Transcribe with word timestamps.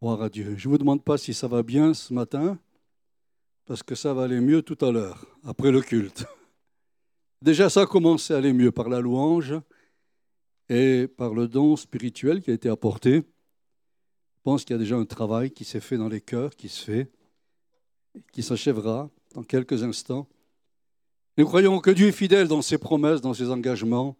À 0.00 0.28
Dieu. 0.28 0.54
Je 0.56 0.68
ne 0.68 0.72
vous 0.72 0.78
demande 0.78 1.02
pas 1.02 1.18
si 1.18 1.34
ça 1.34 1.48
va 1.48 1.64
bien 1.64 1.92
ce 1.92 2.14
matin, 2.14 2.56
parce 3.66 3.82
que 3.82 3.96
ça 3.96 4.14
va 4.14 4.22
aller 4.22 4.40
mieux 4.40 4.62
tout 4.62 4.78
à 4.84 4.92
l'heure, 4.92 5.26
après 5.44 5.72
le 5.72 5.80
culte. 5.80 6.24
Déjà, 7.42 7.68
ça 7.68 7.82
a 7.82 7.86
commencé 7.86 8.32
à 8.32 8.36
aller 8.36 8.52
mieux 8.52 8.70
par 8.70 8.88
la 8.88 9.00
louange 9.00 9.54
et 10.68 11.08
par 11.08 11.34
le 11.34 11.48
don 11.48 11.74
spirituel 11.74 12.42
qui 12.42 12.52
a 12.52 12.54
été 12.54 12.68
apporté. 12.68 13.16
Je 13.16 14.42
pense 14.44 14.64
qu'il 14.64 14.74
y 14.74 14.78
a 14.78 14.78
déjà 14.78 14.96
un 14.96 15.04
travail 15.04 15.50
qui 15.50 15.64
s'est 15.64 15.80
fait 15.80 15.98
dans 15.98 16.08
les 16.08 16.20
cœurs, 16.20 16.54
qui 16.54 16.68
se 16.68 16.84
fait, 16.84 17.10
qui 18.32 18.44
s'achèvera 18.44 19.10
dans 19.34 19.42
quelques 19.42 19.82
instants. 19.82 20.28
Nous 21.36 21.44
croyons 21.44 21.80
que 21.80 21.90
Dieu 21.90 22.06
est 22.08 22.12
fidèle 22.12 22.46
dans 22.46 22.62
ses 22.62 22.78
promesses, 22.78 23.20
dans 23.20 23.34
ses 23.34 23.50
engagements, 23.50 24.16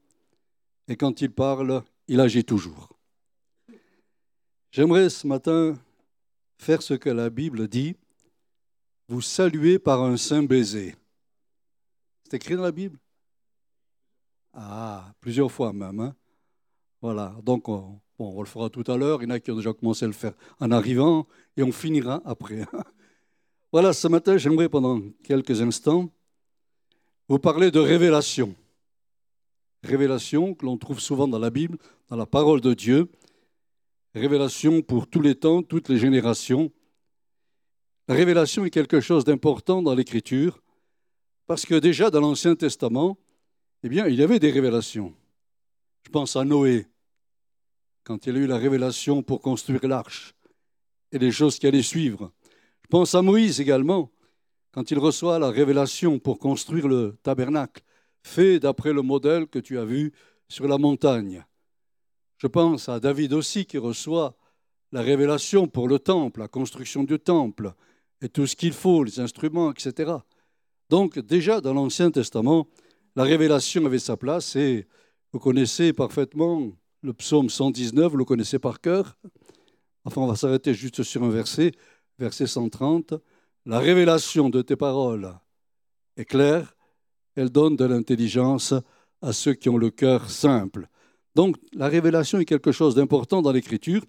et 0.88 0.96
quand 0.96 1.20
il 1.20 1.30
parle, 1.30 1.82
il 2.08 2.20
agit 2.20 2.45
toujours. 2.45 2.97
J'aimerais 4.70 5.08
ce 5.08 5.26
matin 5.26 5.78
faire 6.58 6.82
ce 6.82 6.94
que 6.94 7.08
la 7.08 7.30
Bible 7.30 7.68
dit, 7.68 7.96
vous 9.09 9.22
saluer 9.22 9.78
par 9.78 10.02
un 10.02 10.16
saint 10.18 10.42
baiser. 10.42 10.95
C'est 12.24 12.34
écrit 12.34 12.56
dans 12.56 12.62
la 12.62 12.73
Bible? 12.73 12.98
Ah, 14.52 15.14
plusieurs 15.20 15.50
fois 15.50 15.73
même. 15.73 16.00
Hein. 16.00 16.14
voilà, 17.00 17.34
donc 17.42 17.68
on, 17.68 17.98
bon, 18.18 18.34
on 18.36 18.40
le 18.40 18.46
fera 18.46 18.68
tout 18.68 18.84
à 18.88 18.96
l'heure. 18.96 19.23
Il 19.23 19.28
y 19.28 19.32
en 19.32 19.34
a 19.34 19.40
qui 19.40 19.50
ont 19.50 19.56
déjà 19.56 19.73
commencé 19.73 20.04
à 20.04 20.09
le 20.09 20.14
faire 20.14 20.34
en 20.60 20.70
arrivant, 20.70 21.26
et 21.56 21.62
on 21.62 21.73
finira 21.73 22.20
après. 22.26 22.66
voilà, 23.73 23.95
ce 23.95 24.09
matin, 24.09 24.37
j'aimerais 24.37 24.68
pendant 24.68 25.00
quelques 25.23 25.62
instants 25.62 26.10
vous 27.28 27.38
parler 27.38 27.70
de 27.70 27.78
révélation. 27.78 28.54
Révélation 29.82 30.54
que 30.54 30.66
l'on 30.66 30.76
trouve 30.76 31.00
souvent 31.00 31.28
dans 31.28 31.38
la 31.38 31.50
Bible, 31.50 31.78
dans 32.09 32.16
la 32.16 32.26
parole 32.26 32.60
de 32.60 32.74
Dieu. 32.74 33.09
Révélation 34.18 34.82
pour 34.82 35.06
tous 35.06 35.20
les 35.20 35.36
temps, 35.36 35.62
toutes 35.62 35.88
les 35.88 35.98
générations. 35.98 36.72
La 38.09 38.14
révélation 38.14 38.64
est 38.64 38.70
quelque 38.70 39.00
chose 39.00 39.24
d'important 39.24 39.80
dans 39.80 39.95
l'Écriture, 39.95 40.60
parce 41.46 41.65
que 41.65 41.76
déjà 41.76 42.10
dans 42.10 42.20
l'Ancien 42.20 42.56
Testament, 42.56 43.16
eh 43.84 43.88
bien, 43.88 44.09
il 44.09 44.16
y 44.16 44.23
avait 44.23 44.40
des 44.40 44.51
révélations. 44.51 45.15
Je 46.04 46.10
pense 46.10 46.34
à 46.34 46.45
Noé, 46.45 46.87
quand 48.02 48.26
il 48.26 48.37
a 48.37 48.38
eu 48.40 48.46
la 48.46 48.56
révélation 48.56 49.23
pour 49.23 49.40
construire 49.40 49.87
l'arche 49.87 50.34
et 51.12 51.18
les 51.18 51.30
choses 51.30 51.59
qui 51.59 51.66
allaient 51.66 51.82
suivre. 51.82 52.32
Je 52.82 52.88
pense 52.88 53.15
à 53.15 53.23
Moïse 53.23 53.60
également, 53.60 54.10
quand 54.73 54.90
il 54.90 54.98
reçoit 54.98 55.38
la 55.38 55.50
révélation 55.50 56.18
pour 56.18 56.38
construire 56.38 56.88
le 56.88 57.18
tabernacle, 57.23 57.82
fait 58.23 58.59
d'après 58.59 58.93
le 58.93 59.02
modèle 59.02 59.46
que 59.46 59.59
tu 59.59 59.78
as 59.78 59.84
vu 59.84 60.12
sur 60.48 60.66
la 60.66 60.78
montagne. 60.78 61.45
Je 62.38 62.46
pense 62.46 62.88
à 62.88 63.00
David 63.00 63.32
aussi 63.32 63.66
qui 63.66 63.78
reçoit 63.78 64.36
la 64.92 65.03
révélation 65.03 65.66
pour 65.66 65.88
le 65.88 65.98
temple, 65.98 66.41
la 66.41 66.48
construction 66.48 67.04
du 67.04 67.19
temple, 67.19 67.75
et 68.22 68.28
tout 68.28 68.47
ce 68.47 68.56
qu'il 68.56 68.72
faut, 68.72 69.04
les 69.04 69.20
instruments, 69.20 69.70
etc. 69.72 70.12
Donc 70.88 71.19
déjà 71.19 71.60
dans 71.60 71.75
l'Ancien 71.75 72.10
Testament, 72.10 72.69
la 73.16 73.25
révélation 73.25 73.84
avait 73.86 73.98
sa 73.98 74.16
place 74.16 74.56
et 74.56 74.86
vous 75.32 75.41
connaissez 75.41 75.92
parfaitement 75.92 76.72
le 77.03 77.12
psaume 77.12 77.50
119, 77.50 78.10
vous 78.10 78.16
le 78.16 78.25
connaissez 78.25 78.59
par 78.59 78.81
cœur. 78.81 79.16
Enfin, 80.04 80.22
on 80.22 80.26
va 80.26 80.36
s'arrêter 80.36 80.75
juste 80.75 81.03
sur 81.03 81.22
un 81.22 81.31
verset, 81.31 81.72
verset 82.19 82.47
130. 82.47 83.14
La 83.66 83.78
révélation 83.78 84.48
de 84.48 84.62
tes 84.62 84.76
paroles 84.76 85.34
est 86.16 86.25
claire, 86.25 86.75
elle 87.34 87.50
donne 87.50 87.76
de 87.76 87.84
l'intelligence 87.84 88.75
à 89.20 89.32
ceux 89.32 89.54
qui 89.54 89.69
ont 89.69 89.76
le 89.76 89.91
cœur 89.91 90.31
simple. 90.31 90.88
Donc 91.38 91.56
la 91.72 91.86
révélation 91.86 92.41
est 92.41 92.44
quelque 92.44 92.72
chose 92.72 92.97
d'important 92.97 93.42
dans 93.42 93.53
l'Écriture, 93.53 94.03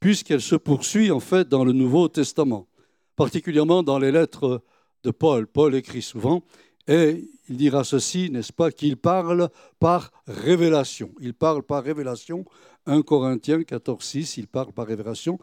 puisqu'elle 0.00 0.40
se 0.40 0.56
poursuit 0.56 1.12
en 1.12 1.20
fait 1.20 1.48
dans 1.48 1.64
le 1.64 1.72
Nouveau 1.72 2.08
Testament, 2.08 2.66
particulièrement 3.14 3.84
dans 3.84 4.00
les 4.00 4.10
lettres 4.10 4.64
de 5.04 5.12
Paul. 5.12 5.46
Paul 5.46 5.76
écrit 5.76 6.02
souvent, 6.02 6.42
et 6.88 7.22
il 7.48 7.56
dira 7.56 7.84
ceci, 7.84 8.30
n'est-ce 8.32 8.52
pas, 8.52 8.72
qu'il 8.72 8.96
parle 8.96 9.48
par 9.78 10.10
révélation. 10.26 11.12
Il 11.20 11.34
parle 11.34 11.62
par 11.62 11.84
révélation. 11.84 12.44
1 12.86 13.02
Corinthiens 13.02 13.62
14, 13.62 14.02
6, 14.02 14.38
il 14.38 14.48
parle 14.48 14.72
par 14.72 14.88
révélation. 14.88 15.38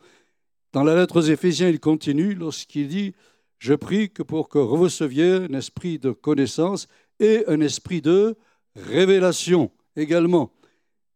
Dans 0.74 0.84
la 0.84 0.94
lettre 0.94 1.22
aux 1.22 1.22
Éphésiens, 1.22 1.70
il 1.70 1.80
continue 1.80 2.34
lorsqu'il 2.34 2.90
dit 2.90 3.14
je 3.60 3.76
prie 3.76 4.10
que 4.10 4.24
pour 4.24 4.50
que 4.50 4.60
vous 4.60 4.76
receviez 4.76 5.36
un 5.36 5.54
esprit 5.54 6.00
de 6.00 6.12
connaissance 6.12 6.88
et 7.22 7.46
un 7.48 7.62
esprit 7.62 8.02
de 8.02 8.36
révélation 8.76 9.72
également. 9.96 10.52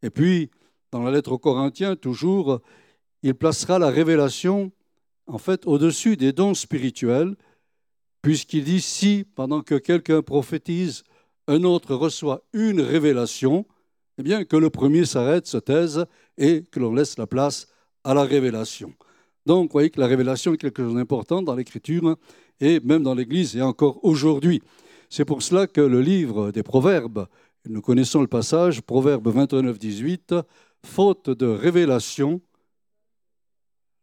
Et 0.03 0.09
puis, 0.09 0.52
dans 0.91 1.02
la 1.02 1.09
lettre 1.09 1.31
aux 1.31 1.40
Corinthiens, 1.40 1.96
toujours, 1.96 2.62
il 3.24 3.34
placera 3.34 3.80
la 3.80 3.90
révélation, 3.90 4.72
en 5.25 5.38
fait, 5.38 5.66
au-dessus 5.66 6.18
des 6.18 6.34
dons 6.34 6.53
spirituels, 6.53 7.36
puisqu'il 8.22 8.66
dit 8.66 8.81
si, 8.81 9.25
pendant 9.36 9.62
que 9.62 9.75
quelqu'un 9.75 10.22
prophétise, 10.22 11.03
un 11.47 11.63
autre 11.63 11.96
reçoit 11.96 12.44
une 12.53 12.81
révélation, 12.81 13.66
eh 14.18 14.24
bien, 14.24 14.46
que 14.46 14.58
le 14.58 14.69
premier 14.69 15.06
s'arrête, 15.06 15.47
se 15.47 15.58
taise, 15.58 16.06
et 16.38 16.63
que 16.63 16.80
l'on 16.80 16.94
laisse 16.94 17.18
la 17.18 17.28
place 17.28 17.68
à 18.03 18.13
la 18.13 18.24
révélation. 18.24 18.94
Donc, 19.46 19.69
vous 19.69 19.74
voyez 19.74 19.90
que 19.90 20.00
la 20.00 20.08
révélation 20.08 20.53
est 20.53 20.58
quelque 20.58 20.84
chose 20.84 20.96
d'important 20.96 21.42
dans 21.42 21.56
l'Écriture 21.56 22.18
et 22.59 22.80
même 22.81 23.03
dans 23.03 23.16
l'Église 23.16 23.56
et 23.56 23.62
encore 23.62 24.03
aujourd'hui. 24.03 24.62
C'est 25.09 25.25
pour 25.25 25.42
cela 25.42 25.68
que 25.68 25.81
le 25.81 26.02
livre 26.02 26.52
des 26.52 26.63
Proverbes, 26.63 27.28
nous 27.66 27.81
connaissons 27.81 28.22
le 28.22 28.28
passage, 28.28 28.81
Proverbe 28.81 29.28
29, 29.29 29.78
18, 29.79 30.35
faute 30.85 31.29
de 31.29 31.46
révélation, 31.46 32.41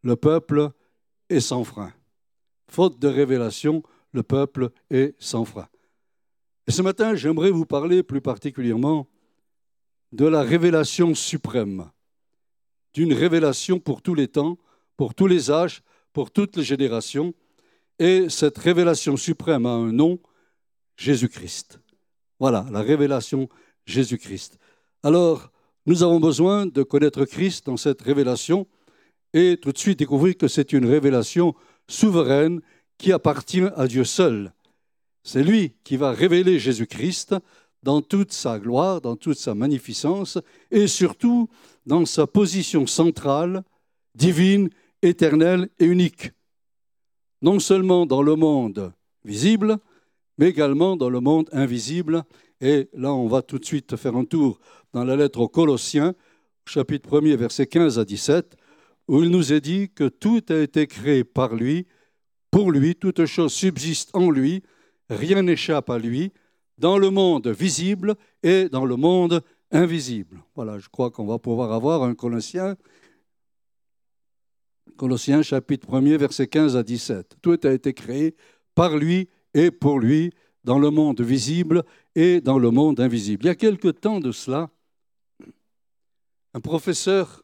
le 0.02 0.16
peuple 0.16 0.70
est 1.28 1.40
sans 1.40 1.64
frein. 1.64 1.92
Faute 2.68 2.98
de 2.98 3.08
révélation, 3.08 3.82
le 4.12 4.22
peuple 4.22 4.70
est 4.90 5.14
sans 5.18 5.44
frein. 5.44 5.68
Et 6.66 6.72
ce 6.72 6.82
matin, 6.82 7.14
j'aimerais 7.14 7.50
vous 7.50 7.66
parler 7.66 8.02
plus 8.02 8.20
particulièrement 8.20 9.08
de 10.12 10.26
la 10.26 10.42
révélation 10.42 11.14
suprême, 11.14 11.90
d'une 12.94 13.12
révélation 13.12 13.78
pour 13.78 14.02
tous 14.02 14.14
les 14.14 14.28
temps, 14.28 14.58
pour 14.96 15.14
tous 15.14 15.26
les 15.26 15.50
âges, 15.50 15.82
pour 16.12 16.30
toutes 16.30 16.56
les 16.56 16.64
générations. 16.64 17.34
Et 17.98 18.28
cette 18.28 18.58
révélation 18.58 19.16
suprême 19.16 19.66
a 19.66 19.70
un 19.70 19.92
nom, 19.92 20.18
Jésus-Christ. 20.96 21.80
Voilà, 22.40 22.66
la 22.72 22.80
révélation 22.80 23.50
Jésus-Christ. 23.84 24.58
Alors, 25.02 25.52
nous 25.84 26.02
avons 26.02 26.20
besoin 26.20 26.64
de 26.66 26.82
connaître 26.82 27.26
Christ 27.26 27.66
dans 27.66 27.76
cette 27.76 28.00
révélation 28.00 28.66
et 29.34 29.58
tout 29.60 29.72
de 29.72 29.78
suite 29.78 29.98
découvrir 29.98 30.36
que 30.38 30.48
c'est 30.48 30.72
une 30.72 30.86
révélation 30.86 31.54
souveraine 31.86 32.62
qui 32.96 33.12
appartient 33.12 33.68
à 33.76 33.86
Dieu 33.86 34.04
seul. 34.04 34.52
C'est 35.22 35.42
lui 35.42 35.74
qui 35.84 35.98
va 35.98 36.12
révéler 36.12 36.58
Jésus-Christ 36.58 37.34
dans 37.82 38.00
toute 38.00 38.32
sa 38.32 38.58
gloire, 38.58 39.02
dans 39.02 39.16
toute 39.16 39.38
sa 39.38 39.54
magnificence 39.54 40.38
et 40.70 40.86
surtout 40.86 41.48
dans 41.84 42.06
sa 42.06 42.26
position 42.26 42.86
centrale, 42.86 43.64
divine 44.14 44.70
éternel 45.02 45.68
et 45.78 45.84
unique, 45.84 46.30
non 47.42 47.58
seulement 47.58 48.06
dans 48.06 48.22
le 48.22 48.34
monde 48.34 48.92
visible, 49.24 49.78
mais 50.40 50.48
également 50.48 50.96
dans 50.96 51.10
le 51.10 51.20
monde 51.20 51.50
invisible. 51.52 52.24
Et 52.62 52.88
là, 52.94 53.12
on 53.12 53.28
va 53.28 53.42
tout 53.42 53.58
de 53.58 53.64
suite 53.64 53.94
faire 53.96 54.16
un 54.16 54.24
tour 54.24 54.58
dans 54.94 55.04
la 55.04 55.14
lettre 55.14 55.38
aux 55.38 55.48
Colossiens, 55.48 56.14
chapitre 56.64 57.20
1er, 57.20 57.36
versets 57.36 57.66
15 57.66 57.98
à 57.98 58.06
17, 58.06 58.56
où 59.06 59.22
il 59.22 59.28
nous 59.28 59.52
est 59.52 59.60
dit 59.60 59.90
que 59.94 60.08
tout 60.08 60.42
a 60.48 60.56
été 60.56 60.86
créé 60.86 61.24
par 61.24 61.54
lui, 61.54 61.86
pour 62.50 62.72
lui, 62.72 62.96
toute 62.96 63.26
chose 63.26 63.52
subsiste 63.52 64.10
en 64.14 64.30
lui, 64.30 64.62
rien 65.10 65.42
n'échappe 65.42 65.90
à 65.90 65.98
lui, 65.98 66.32
dans 66.78 66.96
le 66.96 67.10
monde 67.10 67.48
visible 67.48 68.14
et 68.42 68.70
dans 68.70 68.86
le 68.86 68.96
monde 68.96 69.42
invisible. 69.70 70.42
Voilà, 70.54 70.78
je 70.78 70.88
crois 70.88 71.10
qu'on 71.10 71.26
va 71.26 71.38
pouvoir 71.38 71.72
avoir 71.72 72.02
un 72.02 72.14
Colossien 72.14 72.76
Colossiens 74.96 75.42
chapitre 75.42 75.86
1er, 75.86 76.16
versets 76.16 76.46
15 76.46 76.76
à 76.76 76.82
17. 76.82 77.36
Tout 77.42 77.60
a 77.62 77.72
été 77.72 77.92
créé 77.92 78.34
par 78.74 78.96
lui 78.96 79.28
et 79.54 79.70
pour 79.70 79.98
lui 79.98 80.32
dans 80.64 80.78
le 80.78 80.90
monde 80.90 81.20
visible 81.20 81.84
et 82.14 82.40
dans 82.40 82.58
le 82.58 82.70
monde 82.70 83.00
invisible. 83.00 83.44
Il 83.44 83.48
y 83.48 83.50
a 83.50 83.54
quelque 83.54 83.88
temps 83.88 84.20
de 84.20 84.32
cela, 84.32 84.70
un 86.54 86.60
professeur 86.60 87.42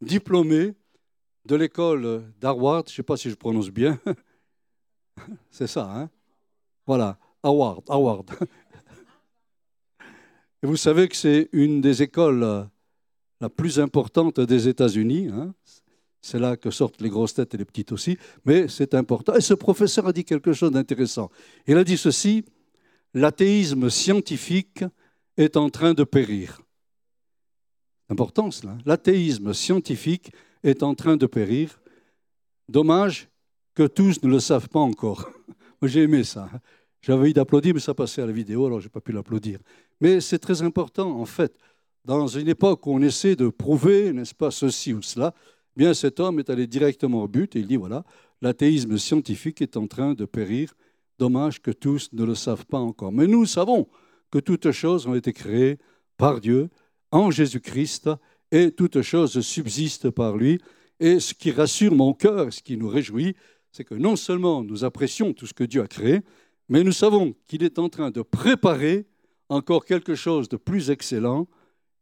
diplômé 0.00 0.74
de 1.44 1.56
l'école 1.56 2.24
d'Harvard, 2.40 2.84
je 2.86 2.92
ne 2.92 2.96
sais 2.96 3.02
pas 3.02 3.16
si 3.16 3.28
je 3.30 3.34
prononce 3.34 3.70
bien, 3.70 3.98
c'est 5.50 5.66
ça, 5.66 5.90
hein 5.90 6.08
Voilà, 6.86 7.18
Harvard, 7.42 7.82
Harvard. 7.88 8.24
Et 10.62 10.66
vous 10.66 10.76
savez 10.76 11.08
que 11.08 11.16
c'est 11.16 11.48
une 11.52 11.80
des 11.80 12.02
écoles 12.02 12.68
la 13.40 13.50
plus 13.50 13.80
importante 13.80 14.38
des 14.38 14.68
États-Unis. 14.68 15.28
Hein 15.28 15.52
c'est 16.22 16.38
là 16.38 16.56
que 16.56 16.70
sortent 16.70 17.00
les 17.02 17.10
grosses 17.10 17.34
têtes 17.34 17.54
et 17.54 17.58
les 17.58 17.64
petites 17.64 17.90
aussi, 17.90 18.16
mais 18.44 18.68
c'est 18.68 18.94
important. 18.94 19.34
Et 19.34 19.40
ce 19.40 19.54
professeur 19.54 20.06
a 20.06 20.12
dit 20.12 20.24
quelque 20.24 20.52
chose 20.52 20.70
d'intéressant. 20.70 21.30
Il 21.66 21.76
a 21.76 21.84
dit 21.84 21.98
ceci, 21.98 22.44
l'athéisme 23.12 23.90
scientifique 23.90 24.84
est 25.36 25.56
en 25.56 25.68
train 25.68 25.94
de 25.94 26.04
périr. 26.04 26.60
Important 28.08 28.50
cela. 28.52 28.78
L'athéisme 28.86 29.52
scientifique 29.52 30.32
est 30.62 30.84
en 30.84 30.94
train 30.94 31.16
de 31.16 31.26
périr. 31.26 31.80
Dommage 32.68 33.28
que 33.74 33.86
tous 33.86 34.22
ne 34.22 34.28
le 34.28 34.38
savent 34.38 34.68
pas 34.68 34.80
encore. 34.80 35.28
J'ai 35.82 36.02
aimé 36.02 36.22
ça. 36.22 36.48
J'avais 37.00 37.18
envie 37.18 37.32
d'applaudir, 37.32 37.74
mais 37.74 37.80
ça 37.80 37.94
passait 37.94 38.22
à 38.22 38.26
la 38.26 38.32
vidéo, 38.32 38.66
alors 38.66 38.78
je 38.78 38.86
n'ai 38.86 38.90
pas 38.90 39.00
pu 39.00 39.10
l'applaudir. 39.10 39.58
Mais 40.00 40.20
c'est 40.20 40.38
très 40.38 40.62
important, 40.62 41.18
en 41.18 41.24
fait, 41.24 41.58
dans 42.04 42.28
une 42.28 42.48
époque 42.48 42.86
où 42.86 42.92
on 42.92 43.02
essaie 43.02 43.34
de 43.34 43.48
prouver, 43.48 44.12
n'est-ce 44.12 44.34
pas, 44.34 44.52
ceci 44.52 44.92
ou 44.92 45.02
cela, 45.02 45.34
bien 45.76 45.94
cet 45.94 46.20
homme 46.20 46.38
est 46.38 46.50
allé 46.50 46.66
directement 46.66 47.22
au 47.22 47.28
but 47.28 47.56
et 47.56 47.60
il 47.60 47.66
dit, 47.66 47.76
voilà, 47.76 48.04
l'athéisme 48.40 48.98
scientifique 48.98 49.62
est 49.62 49.76
en 49.76 49.86
train 49.86 50.14
de 50.14 50.24
périr. 50.24 50.74
Dommage 51.18 51.62
que 51.62 51.70
tous 51.70 52.10
ne 52.12 52.24
le 52.24 52.34
savent 52.34 52.66
pas 52.66 52.78
encore. 52.78 53.12
Mais 53.12 53.26
nous 53.26 53.46
savons 53.46 53.88
que 54.30 54.38
toutes 54.38 54.70
choses 54.72 55.06
ont 55.06 55.14
été 55.14 55.32
créées 55.32 55.78
par 56.16 56.40
Dieu 56.40 56.68
en 57.10 57.30
Jésus-Christ 57.30 58.10
et 58.50 58.72
toutes 58.72 59.02
choses 59.02 59.40
subsistent 59.40 60.10
par 60.10 60.36
lui. 60.36 60.60
Et 61.00 61.20
ce 61.20 61.34
qui 61.34 61.50
rassure 61.50 61.94
mon 61.94 62.12
cœur, 62.12 62.52
ce 62.52 62.62
qui 62.62 62.76
nous 62.76 62.88
réjouit, 62.88 63.34
c'est 63.72 63.84
que 63.84 63.94
non 63.94 64.16
seulement 64.16 64.62
nous 64.62 64.84
apprécions 64.84 65.32
tout 65.32 65.46
ce 65.46 65.54
que 65.54 65.64
Dieu 65.64 65.82
a 65.82 65.86
créé, 65.86 66.20
mais 66.68 66.84
nous 66.84 66.92
savons 66.92 67.34
qu'il 67.46 67.62
est 67.62 67.78
en 67.78 67.88
train 67.88 68.10
de 68.10 68.22
préparer 68.22 69.06
encore 69.48 69.84
quelque 69.84 70.14
chose 70.14 70.48
de 70.48 70.56
plus 70.56 70.90
excellent, 70.90 71.48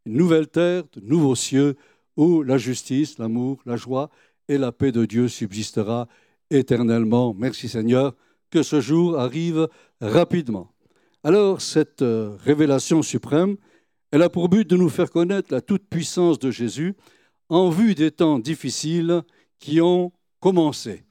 une 0.06 0.14
nouvelle 0.14 0.48
terre, 0.48 0.84
de 0.92 1.00
nouveaux 1.00 1.34
cieux, 1.34 1.76
où 2.20 2.42
la 2.42 2.58
justice, 2.58 3.18
l'amour, 3.18 3.62
la 3.64 3.76
joie 3.76 4.10
et 4.46 4.58
la 4.58 4.72
paix 4.72 4.92
de 4.92 5.06
Dieu 5.06 5.26
subsistera 5.26 6.06
éternellement. 6.50 7.32
Merci 7.32 7.66
Seigneur, 7.66 8.14
que 8.50 8.62
ce 8.62 8.82
jour 8.82 9.18
arrive 9.18 9.68
rapidement. 10.02 10.70
Alors, 11.24 11.62
cette 11.62 12.02
euh, 12.02 12.36
révélation 12.44 13.00
suprême, 13.00 13.56
elle 14.10 14.20
a 14.20 14.28
pour 14.28 14.50
but 14.50 14.68
de 14.68 14.76
nous 14.76 14.90
faire 14.90 15.10
connaître 15.10 15.50
la 15.50 15.62
toute-puissance 15.62 16.38
de 16.38 16.50
Jésus 16.50 16.94
en 17.48 17.70
vue 17.70 17.94
des 17.94 18.10
temps 18.10 18.38
difficiles 18.38 19.22
qui 19.58 19.80
ont 19.80 20.12
commencé. 20.40 21.04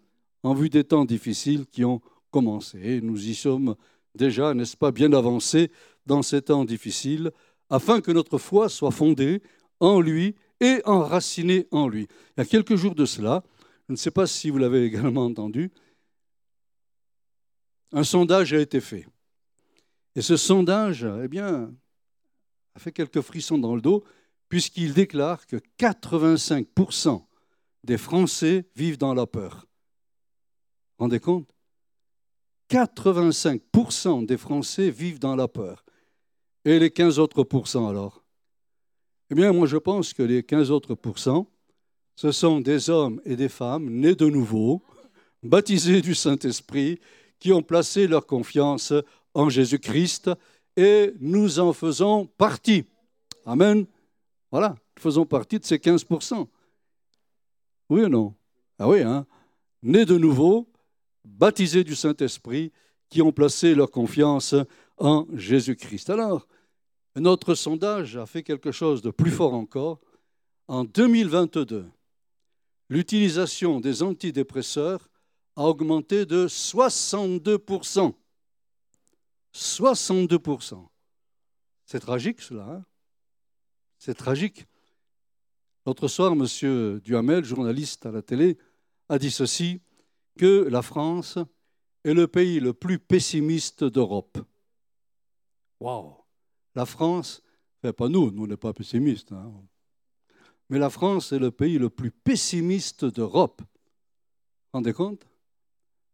En 0.44 0.54
vue 0.54 0.70
des 0.70 0.84
temps 0.84 1.06
difficiles 1.06 1.66
qui 1.66 1.84
ont 1.86 2.02
commencé. 2.30 3.02
Nous 3.02 3.30
y 3.30 3.34
sommes 3.34 3.76
déjà, 4.14 4.54
n'est-ce 4.54 4.78
pas, 4.78 4.92
bien 4.92 5.12
avancés 5.14 5.72
dans 6.06 6.22
ces 6.22 6.44
temps 6.44 6.66
difficiles, 6.66 7.32
afin 7.72 8.00
que 8.00 8.12
notre 8.12 8.38
foi 8.38 8.70
soit 8.70 8.92
fondée 8.92 9.42
en 9.80 10.02
lui 10.02 10.36
et 10.60 10.82
enracinée 10.86 11.68
en 11.72 11.88
lui. 11.88 12.08
Il 12.38 12.40
y 12.40 12.42
a 12.42 12.46
quelques 12.46 12.76
jours 12.76 12.96
de 12.96 13.06
cela, 13.06 13.44
je 13.88 13.94
ne 13.94 13.98
sais 13.98 14.12
pas 14.12 14.28
si 14.28 14.50
vous 14.50 14.58
l'avez 14.58 14.84
également 14.86 15.26
entendu, 15.26 15.72
un 17.92 18.04
sondage 18.04 18.54
a 18.54 18.60
été 18.60 18.82
fait. 18.82 19.08
Et 20.16 20.22
ce 20.22 20.38
sondage, 20.38 21.08
eh 21.24 21.28
bien, 21.28 21.74
a 22.76 22.80
fait 22.80 22.92
quelques 22.92 23.22
frissons 23.22 23.58
dans 23.58 23.76
le 23.76 23.82
dos, 23.82 24.04
puisqu'il 24.48 24.94
déclare 24.94 25.46
que 25.48 25.58
85% 25.80 27.24
des 27.84 27.98
Français 27.98 28.68
vivent 28.76 28.98
dans 28.98 29.14
la 29.14 29.26
peur. 29.26 29.68
Rendez 30.98 31.20
compte? 31.20 31.50
85% 32.70 34.26
des 34.26 34.38
Français 34.38 34.90
vivent 34.92 35.20
dans 35.20 35.36
la 35.36 35.48
peur. 35.48 35.84
Et 36.66 36.78
les 36.78 36.92
15 36.92 37.18
autres 37.18 37.44
pourcents 37.44 37.88
alors? 37.88 38.24
Eh 39.32 39.36
bien, 39.36 39.54
moi 39.54 39.68
je 39.68 39.78
pense 39.78 40.14
que 40.14 40.24
les 40.24 40.42
15 40.42 40.72
autres 40.72 40.96
pourcents, 40.96 41.48
ce 42.16 42.32
sont 42.32 42.60
des 42.60 42.90
hommes 42.90 43.22
et 43.26 43.36
des 43.36 43.50
femmes 43.50 43.88
nés 43.88 44.16
de 44.16 44.28
nouveau, 44.28 44.82
baptisés 45.44 46.02
du 46.02 46.16
Saint-Esprit, 46.16 47.00
qui 47.40 47.54
ont 47.54 47.62
placé 47.62 48.08
leur 48.08 48.26
confiance 48.26 48.92
en 49.36 49.50
Jésus-Christ 49.50 50.32
et 50.76 51.14
nous 51.20 51.60
en 51.60 51.74
faisons 51.74 52.26
partie. 52.26 52.86
Amen. 53.46 53.86
Voilà, 54.52 54.70
nous 54.70 55.02
faisons 55.02 55.26
partie 55.26 55.60
de 55.60 55.66
ces 55.66 55.78
15%. 55.78 56.48
Oui 57.90 58.02
ou 58.02 58.10
non? 58.10 58.34
Ah 58.80 58.90
oui, 58.90 59.02
hein 59.02 59.28
Nés 59.84 60.06
de 60.06 60.18
nouveau, 60.18 60.68
baptisés 61.24 61.84
du 61.84 61.96
Saint-Esprit, 61.96 62.72
qui 63.10 63.22
ont 63.22 63.32
placé 63.32 63.76
leur 63.76 63.92
confiance 63.92 64.56
en 64.98 65.28
Jésus-Christ. 65.34 66.10
Alors, 66.10 66.48
notre 67.16 67.56
sondage 67.56 68.18
a 68.18 68.26
fait 68.26 68.44
quelque 68.44 68.72
chose 68.72 69.02
de 69.02 69.12
plus 69.12 69.32
fort 69.32 69.54
encore. 69.54 70.00
En 70.68 70.84
2022, 70.84 71.90
l'utilisation 72.90 73.80
des 73.80 74.04
antidépresseurs 74.04 75.10
a 75.56 75.64
augmenté 75.64 76.26
de 76.26 76.48
62%. 76.48 78.14
62%. 79.54 80.88
C'est 81.86 82.00
tragique 82.00 82.42
cela. 82.42 82.64
Hein? 82.70 82.86
C'est 83.98 84.14
tragique. 84.14 84.68
L'autre 85.86 86.08
soir, 86.08 86.34
M. 86.34 87.00
Duhamel, 87.00 87.44
journaliste 87.44 88.06
à 88.06 88.12
la 88.12 88.22
télé, 88.22 88.58
a 89.10 89.18
dit 89.18 89.32
ceci, 89.32 89.82
que 90.38 90.68
la 90.70 90.82
France 90.82 91.40
est 92.04 92.14
le 92.14 92.28
pays 92.28 92.60
le 92.60 92.74
plus 92.74 93.00
pessimiste 93.00 93.84
d'Europe. 93.84 94.38
Waouh 95.80 96.19
La 96.76 96.86
France, 96.86 97.42
pas 97.82 98.10
nous, 98.10 98.32
nous 98.32 98.48
n'est 98.48 98.58
pas 98.58 98.74
pessimistes, 98.74 99.32
hein. 99.32 99.52
mais 100.70 100.80
la 100.80 100.90
France 100.90 101.32
est 101.32 101.40
le 101.40 101.52
pays 101.52 101.78
le 101.78 101.90
plus 101.90 102.12
pessimiste 102.12 103.06
d'Europe. 103.06 103.62
Vous 103.62 103.66
vous 103.66 104.78
rendez 104.78 104.94
compte 104.94 105.28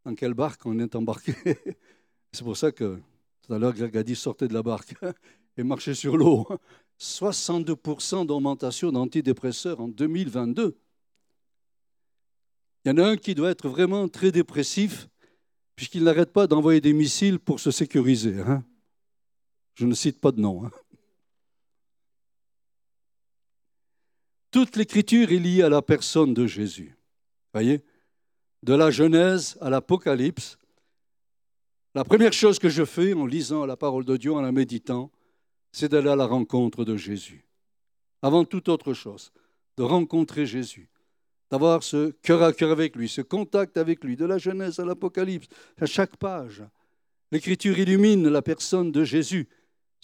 Dans 0.06 0.16
quelle 0.16 0.34
barque 0.34 0.66
on 0.66 0.80
est 0.80 0.96
embarqué? 0.96 1.34
C'est 2.32 2.44
pour 2.44 2.58
ça 2.58 2.72
que 2.72 3.00
tout 3.46 3.54
à 3.54 3.60
l'heure, 3.60 3.74
Greg 3.74 3.96
a 3.96 4.04
de 4.04 4.54
la 4.54 4.64
barque 4.64 4.96
et 5.58 5.64
marchez 5.64 5.94
sur 5.94 6.18
l'eau. 6.18 6.48
62% 7.00 8.26
d'augmentation 8.26 8.92
d'antidépresseurs 8.92 9.80
en 9.80 9.88
2022. 9.88 10.76
Il 12.84 12.90
y 12.90 12.92
en 12.92 12.98
a 12.98 13.08
un 13.10 13.18
qui 13.18 13.36
doit 13.36 13.52
être 13.52 13.70
vraiment 13.70 14.08
très 14.08 14.32
dépressif, 14.32 15.08
puisqu'il 15.76 16.04
n'arrête 16.04 16.34
pas 16.34 16.48
d'envoyer 16.48 16.82
des 16.82 16.94
missiles 16.94 17.40
pour 17.40 17.60
se 17.60 17.70
sécuriser. 17.70 18.40
Hein. 18.40 18.64
Je 19.76 19.86
ne 19.86 19.94
cite 19.94 20.20
pas 20.20 20.32
de 20.32 20.40
nom. 20.40 20.66
Hein. 20.66 20.72
Toute 24.52 24.78
l'écriture 24.78 25.32
est 25.32 25.40
liée 25.40 25.64
à 25.64 25.70
la 25.70 25.82
personne 25.82 26.34
de 26.34 26.48
Jésus. 26.48 26.96
Voyez? 27.54 27.84
De 28.64 28.74
la 28.74 28.90
Genèse 28.90 29.58
à 29.62 29.70
l'Apocalypse, 29.70 30.58
la 31.94 32.04
première 32.04 32.34
chose 32.34 32.60
que 32.60 32.68
je 32.68 32.84
fais 32.84 33.14
en 33.14 33.26
lisant 33.26 33.66
la 33.66 33.78
parole 33.78 34.06
de 34.06 34.18
Dieu, 34.18 34.34
en 34.34 34.42
la 34.42 34.52
méditant, 34.52 35.12
c'est 35.72 35.90
d'aller 35.90 36.10
à 36.10 36.16
la 36.16 36.26
rencontre 36.26 36.84
de 36.84 36.98
Jésus. 36.98 37.46
Avant 38.22 38.44
toute 38.44 38.70
autre 38.70 38.94
chose, 38.94 39.32
de 39.78 39.84
rencontrer 39.84 40.46
Jésus, 40.46 40.90
d'avoir 41.52 41.84
ce 41.84 42.12
cœur 42.22 42.44
à 42.44 42.54
cœur 42.54 42.72
avec 42.72 42.96
lui, 42.96 43.08
ce 43.08 43.22
contact 43.22 43.78
avec 43.78 44.04
lui, 44.04 44.16
de 44.16 44.26
la 44.26 44.38
Genèse 44.38 44.80
à 44.80 44.86
l'Apocalypse, 44.86 45.48
à 45.80 45.86
chaque 45.86 46.18
page. 46.18 46.64
L'Écriture 47.32 47.78
illumine 47.78 48.28
la 48.28 48.42
personne 48.42 48.92
de 48.92 49.04
Jésus, 49.04 49.48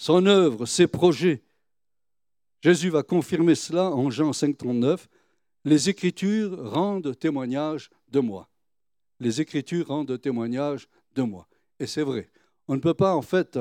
son 0.01 0.25
œuvre, 0.25 0.65
ses 0.65 0.87
projets. 0.87 1.43
Jésus 2.59 2.89
va 2.89 3.03
confirmer 3.03 3.53
cela 3.53 3.91
en 3.91 4.09
Jean 4.09 4.31
5,39. 4.31 5.05
Les 5.63 5.89
Écritures 5.89 6.71
rendent 6.71 7.15
témoignage 7.19 7.91
de 8.09 8.19
moi. 8.19 8.49
Les 9.19 9.41
Écritures 9.41 9.89
rendent 9.89 10.19
témoignage 10.19 10.87
de 11.13 11.21
moi. 11.21 11.47
Et 11.79 11.85
c'est 11.85 12.01
vrai. 12.01 12.31
On 12.67 12.73
ne 12.73 12.79
peut 12.79 12.95
pas, 12.95 13.13
en 13.13 13.21
fait, 13.21 13.59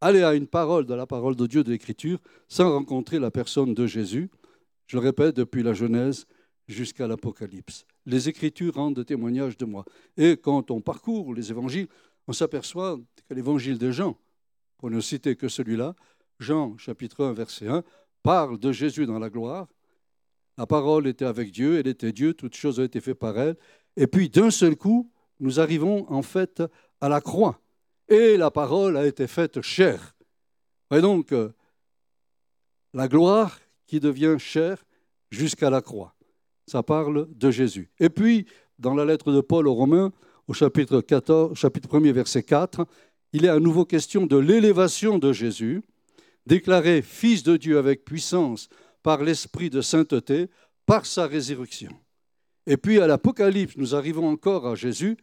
aller 0.00 0.24
à 0.24 0.34
une 0.34 0.48
parole 0.48 0.86
de 0.86 0.94
la 0.94 1.06
parole 1.06 1.36
de 1.36 1.46
Dieu 1.46 1.62
de 1.62 1.70
l'Écriture 1.70 2.18
sans 2.48 2.68
rencontrer 2.72 3.20
la 3.20 3.30
personne 3.30 3.72
de 3.72 3.86
Jésus. 3.86 4.28
Je 4.88 4.96
le 4.96 5.02
répète, 5.04 5.36
depuis 5.36 5.62
la 5.62 5.72
Genèse 5.72 6.26
jusqu'à 6.66 7.06
l'Apocalypse. 7.06 7.86
Les 8.06 8.28
Écritures 8.28 8.74
rendent 8.74 9.06
témoignage 9.06 9.56
de 9.56 9.64
moi. 9.64 9.84
Et 10.16 10.36
quand 10.36 10.72
on 10.72 10.80
parcourt 10.80 11.32
les 11.32 11.52
évangiles, 11.52 11.86
on 12.26 12.32
s'aperçoit 12.32 12.98
que 13.28 13.34
l'évangile 13.34 13.78
de 13.78 13.92
Jean, 13.92 14.18
pour 14.86 14.94
ne 14.94 15.00
citer 15.00 15.34
que 15.34 15.48
celui-là, 15.48 15.96
Jean 16.38 16.78
chapitre 16.78 17.24
1 17.24 17.32
verset 17.32 17.66
1, 17.66 17.82
parle 18.22 18.56
de 18.56 18.70
Jésus 18.70 19.04
dans 19.04 19.18
la 19.18 19.30
gloire. 19.30 19.66
La 20.58 20.64
parole 20.64 21.08
était 21.08 21.24
avec 21.24 21.50
Dieu, 21.50 21.80
elle 21.80 21.88
était 21.88 22.12
Dieu, 22.12 22.34
toutes 22.34 22.54
choses 22.54 22.78
ont 22.78 22.84
été 22.84 23.00
faites 23.00 23.18
par 23.18 23.36
elle. 23.36 23.56
Et 23.96 24.06
puis 24.06 24.28
d'un 24.28 24.52
seul 24.52 24.76
coup, 24.76 25.10
nous 25.40 25.58
arrivons 25.58 26.08
en 26.08 26.22
fait 26.22 26.62
à 27.00 27.08
la 27.08 27.20
croix. 27.20 27.60
Et 28.06 28.36
la 28.36 28.52
parole 28.52 28.96
a 28.96 29.04
été 29.04 29.26
faite 29.26 29.60
chair. 29.60 30.14
Et 30.92 31.00
donc, 31.00 31.32
euh, 31.32 31.50
la 32.94 33.08
gloire 33.08 33.58
qui 33.88 33.98
devient 33.98 34.36
chair 34.38 34.84
jusqu'à 35.32 35.68
la 35.68 35.82
croix. 35.82 36.14
Ça 36.68 36.84
parle 36.84 37.26
de 37.34 37.50
Jésus. 37.50 37.90
Et 37.98 38.08
puis, 38.08 38.46
dans 38.78 38.94
la 38.94 39.04
lettre 39.04 39.32
de 39.32 39.40
Paul 39.40 39.66
aux 39.66 39.74
Romains, 39.74 40.12
au 40.46 40.52
chapitre, 40.52 41.00
14, 41.00 41.58
chapitre 41.58 41.98
1 41.98 42.12
verset 42.12 42.44
4, 42.44 42.86
il 43.36 43.44
est 43.44 43.50
à 43.50 43.60
nouveau 43.60 43.84
question 43.84 44.24
de 44.24 44.38
l'élévation 44.38 45.18
de 45.18 45.30
Jésus, 45.30 45.82
déclaré 46.46 47.02
Fils 47.02 47.42
de 47.42 47.58
Dieu 47.58 47.76
avec 47.76 48.02
puissance 48.02 48.70
par 49.02 49.22
l'Esprit 49.22 49.68
de 49.68 49.82
sainteté, 49.82 50.48
par 50.86 51.04
sa 51.04 51.26
résurrection. 51.26 51.90
Et 52.66 52.78
puis 52.78 52.98
à 52.98 53.06
l'Apocalypse, 53.06 53.76
nous 53.76 53.94
arrivons 53.94 54.26
encore 54.26 54.66
à 54.66 54.74
Jésus, 54.74 55.18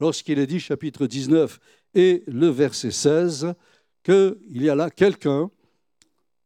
lorsqu'il 0.00 0.38
est 0.38 0.46
dit, 0.46 0.60
chapitre 0.60 1.06
19 1.06 1.60
et 1.94 2.24
le 2.26 2.46
verset 2.46 2.90
16, 2.90 3.52
qu'il 4.02 4.38
y 4.48 4.70
a 4.70 4.74
là 4.74 4.88
quelqu'un, 4.88 5.50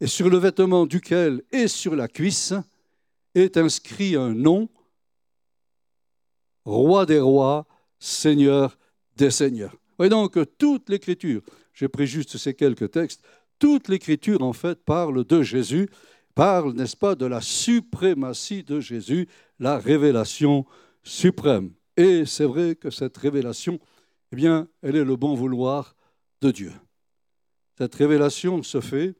et 0.00 0.08
sur 0.08 0.28
le 0.28 0.38
vêtement 0.38 0.86
duquel 0.86 1.44
et 1.52 1.68
sur 1.68 1.94
la 1.94 2.08
cuisse 2.08 2.52
est 3.36 3.56
inscrit 3.56 4.16
un 4.16 4.34
nom, 4.34 4.68
roi 6.64 7.06
des 7.06 7.20
rois, 7.20 7.64
seigneur 8.00 8.76
des 9.16 9.30
seigneurs. 9.30 9.76
Donc 10.08 10.38
toute 10.58 10.88
l'écriture, 10.88 11.42
j'ai 11.74 11.88
pris 11.88 12.06
juste 12.06 12.36
ces 12.36 12.54
quelques 12.54 12.90
textes, 12.90 13.22
toute 13.58 13.88
l'écriture 13.88 14.42
en 14.42 14.52
fait 14.52 14.82
parle 14.84 15.24
de 15.24 15.42
Jésus, 15.42 15.88
parle, 16.34 16.72
n'est-ce 16.72 16.96
pas, 16.96 17.14
de 17.14 17.26
la 17.26 17.40
suprématie 17.40 18.64
de 18.64 18.80
Jésus, 18.80 19.28
la 19.58 19.78
révélation 19.78 20.66
suprême. 21.02 21.72
Et 21.96 22.24
c'est 22.24 22.44
vrai 22.44 22.74
que 22.74 22.90
cette 22.90 23.16
révélation, 23.16 23.78
eh 24.32 24.36
bien, 24.36 24.68
elle 24.82 24.96
est 24.96 25.04
le 25.04 25.16
bon 25.16 25.34
vouloir 25.34 25.94
de 26.40 26.50
Dieu. 26.50 26.72
Cette 27.78 27.94
révélation 27.94 28.62
se 28.62 28.80
fait 28.80 29.14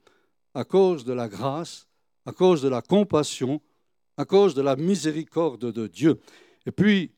à 0.54 0.64
cause 0.64 1.04
de 1.04 1.12
la 1.12 1.28
grâce, 1.28 1.86
à 2.26 2.32
cause 2.32 2.62
de 2.62 2.68
la 2.68 2.82
compassion, 2.82 3.60
à 4.16 4.24
cause 4.24 4.54
de 4.54 4.62
la 4.62 4.76
miséricorde 4.76 5.72
de 5.72 5.86
Dieu. 5.86 6.20
Et 6.66 6.72
puis, 6.72 7.12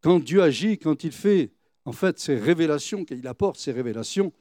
quand 0.00 0.20
Dieu 0.20 0.42
agit, 0.42 0.78
quand 0.78 1.04
il 1.04 1.12
fait 1.12 1.52
en 1.84 1.92
fait 1.92 2.18
ces 2.18 2.36
révélations, 2.36 3.04
qu'il 3.04 3.26
apporte 3.26 3.58
ces 3.58 3.72
révélations, 3.72 4.32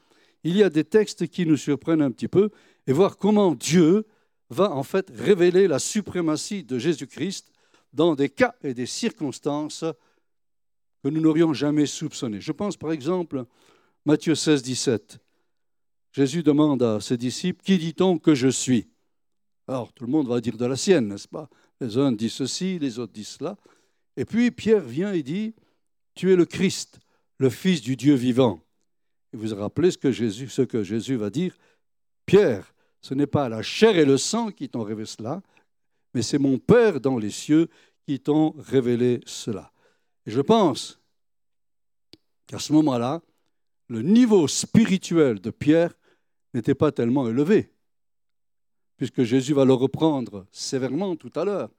il 0.43 0.55
y 0.55 0.63
a 0.63 0.69
des 0.69 0.83
textes 0.83 1.27
qui 1.27 1.45
nous 1.45 1.57
surprennent 1.57 2.01
un 2.01 2.11
petit 2.11 2.27
peu 2.27 2.49
et 2.87 2.93
voir 2.93 3.17
comment 3.17 3.53
Dieu 3.53 4.05
va 4.49 4.71
en 4.71 4.83
fait 4.83 5.11
révéler 5.13 5.67
la 5.67 5.79
suprématie 5.79 6.63
de 6.63 6.79
Jésus-Christ 6.79 7.51
dans 7.93 8.15
des 8.15 8.29
cas 8.29 8.55
et 8.63 8.73
des 8.73 8.85
circonstances 8.85 9.83
que 11.03 11.09
nous 11.09 11.21
n'aurions 11.21 11.53
jamais 11.53 11.85
soupçonnés. 11.85 12.41
Je 12.41 12.51
pense 12.51 12.77
par 12.77 12.91
exemple 12.91 13.45
Matthieu 14.05 14.35
16, 14.35 14.63
17. 14.63 15.19
Jésus 16.11 16.41
demande 16.41 16.81
à 16.81 16.99
ses 16.99 17.17
disciples, 17.17 17.63
Qui 17.63 17.77
dit-on 17.77 18.17
que 18.17 18.33
je 18.33 18.47
suis? 18.47 18.87
Alors 19.67 19.93
tout 19.93 20.05
le 20.05 20.11
monde 20.11 20.27
va 20.27 20.41
dire 20.41 20.57
de 20.57 20.65
la 20.65 20.75
sienne, 20.75 21.07
n'est-ce 21.09 21.27
pas? 21.27 21.49
Les 21.79 21.97
uns 21.97 22.11
disent 22.11 22.33
ceci, 22.33 22.79
les 22.79 22.97
autres 22.97 23.13
disent 23.13 23.37
cela. 23.39 23.57
Et 24.17 24.25
puis 24.25 24.51
Pierre 24.51 24.81
vient 24.81 25.13
et 25.13 25.21
dit, 25.21 25.53
Tu 26.15 26.33
es 26.33 26.35
le 26.35 26.45
Christ, 26.45 26.99
le 27.39 27.49
Fils 27.49 27.81
du 27.81 27.95
Dieu 27.95 28.13
vivant. 28.13 28.61
Et 29.33 29.37
vous 29.37 29.47
vous 29.47 29.55
rappelez 29.55 29.91
ce 29.91 29.97
que 29.97 30.11
Jésus, 30.11 30.49
ce 30.49 30.61
que 30.61 30.83
Jésus 30.83 31.15
va 31.15 31.29
dire 31.29 31.57
Pierre, 32.25 32.73
ce 33.01 33.13
n'est 33.13 33.27
pas 33.27 33.49
la 33.49 33.61
chair 33.61 33.97
et 33.97 34.05
le 34.05 34.17
sang 34.17 34.51
qui 34.51 34.69
t'ont 34.69 34.83
révélé 34.83 35.07
cela, 35.07 35.41
mais 36.13 36.21
c'est 36.21 36.37
mon 36.37 36.57
Père 36.57 36.99
dans 36.99 37.17
les 37.17 37.31
cieux 37.31 37.69
qui 38.05 38.19
t'ont 38.19 38.53
révélé 38.57 39.21
cela. 39.25 39.71
Et 40.25 40.31
je 40.31 40.41
pense 40.41 40.99
qu'à 42.45 42.59
ce 42.59 42.73
moment-là, 42.73 43.21
le 43.87 44.01
niveau 44.01 44.47
spirituel 44.47 45.39
de 45.39 45.49
Pierre 45.49 45.93
n'était 46.53 46.75
pas 46.75 46.91
tellement 46.91 47.27
élevé, 47.27 47.71
puisque 48.97 49.23
Jésus 49.23 49.53
va 49.53 49.65
le 49.65 49.73
reprendre 49.73 50.45
sévèrement 50.51 51.15
tout 51.15 51.31
à 51.35 51.45
l'heure. 51.45 51.69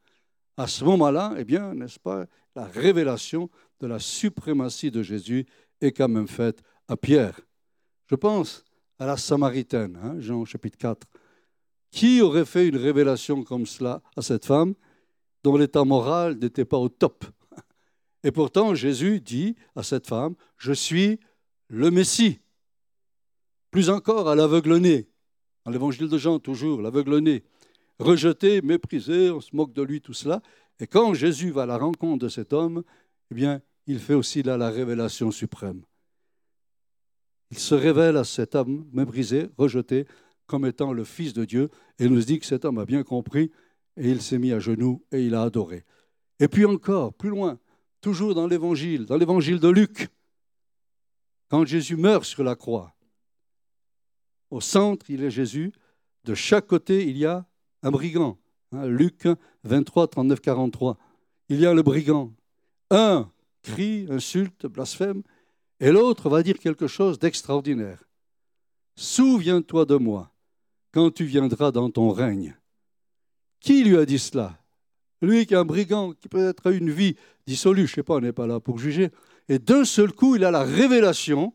À 0.57 0.67
ce 0.67 0.85
moment-là, 0.85 1.35
eh 1.37 1.45
bien, 1.45 1.75
n'est-ce 1.75 1.99
pas, 1.99 2.27
la 2.55 2.65
révélation 2.65 3.51
de 3.81 3.87
la 3.87 3.99
suprématie 3.99 4.91
de 4.91 5.03
Jésus 5.03 5.47
est 5.81 5.93
quand 5.93 6.09
même 6.09 6.29
faite 6.29 6.63
à 6.89 6.97
Pierre. 6.97 7.41
Je 8.07 8.15
pense 8.15 8.65
à 8.99 9.07
la 9.07 9.17
Samaritaine, 9.17 9.99
hein, 10.03 10.17
Jean 10.19 10.45
chapitre 10.45 10.79
4. 10.79 11.07
Qui 11.91 12.21
aurait 12.21 12.45
fait 12.45 12.69
une 12.69 12.77
révélation 12.77 13.43
comme 13.43 13.67
cela 13.67 14.03
à 14.17 14.23
cette 14.23 14.45
femme 14.45 14.75
dont 15.43 15.57
l'état 15.57 15.85
moral 15.85 16.37
n'était 16.39 16.65
pas 16.65 16.77
au 16.77 16.89
top? 16.89 17.25
Et 18.23 18.31
pourtant, 18.31 18.75
Jésus 18.75 19.21
dit 19.21 19.57
à 19.75 19.83
cette 19.83 20.07
femme, 20.07 20.35
je 20.59 20.73
suis 20.73 21.19
le 21.69 21.91
Messie. 21.91 22.41
Plus 23.71 23.89
encore 23.89 24.29
à 24.29 24.35
l'aveugle-né, 24.35 25.09
dans 25.65 25.71
l'évangile 25.71 26.09
de 26.09 26.19
Jean 26.19 26.39
toujours, 26.39 26.83
l'aveugle-né, 26.83 27.45
rejeté, 27.99 28.61
méprisé, 28.63 29.31
on 29.31 29.41
se 29.41 29.55
moque 29.55 29.73
de 29.73 29.83
lui, 29.83 30.01
tout 30.01 30.13
cela. 30.13 30.43
Et 30.81 30.87
quand 30.87 31.15
Jésus 31.15 31.51
va 31.51 31.63
à 31.63 31.67
la 31.67 31.79
rencontre 31.79 32.25
de 32.25 32.29
cet 32.29 32.53
homme, 32.53 32.83
eh 33.31 33.35
bien, 33.35 33.63
il 33.91 33.99
fait 33.99 34.15
aussi 34.15 34.43
là 34.45 34.57
la 34.57 34.71
révélation 34.71 35.33
suprême. 35.33 35.83
Il 37.51 37.59
se 37.59 37.75
révèle 37.75 38.17
à 38.17 38.25
cet 38.25 38.55
homme 38.55 38.89
méprisé, 38.93 39.51
rejeté, 39.59 40.07
comme 40.47 40.65
étant 40.65 40.93
le 40.93 41.03
Fils 41.03 41.33
de 41.33 41.45
Dieu, 41.45 41.71
et 41.99 42.09
nous 42.09 42.21
dit 42.21 42.39
que 42.39 42.47
cet 42.47 42.65
homme 42.65 42.79
a 42.79 42.85
bien 42.85 43.03
compris, 43.03 43.51
et 43.97 44.09
il 44.09 44.23
s'est 44.23 44.39
mis 44.39 44.53
à 44.53 44.61
genoux 44.61 45.05
et 45.11 45.25
il 45.25 45.35
a 45.35 45.43
adoré. 45.43 45.85
Et 46.39 46.47
puis 46.47 46.65
encore, 46.65 47.13
plus 47.13 47.31
loin, 47.31 47.59
toujours 48.01 48.35
dans 48.35 48.47
l'Évangile, 48.47 49.07
dans 49.07 49.17
l'Évangile 49.17 49.59
de 49.59 49.69
Luc, 49.69 50.09
quand 51.49 51.65
Jésus 51.65 51.97
meurt 51.97 52.25
sur 52.25 52.45
la 52.45 52.55
croix, 52.55 52.95
au 54.51 54.61
centre, 54.61 55.11
il 55.11 55.25
est 55.25 55.31
Jésus, 55.33 55.73
de 56.25 56.35
chaque 56.35 56.69
côté, 56.69 57.09
il 57.09 57.17
y 57.17 57.27
a 57.27 57.45
un 57.83 57.91
brigand. 57.91 58.39
Hein, 58.71 58.87
Luc 58.87 59.27
23, 59.65 60.07
39, 60.07 60.41
43. 60.41 60.97
Il 61.49 61.59
y 61.59 61.67
a 61.67 61.75
le 61.75 61.83
brigand. 61.83 62.33
Un 62.91 63.31
crie, 63.63 64.07
insulte, 64.11 64.67
blasphème, 64.67 65.23
et 65.81 65.91
l'autre 65.91 66.29
va 66.29 66.43
dire 66.43 66.59
quelque 66.59 66.87
chose 66.87 67.19
d'extraordinaire. 67.19 68.05
Souviens-toi 68.97 69.87
de 69.87 69.97
moi 69.97 70.33
quand 70.93 71.11
tu 71.11 71.25
viendras 71.25 71.71
dans 71.71 71.91
ton 71.91 72.11
règne. 72.11 72.57
Qui 73.61 73.85
lui 73.85 73.97
a 73.97 74.05
dit 74.05 74.19
cela? 74.19 74.59
Lui 75.23 75.47
qui 75.47 75.55
est 75.55 75.59
un 75.59 75.65
brigand, 75.65 76.13
qui 76.13 76.29
peut-être 76.29 76.69
a 76.69 76.73
une 76.73 76.91
vie 76.91 77.17
dissolue, 77.47 77.87
je 77.87 77.93
ne 77.93 77.95
sais 77.97 78.03
pas, 78.03 78.15
on 78.15 78.21
n'est 78.21 78.33
pas 78.33 78.47
là 78.47 78.61
pour 78.61 78.79
juger. 78.79 79.11
Et 79.49 79.59
d'un 79.59 79.85
seul 79.85 80.13
coup, 80.13 80.37
il 80.37 80.45
a 80.45 80.51
la 80.51 80.63
révélation 80.63 81.53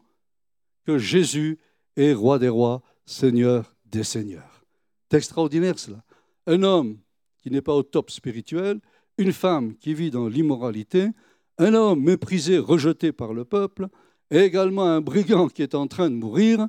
que 0.86 0.98
Jésus 0.98 1.58
est 1.96 2.14
roi 2.14 2.40
des 2.40 2.50
rois, 2.50 2.82
seigneur 3.06 3.76
des 3.86 4.04
seigneurs. 4.04 4.64
C'est 5.10 5.18
extraordinaire 5.18 5.80
cela. 5.80 6.04
Un 6.48 6.64
homme 6.64 7.00
qui 7.38 7.50
n'est 7.50 7.62
pas 7.62 7.74
au 7.74 7.84
top 7.84 8.12
spirituel, 8.12 8.80
une 9.18 9.34
femme 9.34 9.76
qui 9.78 9.94
vit 9.94 10.12
dans 10.12 10.28
l'immoralité, 10.28 11.10
un 11.58 11.74
homme 11.74 12.02
méprisé, 12.04 12.58
rejeté 12.58 13.12
par 13.12 13.34
le 13.34 13.46
peuple, 13.46 13.88
et 14.32 14.40
également 14.40 14.86
un 14.86 15.02
brigand 15.02 15.48
qui 15.48 15.62
est 15.62 15.76
en 15.76 15.88
train 15.88 16.10
de 16.10 16.16
mourir. 16.16 16.68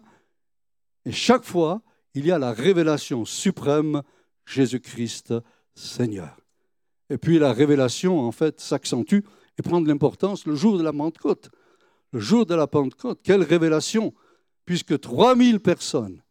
Et 1.04 1.12
chaque 1.12 1.44
fois, 1.44 1.82
il 2.14 2.26
y 2.26 2.32
a 2.32 2.38
la 2.38 2.52
révélation 2.52 3.24
suprême, 3.24 4.02
Jésus-Christ 4.44 5.34
Seigneur. 5.74 6.36
Et 7.10 7.18
puis 7.18 7.38
la 7.38 7.52
révélation, 7.52 8.20
en 8.20 8.32
fait, 8.32 8.60
s'accentue 8.60 9.20
et 9.58 9.62
prend 9.62 9.80
de 9.80 9.88
l'importance 9.88 10.46
le 10.46 10.54
jour 10.54 10.78
de 10.78 10.82
la 10.82 10.92
Pentecôte. 10.92 11.50
Le 12.12 12.20
jour 12.20 12.46
de 12.46 12.54
la 12.54 12.66
Pentecôte, 12.66 13.20
quelle 13.22 13.42
révélation, 13.42 14.14
puisque 14.64 14.98
3000 14.98 15.60
personnes 15.60 16.22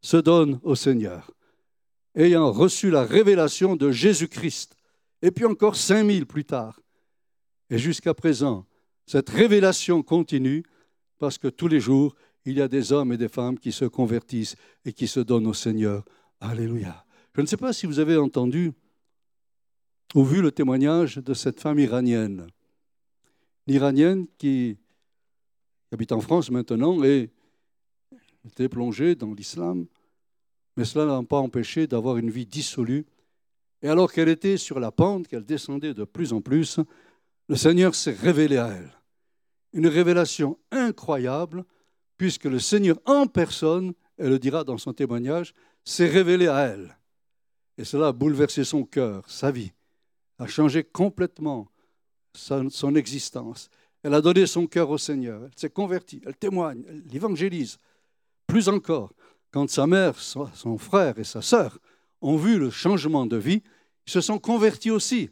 se 0.00 0.16
donnent 0.16 0.58
au 0.62 0.74
Seigneur, 0.74 1.30
ayant 2.14 2.50
reçu 2.52 2.90
la 2.90 3.04
révélation 3.04 3.76
de 3.76 3.90
Jésus-Christ, 3.90 4.76
et 5.22 5.30
puis 5.30 5.44
encore 5.44 5.76
5000 5.76 6.26
plus 6.26 6.44
tard. 6.44 6.80
Et 7.72 7.78
jusqu'à 7.78 8.12
présent, 8.12 8.66
cette 9.06 9.30
révélation 9.30 10.02
continue 10.02 10.62
parce 11.18 11.38
que 11.38 11.48
tous 11.48 11.68
les 11.68 11.80
jours, 11.80 12.14
il 12.44 12.58
y 12.58 12.60
a 12.60 12.68
des 12.68 12.92
hommes 12.92 13.14
et 13.14 13.16
des 13.16 13.30
femmes 13.30 13.58
qui 13.58 13.72
se 13.72 13.86
convertissent 13.86 14.56
et 14.84 14.92
qui 14.92 15.08
se 15.08 15.20
donnent 15.20 15.46
au 15.46 15.54
Seigneur. 15.54 16.04
Alléluia. 16.38 17.06
Je 17.34 17.40
ne 17.40 17.46
sais 17.46 17.56
pas 17.56 17.72
si 17.72 17.86
vous 17.86 17.98
avez 17.98 18.18
entendu 18.18 18.72
ou 20.14 20.22
vu 20.22 20.42
le 20.42 20.52
témoignage 20.52 21.16
de 21.16 21.32
cette 21.32 21.60
femme 21.60 21.78
iranienne. 21.78 22.46
L'Iranienne 23.66 24.26
qui 24.36 24.76
habite 25.92 26.12
en 26.12 26.20
France 26.20 26.50
maintenant 26.50 27.02
et 27.02 27.30
était 28.44 28.68
plongée 28.68 29.14
dans 29.14 29.32
l'islam, 29.32 29.86
mais 30.76 30.84
cela 30.84 31.06
n'a 31.06 31.22
pas 31.22 31.38
empêché 31.38 31.86
d'avoir 31.86 32.18
une 32.18 32.28
vie 32.28 32.44
dissolue. 32.44 33.06
Et 33.80 33.88
alors 33.88 34.12
qu'elle 34.12 34.28
était 34.28 34.58
sur 34.58 34.78
la 34.78 34.92
pente, 34.92 35.26
qu'elle 35.26 35.46
descendait 35.46 35.94
de 35.94 36.04
plus 36.04 36.34
en 36.34 36.42
plus, 36.42 36.78
le 37.52 37.58
Seigneur 37.58 37.94
s'est 37.94 38.16
révélé 38.18 38.56
à 38.56 38.68
elle. 38.68 38.98
Une 39.74 39.86
révélation 39.86 40.58
incroyable 40.70 41.66
puisque 42.16 42.46
le 42.46 42.58
Seigneur 42.58 42.98
en 43.04 43.26
personne, 43.26 43.92
elle 44.16 44.30
le 44.30 44.38
dira 44.38 44.64
dans 44.64 44.78
son 44.78 44.94
témoignage, 44.94 45.52
s'est 45.84 46.08
révélé 46.08 46.48
à 46.48 46.60
elle. 46.60 46.96
Et 47.76 47.84
cela 47.84 48.06
a 48.06 48.12
bouleversé 48.12 48.64
son 48.64 48.84
cœur, 48.84 49.28
sa 49.28 49.50
vie, 49.50 49.70
a 50.38 50.46
changé 50.46 50.82
complètement 50.82 51.68
son 52.32 52.94
existence. 52.94 53.68
Elle 54.02 54.14
a 54.14 54.22
donné 54.22 54.46
son 54.46 54.66
cœur 54.66 54.88
au 54.88 54.96
Seigneur, 54.96 55.42
elle 55.44 55.52
s'est 55.54 55.68
convertie, 55.68 56.22
elle 56.24 56.36
témoigne, 56.36 56.82
elle 56.88 57.14
évangélise. 57.14 57.76
Plus 58.46 58.70
encore, 58.70 59.12
quand 59.50 59.68
sa 59.68 59.86
mère, 59.86 60.18
son 60.18 60.78
frère 60.78 61.18
et 61.18 61.24
sa 61.24 61.42
sœur 61.42 61.78
ont 62.22 62.38
vu 62.38 62.58
le 62.58 62.70
changement 62.70 63.26
de 63.26 63.36
vie, 63.36 63.62
ils 64.06 64.12
se 64.12 64.22
sont 64.22 64.38
convertis 64.38 64.90
aussi. 64.90 65.28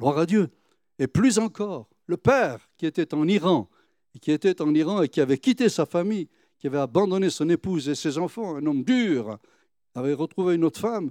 Gloire 0.00 0.18
à 0.18 0.26
Dieu. 0.26 0.50
Et 0.98 1.06
plus 1.06 1.38
encore, 1.38 1.88
le 2.06 2.16
père 2.16 2.68
qui 2.76 2.86
était 2.86 3.14
en 3.14 3.26
Iran 3.28 3.68
qui 4.20 4.32
était 4.32 4.62
en 4.62 4.74
Iran 4.74 5.02
et 5.02 5.08
qui 5.08 5.20
avait 5.20 5.38
quitté 5.38 5.68
sa 5.68 5.86
famille, 5.86 6.28
qui 6.58 6.66
avait 6.66 6.78
abandonné 6.78 7.30
son 7.30 7.48
épouse 7.48 7.88
et 7.88 7.94
ses 7.94 8.18
enfants, 8.18 8.56
un 8.56 8.66
homme 8.66 8.82
dur, 8.82 9.38
avait 9.94 10.14
retrouvé 10.14 10.54
une 10.54 10.64
autre 10.64 10.80
femme, 10.80 11.10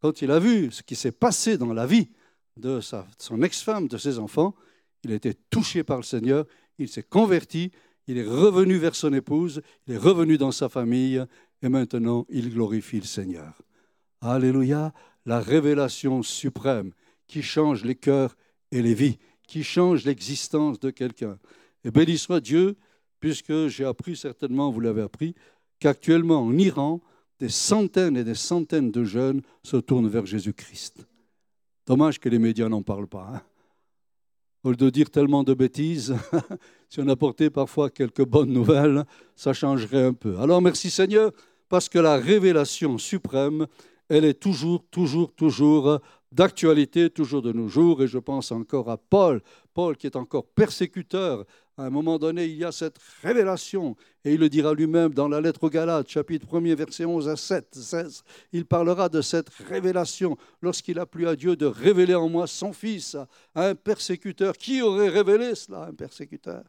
quand 0.00 0.22
il 0.22 0.30
a 0.30 0.38
vu 0.38 0.70
ce 0.70 0.82
qui 0.82 0.94
s'est 0.94 1.12
passé 1.12 1.58
dans 1.58 1.72
la 1.72 1.86
vie 1.86 2.08
de 2.56 2.80
son 3.18 3.42
ex-femme, 3.42 3.88
de 3.88 3.98
ses 3.98 4.18
enfants, 4.18 4.54
il 5.04 5.12
a 5.12 5.14
été 5.14 5.34
touché 5.50 5.84
par 5.84 5.98
le 5.98 6.02
Seigneur, 6.02 6.46
il 6.78 6.88
s'est 6.88 7.02
converti, 7.02 7.70
il 8.06 8.18
est 8.18 8.26
revenu 8.26 8.76
vers 8.76 8.94
son 8.94 9.12
épouse, 9.12 9.62
il 9.86 9.94
est 9.94 9.98
revenu 9.98 10.38
dans 10.38 10.52
sa 10.52 10.68
famille, 10.68 11.24
et 11.62 11.68
maintenant 11.68 12.26
il 12.28 12.52
glorifie 12.52 13.00
le 13.00 13.06
Seigneur. 13.06 13.60
Alléluia, 14.20 14.92
la 15.24 15.40
révélation 15.40 16.22
suprême 16.22 16.92
qui 17.26 17.42
change 17.42 17.84
les 17.84 17.96
cœurs 17.96 18.36
et 18.70 18.82
les 18.82 18.94
vies, 18.94 19.18
qui 19.46 19.62
change 19.62 20.04
l'existence 20.04 20.80
de 20.80 20.90
quelqu'un. 20.90 21.38
Et 21.84 21.90
béni 21.90 22.18
soit 22.18 22.40
Dieu, 22.40 22.76
puisque 23.20 23.68
j'ai 23.68 23.84
appris 23.84 24.16
certainement, 24.16 24.70
vous 24.70 24.80
l'avez 24.80 25.02
appris, 25.02 25.34
qu'actuellement 25.78 26.42
en 26.42 26.56
Iran, 26.58 27.00
des 27.38 27.48
centaines 27.48 28.16
et 28.16 28.24
des 28.24 28.34
centaines 28.34 28.90
de 28.90 29.04
jeunes 29.04 29.42
se 29.62 29.76
tournent 29.76 30.08
vers 30.08 30.26
Jésus-Christ. 30.26 31.06
Dommage 31.86 32.18
que 32.18 32.28
les 32.28 32.38
médias 32.38 32.68
n'en 32.68 32.82
parlent 32.82 33.06
pas. 33.06 33.30
Hein. 33.34 33.42
Au 34.64 34.70
lieu 34.70 34.76
de 34.76 34.90
dire 34.90 35.10
tellement 35.10 35.44
de 35.44 35.54
bêtises, 35.54 36.16
si 36.88 37.00
on 37.00 37.08
apportait 37.08 37.50
parfois 37.50 37.90
quelques 37.90 38.24
bonnes 38.24 38.52
nouvelles, 38.52 39.04
ça 39.36 39.52
changerait 39.52 40.04
un 40.04 40.12
peu. 40.12 40.38
Alors 40.38 40.60
merci 40.60 40.90
Seigneur, 40.90 41.30
parce 41.68 41.88
que 41.88 41.98
la 41.98 42.16
révélation 42.16 42.98
suprême, 42.98 43.66
elle 44.08 44.24
est 44.24 44.40
toujours, 44.40 44.84
toujours, 44.90 45.32
toujours 45.32 46.00
d'actualité, 46.36 47.10
toujours 47.10 47.42
de 47.42 47.52
nos 47.52 47.68
jours. 47.68 48.02
Et 48.02 48.06
je 48.06 48.18
pense 48.18 48.52
encore 48.52 48.90
à 48.90 48.98
Paul, 48.98 49.42
Paul 49.74 49.96
qui 49.96 50.06
est 50.06 50.16
encore 50.16 50.46
persécuteur 50.46 51.46
à 51.78 51.84
un 51.84 51.90
moment 51.90 52.18
donné, 52.18 52.46
il 52.46 52.56
y 52.56 52.64
a 52.64 52.72
cette 52.72 52.96
révélation, 53.22 53.96
et 54.24 54.32
il 54.32 54.40
le 54.40 54.48
dira 54.48 54.72
lui-même 54.72 55.12
dans 55.12 55.28
la 55.28 55.42
lettre 55.42 55.64
aux 55.64 55.70
Galates, 55.70 56.08
chapitre 56.08 56.46
1er, 56.46 56.74
verset 56.74 57.04
11 57.04 57.28
à 57.28 57.36
7, 57.36 57.74
16. 57.74 58.22
Il 58.52 58.64
parlera 58.64 59.10
de 59.10 59.20
cette 59.20 59.50
révélation 59.50 60.38
lorsqu'il 60.62 60.98
a 60.98 61.04
plu 61.04 61.28
à 61.28 61.36
Dieu 61.36 61.54
de 61.54 61.66
révéler 61.66 62.14
en 62.14 62.30
moi 62.30 62.46
son 62.46 62.72
Fils 62.72 63.14
à 63.54 63.68
un 63.68 63.74
persécuteur. 63.74 64.56
Qui 64.56 64.80
aurait 64.80 65.10
révélé 65.10 65.54
cela, 65.54 65.84
un 65.84 65.92
persécuteur? 65.92 66.64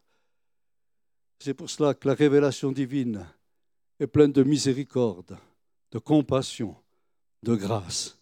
C'est 1.39 1.53
pour 1.53 1.69
cela 1.69 1.93
que 1.93 2.07
la 2.07 2.13
révélation 2.13 2.73
divine 2.73 3.25
est 4.01 4.07
pleine 4.07 4.33
de 4.33 4.43
miséricorde, 4.43 5.37
de 5.91 5.99
compassion, 5.99 6.75
de 7.43 7.55
grâce. 7.55 8.16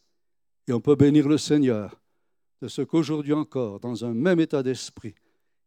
Et 0.68 0.74
on 0.74 0.82
peut 0.82 0.96
bénir 0.96 1.28
le 1.28 1.38
Seigneur 1.38 2.02
de 2.62 2.68
ce 2.68 2.82
qu'aujourd'hui 2.82 3.34
encore, 3.34 3.80
dans 3.80 4.06
un 4.06 4.14
même 4.14 4.40
état 4.40 4.64
d'esprit, 4.64 5.16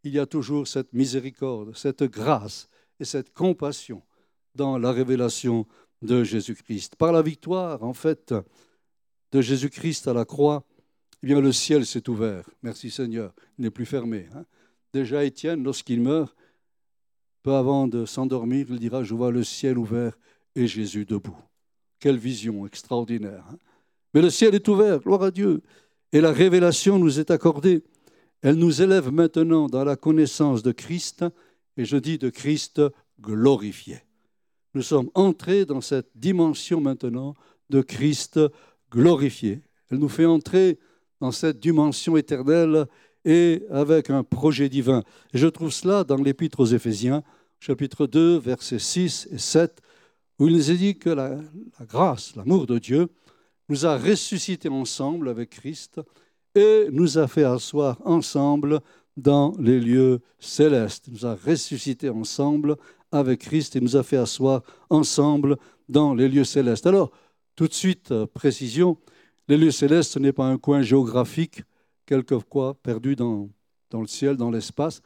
il 0.04 0.12
y 0.12 0.18
a 0.18 0.26
toujours 0.26 0.66
cette 0.66 0.92
miséricorde, 0.92 1.76
cette 1.76 2.02
grâce 2.04 2.68
et 2.98 3.04
cette 3.04 3.32
compassion 3.32 4.02
dans 4.54 4.78
la 4.78 4.92
révélation 4.92 5.66
de 6.02 6.24
Jésus-Christ. 6.24 6.96
Par 6.96 7.12
la 7.12 7.22
victoire, 7.22 7.82
en 7.82 7.92
fait, 7.92 8.34
de 9.32 9.40
Jésus-Christ 9.40 10.08
à 10.08 10.14
la 10.14 10.24
croix, 10.24 10.64
eh 11.22 11.26
bien, 11.26 11.40
le 11.40 11.52
ciel 11.52 11.84
s'est 11.84 12.08
ouvert. 12.08 12.48
Merci 12.62 12.90
Seigneur, 12.90 13.34
il 13.58 13.62
n'est 13.62 13.70
plus 13.70 13.86
fermé. 13.86 14.28
Hein. 14.34 14.44
Déjà, 14.92 15.24
Étienne, 15.24 15.62
lorsqu'il 15.62 16.00
meurt, 16.00 16.34
peu 17.42 17.54
avant 17.54 17.86
de 17.86 18.04
s'endormir, 18.04 18.66
il 18.70 18.78
dira, 18.78 19.02
je 19.02 19.14
vois 19.14 19.30
le 19.30 19.44
ciel 19.44 19.78
ouvert 19.78 20.18
et 20.54 20.66
Jésus 20.66 21.04
debout. 21.04 21.36
Quelle 22.00 22.18
vision 22.18 22.66
extraordinaire. 22.66 23.44
Hein. 23.50 23.58
Mais 24.18 24.22
le 24.22 24.30
ciel 24.30 24.52
est 24.56 24.66
ouvert, 24.66 24.98
gloire 24.98 25.22
à 25.22 25.30
Dieu. 25.30 25.62
Et 26.12 26.20
la 26.20 26.32
révélation 26.32 26.98
nous 26.98 27.20
est 27.20 27.30
accordée. 27.30 27.84
Elle 28.42 28.56
nous 28.56 28.82
élève 28.82 29.12
maintenant 29.12 29.68
dans 29.68 29.84
la 29.84 29.94
connaissance 29.94 30.64
de 30.64 30.72
Christ, 30.72 31.24
et 31.76 31.84
je 31.84 31.96
dis 31.96 32.18
de 32.18 32.28
Christ 32.28 32.82
glorifié. 33.20 34.00
Nous 34.74 34.82
sommes 34.82 35.08
entrés 35.14 35.66
dans 35.66 35.80
cette 35.80 36.08
dimension 36.16 36.80
maintenant 36.80 37.36
de 37.70 37.80
Christ 37.80 38.40
glorifié. 38.90 39.60
Elle 39.88 39.98
nous 39.98 40.08
fait 40.08 40.24
entrer 40.24 40.80
dans 41.20 41.30
cette 41.30 41.60
dimension 41.60 42.16
éternelle 42.16 42.86
et 43.24 43.62
avec 43.70 44.10
un 44.10 44.24
projet 44.24 44.68
divin. 44.68 45.04
Et 45.32 45.38
je 45.38 45.46
trouve 45.46 45.70
cela 45.70 46.02
dans 46.02 46.16
l'Épître 46.16 46.58
aux 46.58 46.66
Éphésiens, 46.66 47.22
chapitre 47.60 48.08
2, 48.08 48.36
versets 48.38 48.80
6 48.80 49.28
et 49.30 49.38
7, 49.38 49.80
où 50.40 50.48
il 50.48 50.54
nous 50.54 50.72
est 50.72 50.76
dit 50.76 50.98
que 50.98 51.10
la, 51.10 51.36
la 51.78 51.86
grâce, 51.86 52.34
l'amour 52.34 52.66
de 52.66 52.80
Dieu, 52.80 53.10
nous 53.68 53.86
a 53.86 53.98
ressuscités 53.98 54.68
ensemble 54.68 55.28
avec 55.28 55.50
Christ 55.50 56.00
et 56.54 56.88
nous 56.90 57.18
a 57.18 57.28
fait 57.28 57.44
asseoir 57.44 57.98
ensemble 58.04 58.80
dans 59.16 59.54
les 59.58 59.80
lieux 59.80 60.20
célestes. 60.38 61.08
Nous 61.08 61.26
a 61.26 61.34
ressuscités 61.34 62.08
ensemble 62.08 62.76
avec 63.12 63.40
Christ 63.40 63.76
et 63.76 63.80
nous 63.80 63.96
a 63.96 64.02
fait 64.02 64.16
asseoir 64.16 64.62
ensemble 64.90 65.56
dans 65.88 66.14
les 66.14 66.28
lieux 66.28 66.44
célestes. 66.44 66.86
Alors, 66.86 67.10
tout 67.56 67.68
de 67.68 67.74
suite, 67.74 68.12
euh, 68.12 68.26
précision, 68.26 68.98
les 69.48 69.56
lieux 69.56 69.70
célestes, 69.70 70.12
ce 70.12 70.18
n'est 70.18 70.32
pas 70.32 70.46
un 70.46 70.58
coin 70.58 70.82
géographique, 70.82 71.62
quelquefois 72.06 72.74
perdu 72.74 73.16
dans, 73.16 73.48
dans 73.90 74.00
le 74.00 74.06
ciel, 74.06 74.36
dans 74.36 74.50
l'espace, 74.50 75.00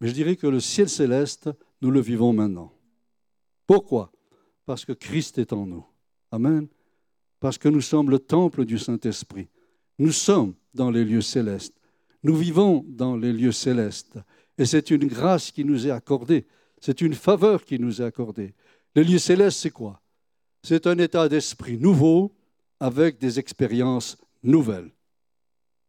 mais 0.00 0.08
je 0.08 0.12
dirais 0.12 0.36
que 0.36 0.46
le 0.46 0.60
ciel 0.60 0.88
céleste, 0.88 1.50
nous 1.80 1.90
le 1.90 2.00
vivons 2.00 2.32
maintenant. 2.32 2.72
Pourquoi? 3.66 4.12
Parce 4.66 4.84
que 4.84 4.92
Christ 4.92 5.38
est 5.38 5.52
en 5.52 5.66
nous. 5.66 5.86
Amen. 6.30 6.68
Parce 7.40 7.58
que 7.58 7.68
nous 7.68 7.80
sommes 7.80 8.10
le 8.10 8.18
temple 8.18 8.64
du 8.64 8.78
Saint-Esprit. 8.78 9.48
Nous 9.98 10.12
sommes 10.12 10.54
dans 10.74 10.90
les 10.90 11.04
lieux 11.04 11.20
célestes. 11.20 11.74
Nous 12.22 12.36
vivons 12.36 12.84
dans 12.88 13.16
les 13.16 13.32
lieux 13.32 13.52
célestes. 13.52 14.18
Et 14.58 14.64
c'est 14.64 14.90
une 14.90 15.06
grâce 15.06 15.50
qui 15.50 15.64
nous 15.64 15.86
est 15.86 15.90
accordée. 15.90 16.46
C'est 16.80 17.00
une 17.00 17.14
faveur 17.14 17.64
qui 17.64 17.78
nous 17.78 18.00
est 18.00 18.04
accordée. 18.04 18.54
Les 18.94 19.04
lieux 19.04 19.18
célestes, 19.18 19.58
c'est 19.58 19.70
quoi? 19.70 20.00
C'est 20.62 20.86
un 20.86 20.98
état 20.98 21.28
d'esprit 21.28 21.78
nouveau 21.78 22.32
avec 22.80 23.18
des 23.18 23.38
expériences 23.38 24.16
nouvelles. 24.42 24.90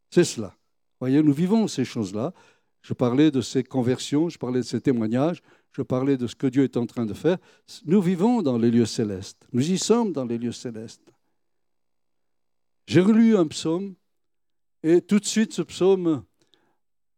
C'est 0.09 0.23
cela. 0.23 0.55
Voyez, 0.99 1.21
nous 1.21 1.33
vivons 1.33 1.67
ces 1.67 1.85
choses-là. 1.85 2.33
Je 2.81 2.93
parlais 2.93 3.31
de 3.31 3.41
ces 3.41 3.63
conversions, 3.63 4.29
je 4.29 4.37
parlais 4.37 4.59
de 4.59 4.65
ces 4.65 4.79
témoignages, 4.79 5.41
je 5.71 5.81
parlais 5.81 6.17
de 6.17 6.27
ce 6.27 6.35
que 6.35 6.47
Dieu 6.47 6.63
est 6.63 6.77
en 6.77 6.85
train 6.85 7.05
de 7.05 7.13
faire. 7.13 7.37
Nous 7.85 8.01
vivons 8.01 8.41
dans 8.41 8.57
les 8.57 8.71
lieux 8.71 8.85
célestes. 8.85 9.45
Nous 9.51 9.71
y 9.71 9.77
sommes 9.77 10.13
dans 10.13 10.25
les 10.25 10.37
lieux 10.37 10.51
célestes. 10.51 11.11
J'ai 12.87 13.01
relu 13.01 13.35
un 13.35 13.45
psaume 13.47 13.95
et 14.81 15.01
tout 15.01 15.19
de 15.19 15.25
suite 15.25 15.51
ce 15.51 15.61
psaume 15.61 16.23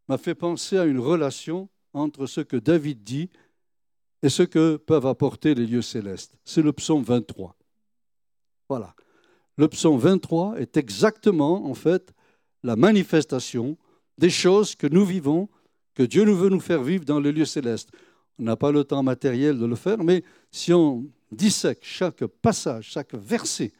m'a 0.08 0.17
fait 0.17 0.34
penser 0.34 0.79
à 0.79 0.86
une 0.86 0.97
relation 0.97 1.69
entre 1.93 2.25
ce 2.25 2.41
que 2.41 2.58
David 2.58 3.03
dit 3.03 3.29
et 4.23 4.29
ce 4.29 4.41
que 4.41 4.77
peuvent 4.77 5.05
apporter 5.05 5.53
les 5.53 5.67
lieux 5.67 5.84
célestes. 5.84 6.36
C'est 6.43 6.63
le 6.63 6.73
psaume 6.73 7.03
23. 7.03 7.55
Voilà. 8.67 8.95
Le 9.58 9.67
psaume 9.67 9.99
23 9.99 10.60
est 10.60 10.75
exactement, 10.75 11.69
en 11.69 11.75
fait, 11.75 12.13
la 12.63 12.75
manifestation 12.75 13.77
des 14.17 14.32
choses 14.32 14.73
que 14.73 14.88
nous 14.88 15.05
vivons, 15.05 15.49
que 15.93 16.03
Dieu 16.03 16.23
nous 16.23 16.36
veut 16.36 16.49
nous 16.49 16.60
faire 16.60 16.82
vivre 16.82 17.05
dans 17.05 17.19
les 17.19 17.32
lieux 17.32 17.45
célestes. 17.45 17.91
On 18.39 18.43
n'a 18.43 18.55
pas 18.55 18.71
le 18.71 18.84
temps 18.84 19.03
matériel 19.03 19.60
de 19.60 19.65
le 19.67 19.75
faire, 19.75 20.03
mais 20.03 20.23
si 20.51 20.73
on 20.73 21.05
dissèque 21.32 21.84
chaque 21.84 22.25
passage, 22.25 22.86
chaque 22.86 23.13
verset 23.13 23.71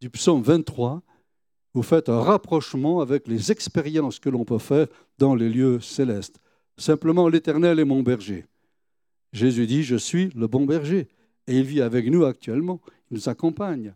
du 0.00 0.08
psaume 0.08 0.42
23, 0.42 1.02
vous 1.78 1.84
faites 1.84 2.08
un 2.08 2.20
rapprochement 2.20 3.00
avec 3.00 3.28
les 3.28 3.52
expériences 3.52 4.18
que 4.18 4.28
l'on 4.28 4.44
peut 4.44 4.58
faire 4.58 4.88
dans 5.16 5.36
les 5.36 5.48
lieux 5.48 5.78
célestes. 5.78 6.40
Simplement, 6.76 7.28
l'Éternel 7.28 7.78
est 7.78 7.84
mon 7.84 8.02
berger. 8.02 8.46
Jésus 9.32 9.68
dit, 9.68 9.84
je 9.84 9.94
suis 9.94 10.30
le 10.30 10.48
bon 10.48 10.66
berger. 10.66 11.06
Et 11.46 11.56
il 11.56 11.62
vit 11.62 11.80
avec 11.80 12.10
nous 12.10 12.24
actuellement. 12.24 12.80
Il 13.12 13.18
nous 13.18 13.28
accompagne. 13.28 13.94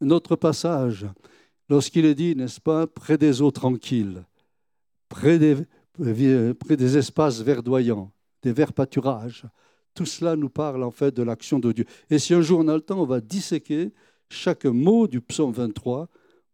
Notre 0.00 0.36
passage, 0.36 1.04
lorsqu'il 1.68 2.04
est 2.04 2.14
dit, 2.14 2.36
n'est-ce 2.36 2.60
pas, 2.60 2.86
près 2.86 3.18
des 3.18 3.42
eaux 3.42 3.50
tranquilles, 3.50 4.22
près 5.08 5.40
des, 5.40 6.96
espaces 6.96 7.40
verdoyants, 7.40 8.12
des 8.40 8.52
verts 8.52 8.72
pâturages, 8.72 9.46
tout 9.94 10.06
cela 10.06 10.36
nous 10.36 10.48
parle 10.48 10.84
en 10.84 10.92
fait 10.92 11.12
de 11.12 11.24
l'action 11.24 11.58
de 11.58 11.72
Dieu. 11.72 11.86
Et 12.08 12.20
si 12.20 12.34
un 12.34 12.40
jour 12.40 12.60
on 12.60 12.68
a 12.68 12.76
le 12.76 12.82
temps, 12.82 13.00
on 13.00 13.04
va 13.04 13.20
disséquer 13.20 13.90
chaque 14.28 14.66
mot 14.66 15.08
du 15.08 15.20
psaume 15.20 15.50
23 15.50 16.08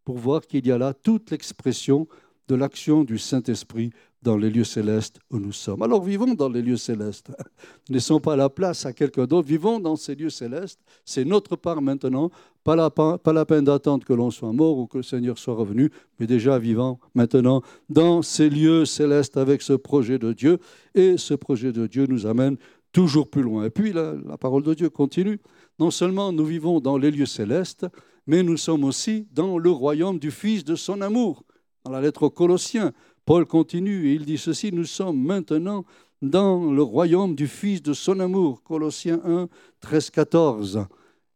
pour 0.05 0.17
voir 0.17 0.45
qu'il 0.47 0.65
y 0.65 0.71
a 0.71 0.77
là 0.77 0.93
toute 0.93 1.31
l'expression 1.31 2.07
de 2.47 2.55
l'action 2.55 3.03
du 3.03 3.17
Saint-Esprit 3.17 3.89
dans 4.21 4.37
les 4.37 4.49
lieux 4.49 4.63
célestes 4.63 5.19
où 5.29 5.37
nous 5.37 5.51
sommes. 5.51 5.83
Alors 5.83 6.03
vivons 6.03 6.33
dans 6.33 6.49
les 6.49 6.61
lieux 6.61 6.77
célestes. 6.77 7.31
Ne 7.89 7.95
laissons 7.95 8.19
pas 8.19 8.35
la 8.35 8.49
place 8.49 8.87
à 8.87 8.93
quelqu'un 8.93 9.25
d'autre. 9.25 9.47
Vivons 9.47 9.79
dans 9.79 9.95
ces 9.95 10.15
lieux 10.15 10.31
célestes. 10.31 10.79
C'est 11.05 11.23
notre 11.23 11.55
part 11.55 11.83
maintenant. 11.83 12.31
Pas 12.63 12.75
la, 12.75 13.45
peine 13.45 13.63
d'attendre 13.63 14.03
que 14.03 14.13
l'on 14.13 14.31
soit 14.31 14.51
mort 14.51 14.79
ou 14.79 14.87
que 14.87 14.97
le 14.97 15.03
Seigneur 15.03 15.37
soit 15.37 15.53
revenu, 15.53 15.91
mais 16.19 16.25
déjà 16.25 16.57
vivant 16.57 16.99
maintenant 17.13 17.61
dans 17.89 18.23
ces 18.23 18.49
lieux 18.49 18.85
célestes 18.85 19.37
avec 19.37 19.61
ce 19.61 19.73
projet 19.73 20.17
de 20.17 20.33
Dieu. 20.33 20.57
Et 20.95 21.17
ce 21.17 21.35
projet 21.35 21.71
de 21.71 21.85
Dieu 21.85 22.07
nous 22.07 22.25
amène 22.25 22.57
toujours 22.91 23.29
plus 23.29 23.43
loin. 23.43 23.65
Et 23.65 23.69
puis 23.69 23.93
la 23.93 24.15
parole 24.39 24.63
de 24.63 24.73
Dieu 24.73 24.89
continue. 24.89 25.39
Non 25.77 25.91
seulement 25.91 26.31
nous 26.31 26.45
vivons 26.45 26.79
dans 26.79 26.97
les 26.97 27.11
lieux 27.11 27.27
célestes, 27.27 27.85
mais 28.27 28.43
nous 28.43 28.57
sommes 28.57 28.83
aussi 28.83 29.27
dans 29.31 29.57
le 29.57 29.69
royaume 29.69 30.19
du 30.19 30.31
Fils 30.31 30.63
de 30.63 30.75
son 30.75 31.01
amour. 31.01 31.43
Dans 31.83 31.91
la 31.91 32.01
lettre 32.01 32.23
aux 32.23 32.29
Colossiens, 32.29 32.93
Paul 33.25 33.45
continue 33.45 34.09
et 34.09 34.13
il 34.13 34.25
dit 34.25 34.37
ceci, 34.37 34.71
nous 34.71 34.85
sommes 34.85 35.21
maintenant 35.21 35.85
dans 36.21 36.71
le 36.71 36.81
royaume 36.81 37.35
du 37.35 37.47
Fils 37.47 37.81
de 37.81 37.93
son 37.93 38.19
amour. 38.19 38.63
Colossiens 38.63 39.21
1, 39.23 39.47
13, 39.81 40.09
14. 40.09 40.85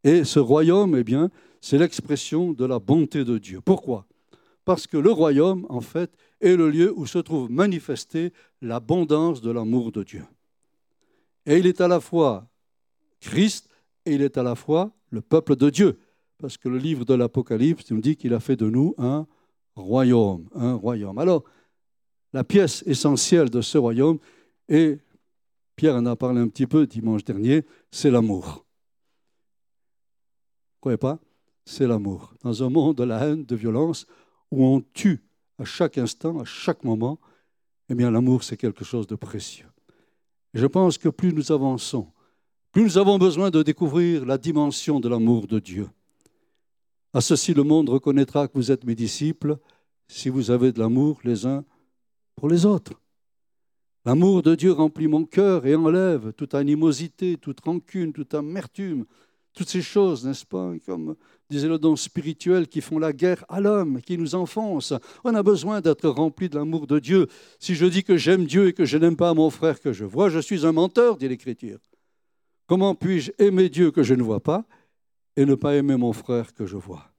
Et 0.03 0.23
ce 0.23 0.39
royaume, 0.39 0.95
eh 0.97 1.03
bien, 1.03 1.29
c'est 1.61 1.77
l'expression 1.77 2.53
de 2.53 2.65
la 2.65 2.79
bonté 2.79 3.23
de 3.23 3.37
Dieu. 3.37 3.61
Pourquoi? 3.61 4.05
Parce 4.65 4.87
que 4.87 4.97
le 4.97 5.11
royaume, 5.11 5.65
en 5.69 5.81
fait, 5.81 6.11
est 6.41 6.55
le 6.55 6.69
lieu 6.69 6.93
où 6.95 7.05
se 7.05 7.19
trouve 7.19 7.51
manifestée 7.51 8.33
l'abondance 8.61 9.41
de 9.41 9.51
l'amour 9.51 9.91
de 9.91 10.03
Dieu. 10.03 10.23
Et 11.45 11.57
il 11.57 11.67
est 11.67 11.81
à 11.81 11.87
la 11.87 11.99
fois 11.99 12.47
Christ 13.19 13.69
et 14.05 14.13
il 14.13 14.21
est 14.21 14.37
à 14.37 14.43
la 14.43 14.55
fois 14.55 14.91
le 15.09 15.21
peuple 15.21 15.55
de 15.55 15.69
Dieu 15.69 15.99
parce 16.39 16.57
que 16.57 16.69
le 16.69 16.77
livre 16.77 17.05
de 17.05 17.13
l'Apocalypse 17.13 17.91
nous 17.91 18.01
dit 18.01 18.15
qu'il 18.15 18.33
a 18.33 18.39
fait 18.39 18.55
de 18.55 18.69
nous 18.69 18.95
un 18.97 19.27
royaume, 19.75 20.47
un 20.55 20.73
royaume. 20.73 21.17
Alors, 21.17 21.43
la 22.33 22.43
pièce 22.43 22.83
essentielle 22.85 23.49
de 23.49 23.61
ce 23.61 23.77
royaume. 23.77 24.19
Et 24.67 24.99
Pierre 25.75 25.95
en 25.95 26.05
a 26.05 26.15
parlé 26.15 26.39
un 26.39 26.47
petit 26.47 26.67
peu 26.67 26.87
dimanche 26.87 27.23
dernier, 27.23 27.65
c'est 27.91 28.11
l'amour. 28.11 28.65
Vous 30.73 30.81
croyez 30.81 30.97
pas? 30.97 31.19
C'est 31.65 31.87
l'amour. 31.87 32.33
Dans 32.43 32.63
un 32.63 32.69
monde 32.69 32.97
de 32.97 33.03
la 33.03 33.27
haine, 33.27 33.45
de 33.45 33.55
violence, 33.55 34.05
où 34.51 34.63
on 34.65 34.81
tue 34.81 35.21
à 35.57 35.65
chaque 35.65 35.97
instant, 35.97 36.39
à 36.39 36.45
chaque 36.45 36.83
moment, 36.83 37.19
eh 37.89 37.95
bien 37.95 38.11
l'amour, 38.11 38.43
c'est 38.43 38.57
quelque 38.57 38.85
chose 38.85 39.07
de 39.07 39.15
précieux. 39.15 39.67
Et 40.53 40.59
je 40.59 40.65
pense 40.65 40.97
que 40.97 41.09
plus 41.09 41.33
nous 41.33 41.51
avançons, 41.51 42.07
plus 42.71 42.83
nous 42.83 42.97
avons 42.97 43.17
besoin 43.17 43.49
de 43.49 43.61
découvrir 43.61 44.25
la 44.25 44.37
dimension 44.37 44.99
de 44.99 45.09
l'amour 45.09 45.47
de 45.47 45.59
Dieu. 45.59 45.89
À 47.13 47.21
ceci, 47.21 47.53
le 47.55 47.63
monde 47.63 47.89
reconnaîtra 47.89 48.47
que 48.47 48.53
vous 48.53 48.71
êtes 48.71 48.83
mes 48.83 48.95
disciples 48.95 49.57
si 50.07 50.29
vous 50.29 50.51
avez 50.51 50.71
de 50.71 50.79
l'amour 50.79 51.19
les 51.23 51.47
uns 51.47 51.65
pour 52.35 52.49
les 52.49 52.65
autres. 52.65 52.93
L'amour 54.05 54.43
de 54.43 54.53
Dieu 54.55 54.71
remplit 54.71 55.07
mon 55.07 55.25
cœur 55.25 55.65
et 55.65 55.75
enlève 55.75 56.33
toute 56.33 56.53
animosité, 56.53 57.37
toute 57.37 57.61
rancune, 57.61 58.13
toute 58.13 58.33
amertume, 58.33 59.05
toutes 59.53 59.69
ces 59.69 59.81
choses, 59.81 60.25
n'est-ce 60.25 60.45
pas, 60.45 60.71
comme 60.85 61.15
disait 61.49 61.67
le 61.67 61.79
don 61.79 61.95
spirituel, 61.95 62.67
qui 62.67 62.79
font 62.79 62.99
la 62.99 63.11
guerre 63.11 63.43
à 63.49 63.59
l'homme, 63.59 64.01
qui 64.01 64.17
nous 64.17 64.35
enfoncent. 64.35 64.93
On 65.23 65.33
a 65.33 65.41
besoin 65.41 65.81
d'être 65.81 66.07
rempli 66.07 66.47
de 66.47 66.57
l'amour 66.57 66.85
de 66.85 66.99
Dieu. 66.99 67.27
Si 67.59 67.73
je 67.73 67.87
dis 67.87 68.03
que 68.03 68.17
j'aime 68.17 68.45
Dieu 68.45 68.67
et 68.67 68.73
que 68.73 68.85
je 68.85 68.97
n'aime 68.97 69.17
pas 69.17 69.33
mon 69.33 69.49
frère 69.49 69.81
que 69.81 69.91
je 69.93 70.05
vois, 70.05 70.29
je 70.29 70.39
suis 70.39 70.65
un 70.65 70.71
menteur, 70.71 71.17
dit 71.17 71.27
l'Écriture. 71.27 71.79
Comment 72.67 72.93
puis-je 72.93 73.31
aimer 73.39 73.67
Dieu 73.67 73.89
que 73.89 74.03
je 74.03 74.13
ne 74.13 74.21
vois 74.21 74.41
pas 74.41 74.65
et 75.39 75.45
ne 75.45 75.55
pas 75.55 75.75
aimer 75.75 75.95
mon 75.95 76.11
frère 76.11 76.53
que 76.53 76.65
je 76.65 76.75
vois 76.75 77.09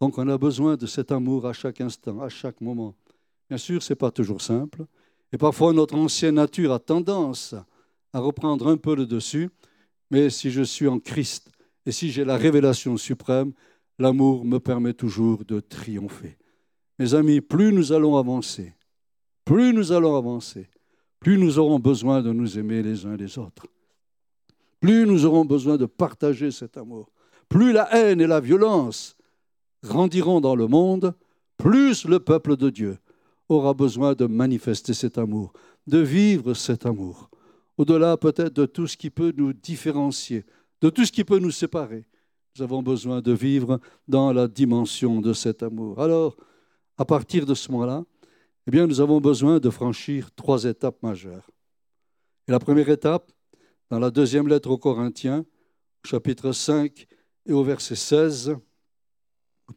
Donc 0.00 0.16
on 0.16 0.28
a 0.28 0.38
besoin 0.38 0.76
de 0.76 0.86
cet 0.86 1.10
amour 1.10 1.44
à 1.44 1.52
chaque 1.52 1.80
instant, 1.80 2.20
à 2.20 2.28
chaque 2.28 2.60
moment. 2.60 2.94
Bien 3.48 3.58
sûr, 3.58 3.82
ce 3.82 3.92
n'est 3.92 3.96
pas 3.96 4.12
toujours 4.12 4.40
simple. 4.40 4.86
Et 5.32 5.36
parfois, 5.36 5.72
notre 5.72 5.96
ancienne 5.96 6.36
nature 6.36 6.72
a 6.72 6.78
tendance 6.78 7.56
à 8.12 8.20
reprendre 8.20 8.68
un 8.68 8.76
peu 8.76 8.94
le 8.94 9.06
dessus. 9.06 9.50
Mais 10.12 10.30
si 10.30 10.52
je 10.52 10.62
suis 10.62 10.86
en 10.86 11.00
Christ 11.00 11.50
et 11.84 11.90
si 11.90 12.12
j'ai 12.12 12.24
la 12.24 12.36
révélation 12.36 12.96
suprême, 12.96 13.52
l'amour 13.98 14.44
me 14.44 14.60
permet 14.60 14.94
toujours 14.94 15.44
de 15.44 15.58
triompher. 15.58 16.38
Mes 17.00 17.12
amis, 17.14 17.40
plus 17.40 17.72
nous 17.72 17.92
allons 17.92 18.16
avancer, 18.16 18.72
plus 19.44 19.72
nous 19.72 19.90
allons 19.90 20.16
avancer, 20.16 20.68
plus 21.18 21.38
nous 21.38 21.58
aurons 21.58 21.80
besoin 21.80 22.22
de 22.22 22.30
nous 22.32 22.56
aimer 22.56 22.84
les 22.84 23.04
uns 23.04 23.16
les 23.16 23.36
autres 23.36 23.66
plus 24.80 25.06
nous 25.06 25.24
aurons 25.24 25.44
besoin 25.44 25.76
de 25.76 25.86
partager 25.86 26.50
cet 26.50 26.76
amour. 26.76 27.10
Plus 27.48 27.72
la 27.72 27.94
haine 27.94 28.20
et 28.20 28.26
la 28.26 28.40
violence 28.40 29.16
grandiront 29.82 30.40
dans 30.40 30.56
le 30.56 30.66
monde, 30.66 31.14
plus 31.56 32.04
le 32.04 32.20
peuple 32.20 32.56
de 32.56 32.70
Dieu 32.70 32.98
aura 33.48 33.74
besoin 33.74 34.14
de 34.14 34.26
manifester 34.26 34.94
cet 34.94 35.18
amour, 35.18 35.52
de 35.86 35.98
vivre 35.98 36.54
cet 36.54 36.86
amour, 36.86 37.30
au-delà 37.78 38.16
peut-être 38.16 38.54
de 38.54 38.66
tout 38.66 38.86
ce 38.86 38.96
qui 38.96 39.10
peut 39.10 39.32
nous 39.36 39.52
différencier, 39.52 40.44
de 40.80 40.90
tout 40.90 41.04
ce 41.04 41.12
qui 41.12 41.24
peut 41.24 41.38
nous 41.38 41.52
séparer. 41.52 42.06
Nous 42.56 42.62
avons 42.62 42.82
besoin 42.82 43.20
de 43.20 43.32
vivre 43.32 43.80
dans 44.08 44.32
la 44.32 44.48
dimension 44.48 45.20
de 45.20 45.32
cet 45.32 45.62
amour. 45.62 46.00
Alors, 46.00 46.36
à 46.98 47.04
partir 47.04 47.46
de 47.46 47.54
ce 47.54 47.70
moment-là, 47.70 48.04
eh 48.66 48.70
bien, 48.70 48.86
nous 48.86 49.00
avons 49.00 49.20
besoin 49.20 49.60
de 49.60 49.70
franchir 49.70 50.30
trois 50.34 50.64
étapes 50.64 51.02
majeures. 51.02 51.50
Et 52.48 52.52
la 52.52 52.58
première 52.58 52.88
étape, 52.88 53.30
dans 53.90 53.98
la 53.98 54.10
deuxième 54.10 54.48
lettre 54.48 54.70
aux 54.70 54.78
Corinthiens, 54.78 55.44
chapitre 56.04 56.52
5 56.52 57.06
et 57.46 57.52
au 57.52 57.62
verset 57.62 57.94
16, 57.94 58.56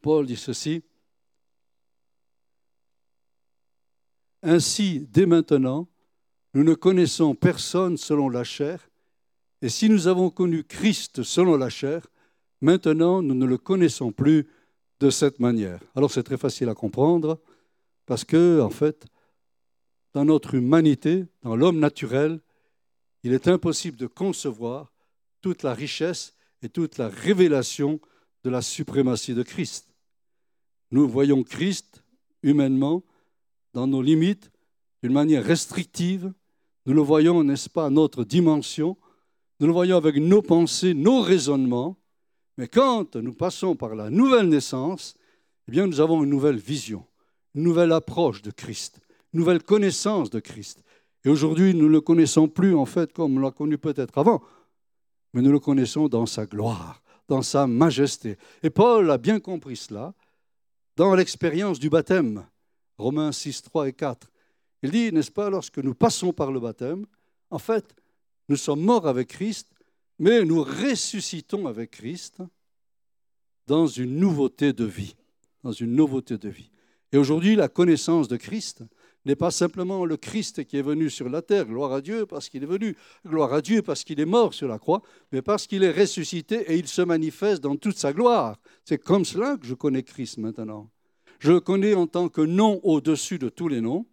Paul 0.02 0.26
dit 0.26 0.36
ceci. 0.36 0.84
Ainsi, 4.42 5.08
dès 5.12 5.26
maintenant, 5.26 5.88
nous 6.54 6.64
ne 6.64 6.74
connaissons 6.74 7.36
personne 7.36 7.98
selon 7.98 8.30
la 8.30 8.44
chair, 8.44 8.90
et 9.62 9.70
si 9.70 9.90
nous 9.90 10.08
avons 10.08 10.30
connu 10.30 10.64
Christ 10.64 11.22
selon 11.24 11.58
la 11.58 11.70
chair, 11.70 12.08
maintenant 12.62 13.22
nous 13.22 13.36
ne 13.36 13.46
le 13.46 13.58
connaissons 13.58 14.12
plus 14.12 14.48
de 15.00 15.10
cette 15.10 15.40
manière. 15.40 15.82
Alors 15.96 16.12
c'est 16.12 16.24
très 16.24 16.38
facile 16.38 16.70
à 16.70 16.76
comprendre, 16.76 17.40
parce 18.06 18.24
que, 18.24 18.60
en 18.62 18.72
fait, 18.72 19.06
dans 20.14 20.26
notre 20.26 20.56
humanité, 20.56 21.26
dans 21.44 21.56
l'homme 21.56 21.80
naturel, 21.80 22.40
il 23.24 23.34
est 23.34 23.48
impossible 23.48 23.98
de 23.98 24.08
concevoir 24.08 24.92
toute 25.42 25.62
la 25.62 25.74
richesse 25.74 26.34
et 26.62 26.70
toute 26.70 26.98
la 26.98 27.10
révélation 27.10 28.00
de 28.44 28.50
la 28.50 28.62
suprématie 28.62 29.34
de 29.34 29.44
Christ. 29.44 29.94
Nous 30.92 31.08
voyons 31.08 31.44
Christ 31.44 32.04
humainement 32.44 33.04
dans 33.74 33.88
nos 33.88 34.02
limites 34.02 34.52
d'une 35.04 35.14
manière 35.14 35.44
restrictive. 35.44 36.34
Nous 36.86 36.94
le 36.94 37.02
voyons, 37.02 37.44
n'est-ce 37.44 37.70
pas, 37.70 37.86
à 37.86 37.90
notre 37.90 38.24
dimension. 38.24 38.98
Nous 39.60 39.68
le 39.68 39.74
voyons 39.74 39.98
avec 39.98 40.16
nos 40.16 40.42
pensées, 40.42 40.94
nos 40.94 41.22
raisonnements. 41.22 41.98
Mais 42.58 42.68
quand 42.68 43.16
nous 43.16 43.34
passons 43.34 43.76
par 43.76 43.96
la 43.96 44.10
nouvelle 44.10 44.50
naissance, 44.50 45.16
eh 45.68 45.72
bien, 45.72 45.88
nous 45.88 46.00
avons 46.00 46.24
une 46.24 46.30
nouvelle 46.30 46.58
vision, 46.58 47.06
une 47.56 47.64
nouvelle 47.64 47.92
approche 47.92 48.42
de 48.42 48.52
Christ, 48.52 49.00
une 49.34 49.40
nouvelle 49.42 49.64
connaissance 49.64 50.30
de 50.30 50.40
Christ. 50.40 50.84
Et 51.24 51.30
aujourd'hui, 51.30 51.74
nous 51.76 51.86
ne 51.86 51.92
le 51.92 52.02
connaissons 52.02 52.48
plus 52.48 52.76
en 52.76 52.86
fait 52.86 53.14
comme 53.14 53.38
on 53.38 53.40
l'a 53.40 53.52
connu 53.52 53.78
peut-être 53.78 54.18
avant, 54.18 54.42
mais 55.34 55.42
nous 55.42 55.52
le 55.52 55.60
connaissons 55.60 56.08
dans 56.08 56.26
sa 56.26 56.46
gloire, 56.46 57.02
dans 57.28 57.42
sa 57.42 57.68
majesté. 57.68 58.38
Et 58.64 58.70
Paul 58.70 59.10
a 59.12 59.18
bien 59.18 59.40
compris 59.40 59.76
cela 59.76 60.14
dans 60.96 61.16
l'expérience 61.16 61.80
du 61.80 61.90
baptême. 61.90 62.46
Romains 62.98 63.32
6, 63.32 63.62
3 63.64 63.90
et 63.90 63.94
4. 63.94 64.28
Il 64.84 64.92
dit, 64.92 65.12
n'est-ce 65.12 65.32
pas, 65.32 65.50
lorsque 65.50 65.78
nous 65.80 65.94
passons 65.94 66.34
par 66.34 66.52
le 66.52 66.60
baptême, 66.60 67.06
en 67.50 67.60
fait, 67.60 67.96
nous 68.48 68.56
sommes 68.56 68.82
morts 68.82 69.08
avec 69.08 69.30
Christ, 69.30 69.70
mais 70.18 70.44
nous 70.44 70.64
ressuscitons 70.64 71.68
avec 71.68 71.92
Christ 71.92 72.42
dans 73.68 73.88
une 73.88 74.18
nouveauté 74.18 74.74
de 74.74 74.86
vie. 74.86 75.16
Dans 75.64 75.72
une 75.72 75.96
nouveauté 75.96 76.38
de 76.38 76.50
vie. 76.50 76.72
Et 77.12 77.18
aujourd'hui, 77.18 77.56
la 77.56 77.68
connaissance 77.68 78.28
de 78.28 78.38
Christ, 78.38 78.84
n'est 79.26 79.36
pas 79.36 79.52
simplement 79.52 80.06
le 80.06 80.18
Christ 80.18 80.66
qui 80.66 80.78
est 80.78 80.82
venu 80.82 81.10
sur 81.10 81.30
la 81.30 81.42
terre, 81.42 81.66
gloire 81.66 81.94
à 81.94 82.02
Dieu 82.02 82.26
parce 82.26 82.50
qu'il 82.50 82.64
est 82.64 82.68
venu, 82.68 82.96
gloire 83.28 83.54
à 83.54 83.62
Dieu 83.62 83.82
parce 83.82 84.04
qu'il 84.04 84.20
est 84.20 84.26
mort 84.26 84.54
sur 84.54 84.68
la 84.68 84.80
croix, 84.80 85.02
mais 85.32 85.42
parce 85.42 85.68
qu'il 85.68 85.84
est 85.84 85.92
ressuscité 85.92 86.72
et 86.72 86.78
il 86.78 86.88
se 86.88 87.02
manifeste 87.02 87.62
dans 87.62 87.76
toute 87.76 87.98
sa 87.98 88.14
gloire. 88.14 88.58
C'est 88.86 88.98
comme 88.98 89.26
cela 89.26 89.58
que 89.58 89.68
je 89.68 89.74
connais 89.74 90.04
Christ 90.04 90.38
maintenant. 90.38 90.90
Je 91.40 91.52
le 91.52 91.60
connais 91.60 91.94
en 91.94 92.08
tant 92.08 92.30
que 92.30 92.42
nom 92.42 92.80
au-dessus 92.84 93.40
de 93.40 93.50
tous 93.50 93.68
les 93.68 93.82
noms. 93.82 94.06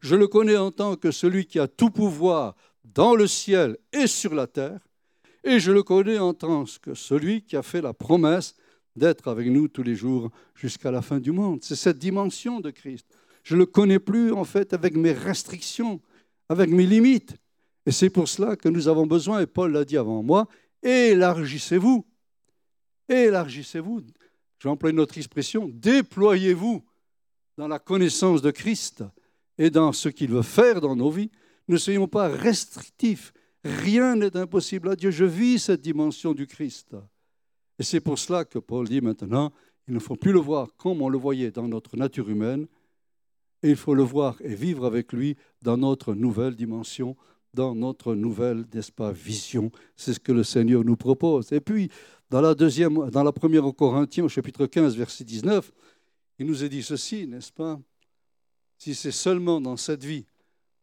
Je 0.00 0.16
le 0.16 0.26
connais 0.26 0.56
en 0.56 0.70
tant 0.70 0.96
que 0.96 1.10
celui 1.10 1.46
qui 1.46 1.58
a 1.58 1.68
tout 1.68 1.90
pouvoir 1.90 2.54
dans 2.84 3.14
le 3.14 3.26
ciel 3.26 3.76
et 3.92 4.06
sur 4.06 4.34
la 4.34 4.46
terre. 4.46 4.80
Et 5.44 5.60
je 5.60 5.72
le 5.72 5.82
connais 5.82 6.18
en 6.18 6.34
tant 6.34 6.64
que 6.82 6.94
celui 6.94 7.42
qui 7.42 7.56
a 7.56 7.62
fait 7.62 7.80
la 7.80 7.94
promesse 7.94 8.54
d'être 8.96 9.28
avec 9.28 9.48
nous 9.48 9.68
tous 9.68 9.82
les 9.82 9.94
jours 9.94 10.30
jusqu'à 10.54 10.90
la 10.90 11.02
fin 11.02 11.20
du 11.20 11.32
monde. 11.32 11.60
C'est 11.62 11.76
cette 11.76 11.98
dimension 11.98 12.60
de 12.60 12.70
Christ. 12.70 13.06
Je 13.48 13.54
ne 13.54 13.60
le 13.60 13.66
connais 13.66 13.98
plus 13.98 14.30
en 14.30 14.44
fait 14.44 14.74
avec 14.74 14.94
mes 14.94 15.12
restrictions, 15.12 16.02
avec 16.50 16.68
mes 16.68 16.84
limites. 16.84 17.34
Et 17.86 17.92
c'est 17.92 18.10
pour 18.10 18.28
cela 18.28 18.56
que 18.56 18.68
nous 18.68 18.88
avons 18.88 19.06
besoin, 19.06 19.40
et 19.40 19.46
Paul 19.46 19.72
l'a 19.72 19.86
dit 19.86 19.96
avant 19.96 20.22
moi, 20.22 20.48
élargissez-vous. 20.82 22.04
Élargissez-vous. 23.08 24.02
J'emploie 24.58 24.90
une 24.90 25.00
autre 25.00 25.16
expression, 25.16 25.66
déployez-vous 25.66 26.84
dans 27.56 27.68
la 27.68 27.78
connaissance 27.78 28.42
de 28.42 28.50
Christ 28.50 29.02
et 29.56 29.70
dans 29.70 29.94
ce 29.94 30.10
qu'il 30.10 30.30
veut 30.30 30.42
faire 30.42 30.82
dans 30.82 30.94
nos 30.94 31.10
vies. 31.10 31.30
Ne 31.68 31.78
soyons 31.78 32.06
pas 32.06 32.28
restrictifs. 32.28 33.32
Rien 33.64 34.16
n'est 34.16 34.36
impossible 34.36 34.90
à 34.90 34.94
Dieu. 34.94 35.10
Je 35.10 35.24
vis 35.24 35.58
cette 35.58 35.80
dimension 35.80 36.34
du 36.34 36.46
Christ. 36.46 36.94
Et 37.78 37.82
c'est 37.82 38.00
pour 38.00 38.18
cela 38.18 38.44
que 38.44 38.58
Paul 38.58 38.86
dit 38.86 39.00
maintenant, 39.00 39.54
il 39.86 39.94
ne 39.94 40.00
faut 40.00 40.16
plus 40.16 40.32
le 40.32 40.38
voir 40.38 40.68
comme 40.76 41.00
on 41.00 41.08
le 41.08 41.16
voyait 41.16 41.50
dans 41.50 41.66
notre 41.66 41.96
nature 41.96 42.28
humaine, 42.28 42.66
et 43.62 43.70
il 43.70 43.76
faut 43.76 43.94
le 43.94 44.02
voir 44.02 44.36
et 44.40 44.54
vivre 44.54 44.86
avec 44.86 45.12
lui 45.12 45.36
dans 45.62 45.76
notre 45.76 46.14
nouvelle 46.14 46.54
dimension, 46.54 47.16
dans 47.54 47.74
notre 47.74 48.14
nouvelle, 48.14 48.64
n'est-ce 48.72 48.92
pas, 48.92 49.10
vision. 49.12 49.70
C'est 49.96 50.14
ce 50.14 50.20
que 50.20 50.32
le 50.32 50.44
Seigneur 50.44 50.84
nous 50.84 50.96
propose. 50.96 51.52
Et 51.52 51.60
puis, 51.60 51.90
dans 52.30 52.40
la, 52.40 52.54
deuxième, 52.54 53.10
dans 53.10 53.22
la 53.22 53.32
première 53.32 53.64
Corinthiens, 53.74 54.24
au 54.24 54.28
chapitre 54.28 54.66
15, 54.66 54.96
verset 54.96 55.24
19, 55.24 55.72
il 56.38 56.46
nous 56.46 56.62
est 56.62 56.68
dit 56.68 56.82
ceci, 56.82 57.26
n'est-ce 57.26 57.52
pas 57.52 57.80
Si 58.76 58.94
c'est 58.94 59.10
seulement 59.10 59.60
dans 59.60 59.76
cette 59.76 60.04
vie 60.04 60.26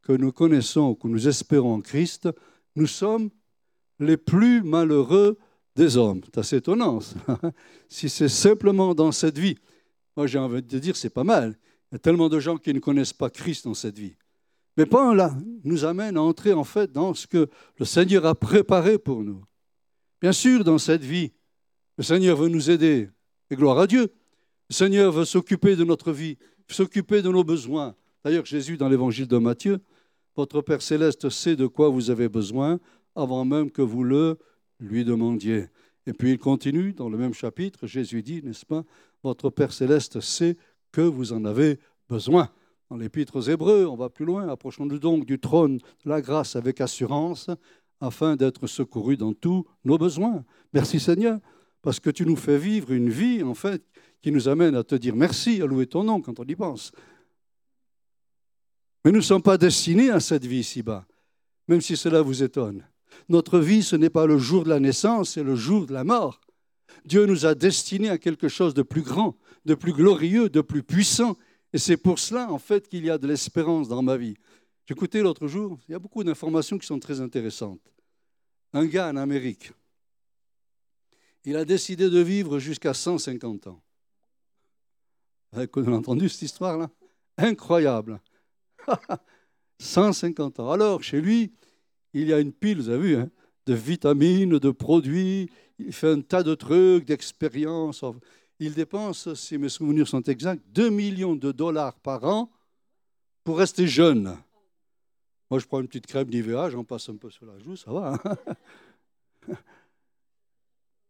que 0.01 0.11
nous 0.11 0.31
connaissons, 0.31 0.95
que 0.95 1.07
nous 1.07 1.27
espérons 1.27 1.75
en 1.75 1.81
Christ, 1.81 2.29
nous 2.75 2.87
sommes 2.87 3.29
les 3.99 4.17
plus 4.17 4.61
malheureux 4.61 5.37
des 5.75 5.97
hommes. 5.97 6.21
C'est 6.25 6.37
assez 6.39 6.55
étonnant. 6.57 6.99
si 7.89 8.09
c'est 8.09 8.29
simplement 8.29 8.93
dans 8.93 9.11
cette 9.11 9.37
vie, 9.37 9.57
moi 10.17 10.27
j'ai 10.27 10.39
envie 10.39 10.61
de 10.61 10.79
dire 10.79 10.95
c'est 10.95 11.09
pas 11.09 11.23
mal. 11.23 11.57
Il 11.95 11.99
y 11.99 11.99
a 11.99 11.99
tellement 11.99 12.27
de 12.27 12.41
gens 12.41 12.57
qui 12.57 12.73
ne 12.73 12.79
connaissent 12.79 13.13
pas 13.13 13.29
Christ 13.29 13.63
dans 13.63 13.73
cette 13.73 13.97
vie. 13.97 14.17
Mais 14.75 14.85
Paul 14.85 15.15
là, 15.15 15.33
nous 15.63 15.85
amène 15.85 16.17
à 16.17 16.21
entrer 16.21 16.51
en 16.51 16.65
fait 16.65 16.91
dans 16.91 17.13
ce 17.13 17.25
que 17.25 17.49
le 17.77 17.85
Seigneur 17.85 18.25
a 18.25 18.35
préparé 18.35 18.97
pour 18.97 19.23
nous. 19.23 19.41
Bien 20.19 20.33
sûr, 20.33 20.65
dans 20.65 20.77
cette 20.77 21.03
vie, 21.03 21.31
le 21.97 22.03
Seigneur 22.03 22.35
veut 22.35 22.49
nous 22.49 22.69
aider, 22.69 23.09
et 23.49 23.55
gloire 23.55 23.79
à 23.79 23.87
Dieu. 23.87 24.13
Le 24.69 24.75
Seigneur 24.75 25.13
veut 25.13 25.23
s'occuper 25.23 25.77
de 25.77 25.85
notre 25.85 26.11
vie, 26.11 26.37
s'occuper 26.69 27.21
de 27.21 27.29
nos 27.29 27.45
besoins, 27.45 27.95
D'ailleurs, 28.25 28.45
Jésus, 28.45 28.75
dans 28.75 28.89
l'évangile 28.89 29.27
de 29.27 29.37
Matthieu, 29.37 29.79
votre 30.35 30.61
Père 30.61 30.81
céleste 30.81 31.29
sait 31.29 31.55
de 31.55 31.67
quoi 31.67 31.89
vous 31.89 32.09
avez 32.09 32.27
besoin 32.27 32.79
avant 33.15 33.45
même 33.45 33.69
que 33.69 33.83
vous 33.83 34.03
le 34.03 34.39
lui 34.79 35.05
demandiez. 35.05 35.67
Et 36.07 36.13
puis 36.13 36.31
il 36.31 36.39
continue 36.39 36.91
dans 36.91 37.07
le 37.07 37.19
même 37.19 37.35
chapitre, 37.35 37.85
Jésus 37.85 38.23
dit, 38.23 38.41
n'est-ce 38.41 38.65
pas, 38.65 38.83
votre 39.21 39.51
Père 39.51 39.71
céleste 39.71 40.21
sait 40.21 40.57
que 40.95 41.01
vous 41.01 41.33
en 41.33 41.43
avez 41.43 41.77
besoin. 42.07 42.49
Dans 42.89 42.95
l'épître 42.95 43.35
aux 43.35 43.41
Hébreux, 43.41 43.85
on 43.85 43.97
va 43.97 44.09
plus 44.09 44.23
loin, 44.23 44.47
approchons-nous 44.47 44.97
donc 44.97 45.25
du 45.25 45.39
trône 45.39 45.79
de 45.79 46.09
la 46.09 46.21
grâce 46.21 46.55
avec 46.55 46.79
assurance, 46.79 47.49
afin 47.99 48.37
d'être 48.37 48.65
secourus 48.65 49.17
dans 49.17 49.33
tous 49.33 49.65
nos 49.83 49.97
besoins. 49.97 50.45
Merci 50.71 51.01
Seigneur, 51.01 51.39
parce 51.81 51.99
que 51.99 52.09
tu 52.09 52.25
nous 52.25 52.37
fais 52.37 52.57
vivre 52.57 52.93
une 52.93 53.09
vie, 53.09 53.43
en 53.43 53.55
fait, 53.55 53.83
qui 54.21 54.31
nous 54.31 54.47
amène 54.47 54.73
à 54.73 54.85
te 54.85 54.95
dire 54.95 55.17
merci, 55.17 55.61
à 55.61 55.65
louer 55.65 55.85
ton 55.85 56.05
nom 56.05 56.21
quand 56.21 56.39
on 56.39 56.45
y 56.45 56.55
pense. 56.55 56.93
Mais 59.03 59.11
nous 59.11 59.17
ne 59.17 59.23
sommes 59.23 59.41
pas 59.41 59.57
destinés 59.57 60.11
à 60.11 60.21
cette 60.21 60.45
vie 60.45 60.59
ici-bas, 60.59 61.05
même 61.67 61.81
si 61.81 61.97
cela 61.97 62.21
vous 62.21 62.41
étonne. 62.41 62.87
Notre 63.27 63.59
vie, 63.59 63.83
ce 63.83 63.97
n'est 63.97 64.09
pas 64.09 64.27
le 64.27 64.37
jour 64.37 64.63
de 64.63 64.69
la 64.69 64.79
naissance, 64.79 65.31
c'est 65.31 65.43
le 65.43 65.55
jour 65.55 65.87
de 65.87 65.93
la 65.93 66.05
mort. 66.05 66.39
Dieu 67.03 67.25
nous 67.25 67.45
a 67.45 67.53
destinés 67.53 68.09
à 68.09 68.17
quelque 68.17 68.47
chose 68.47 68.73
de 68.73 68.81
plus 68.81 69.01
grand, 69.01 69.35
de 69.65 69.75
plus 69.75 69.93
glorieux, 69.93 70.49
de 70.49 70.61
plus 70.61 70.83
puissant. 70.83 71.35
Et 71.73 71.77
c'est 71.77 71.97
pour 71.97 72.19
cela, 72.19 72.51
en 72.51 72.59
fait, 72.59 72.87
qu'il 72.87 73.05
y 73.05 73.09
a 73.09 73.17
de 73.17 73.27
l'espérance 73.27 73.87
dans 73.87 74.01
ma 74.01 74.17
vie. 74.17 74.35
J'écoutais 74.87 75.21
l'autre 75.21 75.47
jour, 75.47 75.79
il 75.87 75.91
y 75.91 75.95
a 75.95 75.99
beaucoup 75.99 76.23
d'informations 76.23 76.77
qui 76.77 76.85
sont 76.85 76.99
très 76.99 77.19
intéressantes. 77.19 77.81
Un 78.73 78.85
gars 78.85 79.09
en 79.09 79.17
Amérique, 79.17 79.71
il 81.43 81.55
a 81.55 81.65
décidé 81.65 82.09
de 82.09 82.19
vivre 82.19 82.59
jusqu'à 82.59 82.93
150 82.93 83.67
ans. 83.67 83.81
Vous 85.51 85.59
avez 85.59 85.93
entendu 85.93 86.27
cette 86.29 86.43
histoire-là? 86.43 86.89
Incroyable. 87.37 88.19
150 89.79 90.59
ans. 90.59 90.71
Alors, 90.71 91.03
chez 91.03 91.21
lui, 91.21 91.53
il 92.13 92.27
y 92.27 92.33
a 92.33 92.39
une 92.39 92.51
pile, 92.51 92.77
vous 92.77 92.89
avez 92.89 93.07
vu, 93.07 93.15
hein, 93.15 93.29
de 93.65 93.73
vitamines, 93.73 94.57
de 94.59 94.71
produits. 94.71 95.49
Il 95.79 95.93
fait 95.93 96.11
un 96.11 96.21
tas 96.21 96.43
de 96.43 96.55
trucs, 96.55 97.05
d'expériences. 97.05 98.03
Il 98.59 98.73
dépense, 98.73 99.33
si 99.33 99.57
mes 99.57 99.69
souvenirs 99.69 100.07
sont 100.07 100.21
exacts, 100.21 100.63
2 100.69 100.89
millions 100.89 101.35
de 101.35 101.51
dollars 101.51 101.99
par 101.99 102.23
an 102.23 102.51
pour 103.43 103.57
rester 103.57 103.87
jeune. 103.87 104.37
Moi, 105.49 105.59
je 105.59 105.65
prends 105.65 105.81
une 105.81 105.87
petite 105.87 106.07
crème 106.07 106.29
d'IVA, 106.29 106.69
j'en 106.69 106.83
passe 106.83 107.09
un 107.09 107.17
peu 107.17 107.29
sur 107.29 107.45
la 107.45 107.59
joue, 107.59 107.75
ça 107.75 107.91
va. 107.91 108.19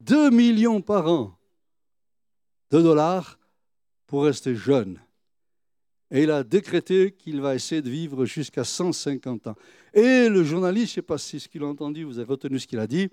2 0.01 0.27
hein. 0.27 0.29
millions 0.31 0.81
par 0.81 1.07
an 1.07 1.37
de 2.71 2.81
dollars 2.81 3.39
pour 4.07 4.25
rester 4.25 4.55
jeune. 4.55 4.99
Et 6.11 6.23
il 6.23 6.31
a 6.31 6.43
décrété 6.43 7.11
qu'il 7.11 7.41
va 7.41 7.55
essayer 7.55 7.81
de 7.81 7.89
vivre 7.89 8.25
jusqu'à 8.25 8.63
150 8.63 9.47
ans. 9.47 9.55
Et 9.93 10.29
le 10.29 10.43
journaliste, 10.43 10.87
je 10.87 10.91
ne 10.91 10.95
sais 10.95 11.01
pas 11.01 11.17
si 11.17 11.39
ce 11.39 11.47
qu'il 11.47 11.63
a 11.63 11.67
entendu, 11.67 12.03
vous 12.03 12.19
avez 12.19 12.29
retenu 12.29 12.59
ce 12.59 12.67
qu'il 12.67 12.79
a 12.79 12.87
dit, 12.87 13.09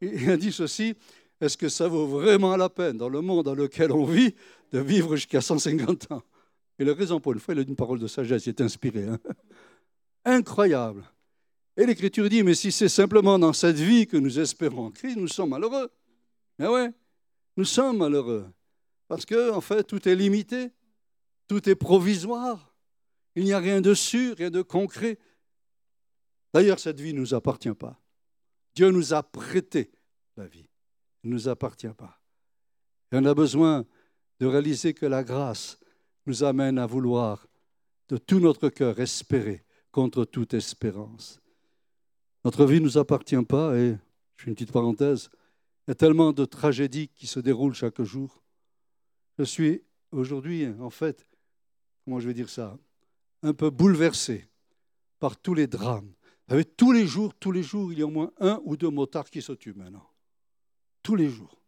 il 0.00 0.30
a 0.30 0.36
dit 0.36 0.52
ceci, 0.52 0.94
est-ce 1.40 1.56
que 1.56 1.68
ça 1.68 1.88
vaut 1.88 2.06
vraiment 2.06 2.56
la 2.56 2.68
peine, 2.68 2.96
dans 2.96 3.08
le 3.08 3.20
monde 3.20 3.44
dans 3.44 3.54
lequel 3.54 3.92
on 3.92 4.04
vit, 4.04 4.34
de 4.72 4.80
vivre 4.80 5.16
jusqu'à 5.16 5.40
150 5.40 6.12
ans? 6.12 6.22
Et 6.78 6.84
le 6.84 6.92
raison 6.92 7.20
pour 7.20 7.32
une 7.32 7.40
fois, 7.40 7.54
il 7.54 7.60
a 7.60 7.62
une 7.62 7.76
parole 7.76 7.98
de 7.98 8.06
sagesse, 8.06 8.46
il 8.46 8.50
est 8.50 8.60
inspiré. 8.60 9.04
Hein. 9.04 9.18
Incroyable. 10.24 11.04
Et 11.76 11.86
l'Écriture 11.86 12.28
dit, 12.28 12.42
mais 12.42 12.54
si 12.54 12.72
c'est 12.72 12.88
simplement 12.88 13.38
dans 13.38 13.52
cette 13.52 13.76
vie 13.76 14.06
que 14.06 14.16
nous 14.16 14.38
espérons 14.38 14.86
en 14.86 14.90
Christ, 14.90 15.16
nous 15.16 15.28
sommes 15.28 15.50
malheureux. 15.50 15.90
Mais 16.58 16.66
ouais, 16.66 16.90
nous 17.56 17.64
sommes 17.64 17.98
malheureux. 17.98 18.46
Parce 19.06 19.24
que, 19.24 19.52
en 19.52 19.60
fait, 19.60 19.84
tout 19.84 20.08
est 20.08 20.14
limité. 20.14 20.70
Tout 21.48 21.68
est 21.68 21.74
provisoire. 21.74 22.74
Il 23.34 23.44
n'y 23.44 23.52
a 23.52 23.58
rien 23.58 23.80
de 23.80 23.94
sûr, 23.94 24.36
rien 24.36 24.50
de 24.50 24.62
concret. 24.62 25.18
D'ailleurs, 26.52 26.78
cette 26.78 27.00
vie 27.00 27.14
ne 27.14 27.20
nous 27.20 27.34
appartient 27.34 27.74
pas. 27.74 28.00
Dieu 28.74 28.90
nous 28.90 29.14
a 29.14 29.22
prêté 29.22 29.90
la 30.36 30.46
vie. 30.46 30.67
Ne 31.28 31.34
nous 31.34 31.48
appartient 31.48 31.92
pas. 31.94 32.18
Et 33.12 33.16
on 33.16 33.24
a 33.26 33.34
besoin 33.34 33.84
de 34.40 34.46
réaliser 34.46 34.94
que 34.94 35.04
la 35.04 35.22
grâce 35.22 35.78
nous 36.26 36.42
amène 36.42 36.78
à 36.78 36.86
vouloir 36.86 37.46
de 38.08 38.16
tout 38.16 38.40
notre 38.40 38.70
cœur 38.70 38.98
espérer 38.98 39.62
contre 39.92 40.24
toute 40.24 40.54
espérance. 40.54 41.40
Notre 42.44 42.64
vie 42.64 42.80
ne 42.80 42.86
nous 42.86 42.96
appartient 42.96 43.42
pas 43.44 43.76
et, 43.76 43.96
je 44.36 44.42
fais 44.42 44.50
une 44.50 44.54
petite 44.54 44.72
parenthèse, 44.72 45.28
il 45.86 45.90
y 45.90 45.92
a 45.92 45.94
tellement 45.94 46.32
de 46.32 46.46
tragédies 46.46 47.08
qui 47.08 47.26
se 47.26 47.40
déroulent 47.40 47.74
chaque 47.74 48.00
jour. 48.02 48.42
Je 49.38 49.44
suis 49.44 49.82
aujourd'hui, 50.12 50.66
en 50.80 50.90
fait, 50.90 51.26
comment 52.04 52.20
je 52.20 52.28
vais 52.28 52.34
dire 52.34 52.48
ça, 52.48 52.78
un 53.42 53.52
peu 53.52 53.68
bouleversé 53.68 54.48
par 55.18 55.36
tous 55.36 55.52
les 55.52 55.66
drames. 55.66 56.14
Vous 56.46 56.54
savez, 56.54 56.64
tous 56.64 56.92
les 56.92 57.06
jours, 57.06 57.34
tous 57.34 57.52
les 57.52 57.62
jours, 57.62 57.92
il 57.92 57.98
y 57.98 58.02
a 58.02 58.06
au 58.06 58.10
moins 58.10 58.32
un 58.40 58.62
ou 58.64 58.78
deux 58.78 58.88
motards 58.88 59.28
qui 59.28 59.42
se 59.42 59.52
tuent 59.52 59.74
maintenant. 59.74 60.07
Tous 61.02 61.16
les 61.16 61.28
jours. 61.28 61.62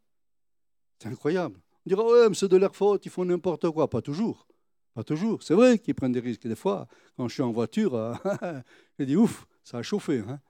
C'est 0.98 1.08
incroyable. 1.08 1.60
On 1.86 1.88
dira, 1.88 2.04
ouais, 2.04 2.28
mais 2.28 2.34
c'est 2.34 2.48
de 2.48 2.56
leur 2.56 2.74
faute, 2.74 3.06
ils 3.06 3.10
font 3.10 3.24
n'importe 3.24 3.70
quoi. 3.70 3.88
Pas 3.88 4.02
toujours. 4.02 4.46
Pas 4.94 5.04
toujours. 5.04 5.42
C'est 5.42 5.54
vrai 5.54 5.78
qu'ils 5.78 5.94
prennent 5.94 6.12
des 6.12 6.20
risques. 6.20 6.46
Des 6.46 6.56
fois, 6.56 6.88
quand 7.16 7.28
je 7.28 7.34
suis 7.34 7.42
en 7.42 7.52
voiture, 7.52 8.18
je 8.98 9.04
dis, 9.04 9.16
ouf, 9.16 9.46
ça 9.64 9.78
a 9.78 9.82
chauffé. 9.82 10.18
Hein. 10.20 10.40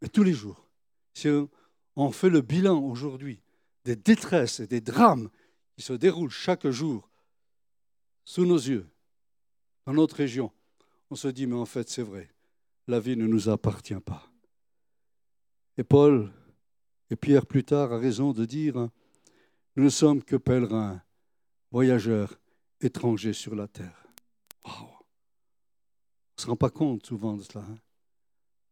Mais 0.00 0.08
tous 0.08 0.22
les 0.22 0.32
jours. 0.32 0.66
Si 1.12 1.28
on 1.96 2.12
fait 2.12 2.30
le 2.30 2.40
bilan 2.40 2.80
aujourd'hui 2.82 3.42
des 3.84 3.96
détresses 3.96 4.60
et 4.60 4.66
des 4.66 4.80
drames 4.80 5.28
qui 5.76 5.82
se 5.82 5.92
déroulent 5.92 6.30
chaque 6.30 6.68
jour 6.68 7.10
sous 8.24 8.46
nos 8.46 8.58
yeux, 8.58 8.88
dans 9.86 9.94
notre 9.94 10.16
région, 10.16 10.52
on 11.10 11.16
se 11.16 11.28
dit, 11.28 11.46
mais 11.46 11.56
en 11.56 11.66
fait, 11.66 11.88
c'est 11.88 12.02
vrai, 12.02 12.30
la 12.86 13.00
vie 13.00 13.16
ne 13.16 13.26
nous 13.26 13.48
appartient 13.48 13.94
pas. 13.94 14.30
Et 15.76 15.84
Paul 15.84 16.30
et 17.10 17.16
Pierre 17.16 17.46
plus 17.46 17.64
tard 17.64 17.92
a 17.92 17.98
raison 17.98 18.32
de 18.32 18.44
dire, 18.44 18.88
nous 19.76 19.84
ne 19.84 19.88
sommes 19.88 20.22
que 20.22 20.36
pèlerins, 20.36 21.02
voyageurs, 21.70 22.38
étrangers 22.80 23.32
sur 23.32 23.54
la 23.54 23.68
terre. 23.68 24.06
On 24.64 24.70
ne 24.70 26.42
se 26.42 26.46
rend 26.46 26.56
pas 26.56 26.70
compte 26.70 27.04
souvent 27.04 27.36
de 27.36 27.42
cela. 27.42 27.64
Hein. 27.64 27.78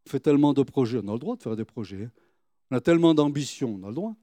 On 0.07 0.11
fait 0.11 0.21
tellement 0.21 0.55
de 0.55 0.63
projets, 0.63 1.01
on 1.03 1.09
a 1.09 1.13
le 1.13 1.19
droit 1.19 1.37
de 1.37 1.43
faire 1.43 1.57
des 1.57 1.65
projets. 1.65 2.05
Hein. 2.05 2.13
On 2.71 2.77
a 2.77 2.81
tellement 2.81 3.15
d'ambitions, 3.15 3.79
on 3.81 3.85
a 3.85 3.89
le 3.89 3.95
droit. 3.95 4.17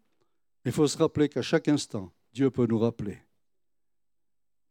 Il 0.65 0.71
faut 0.71 0.87
se 0.87 0.97
rappeler 0.97 1.29
qu'à 1.29 1.41
chaque 1.41 1.67
instant, 1.67 2.11
Dieu 2.33 2.49
peut 2.49 2.65
nous 2.65 2.79
rappeler 2.79 3.19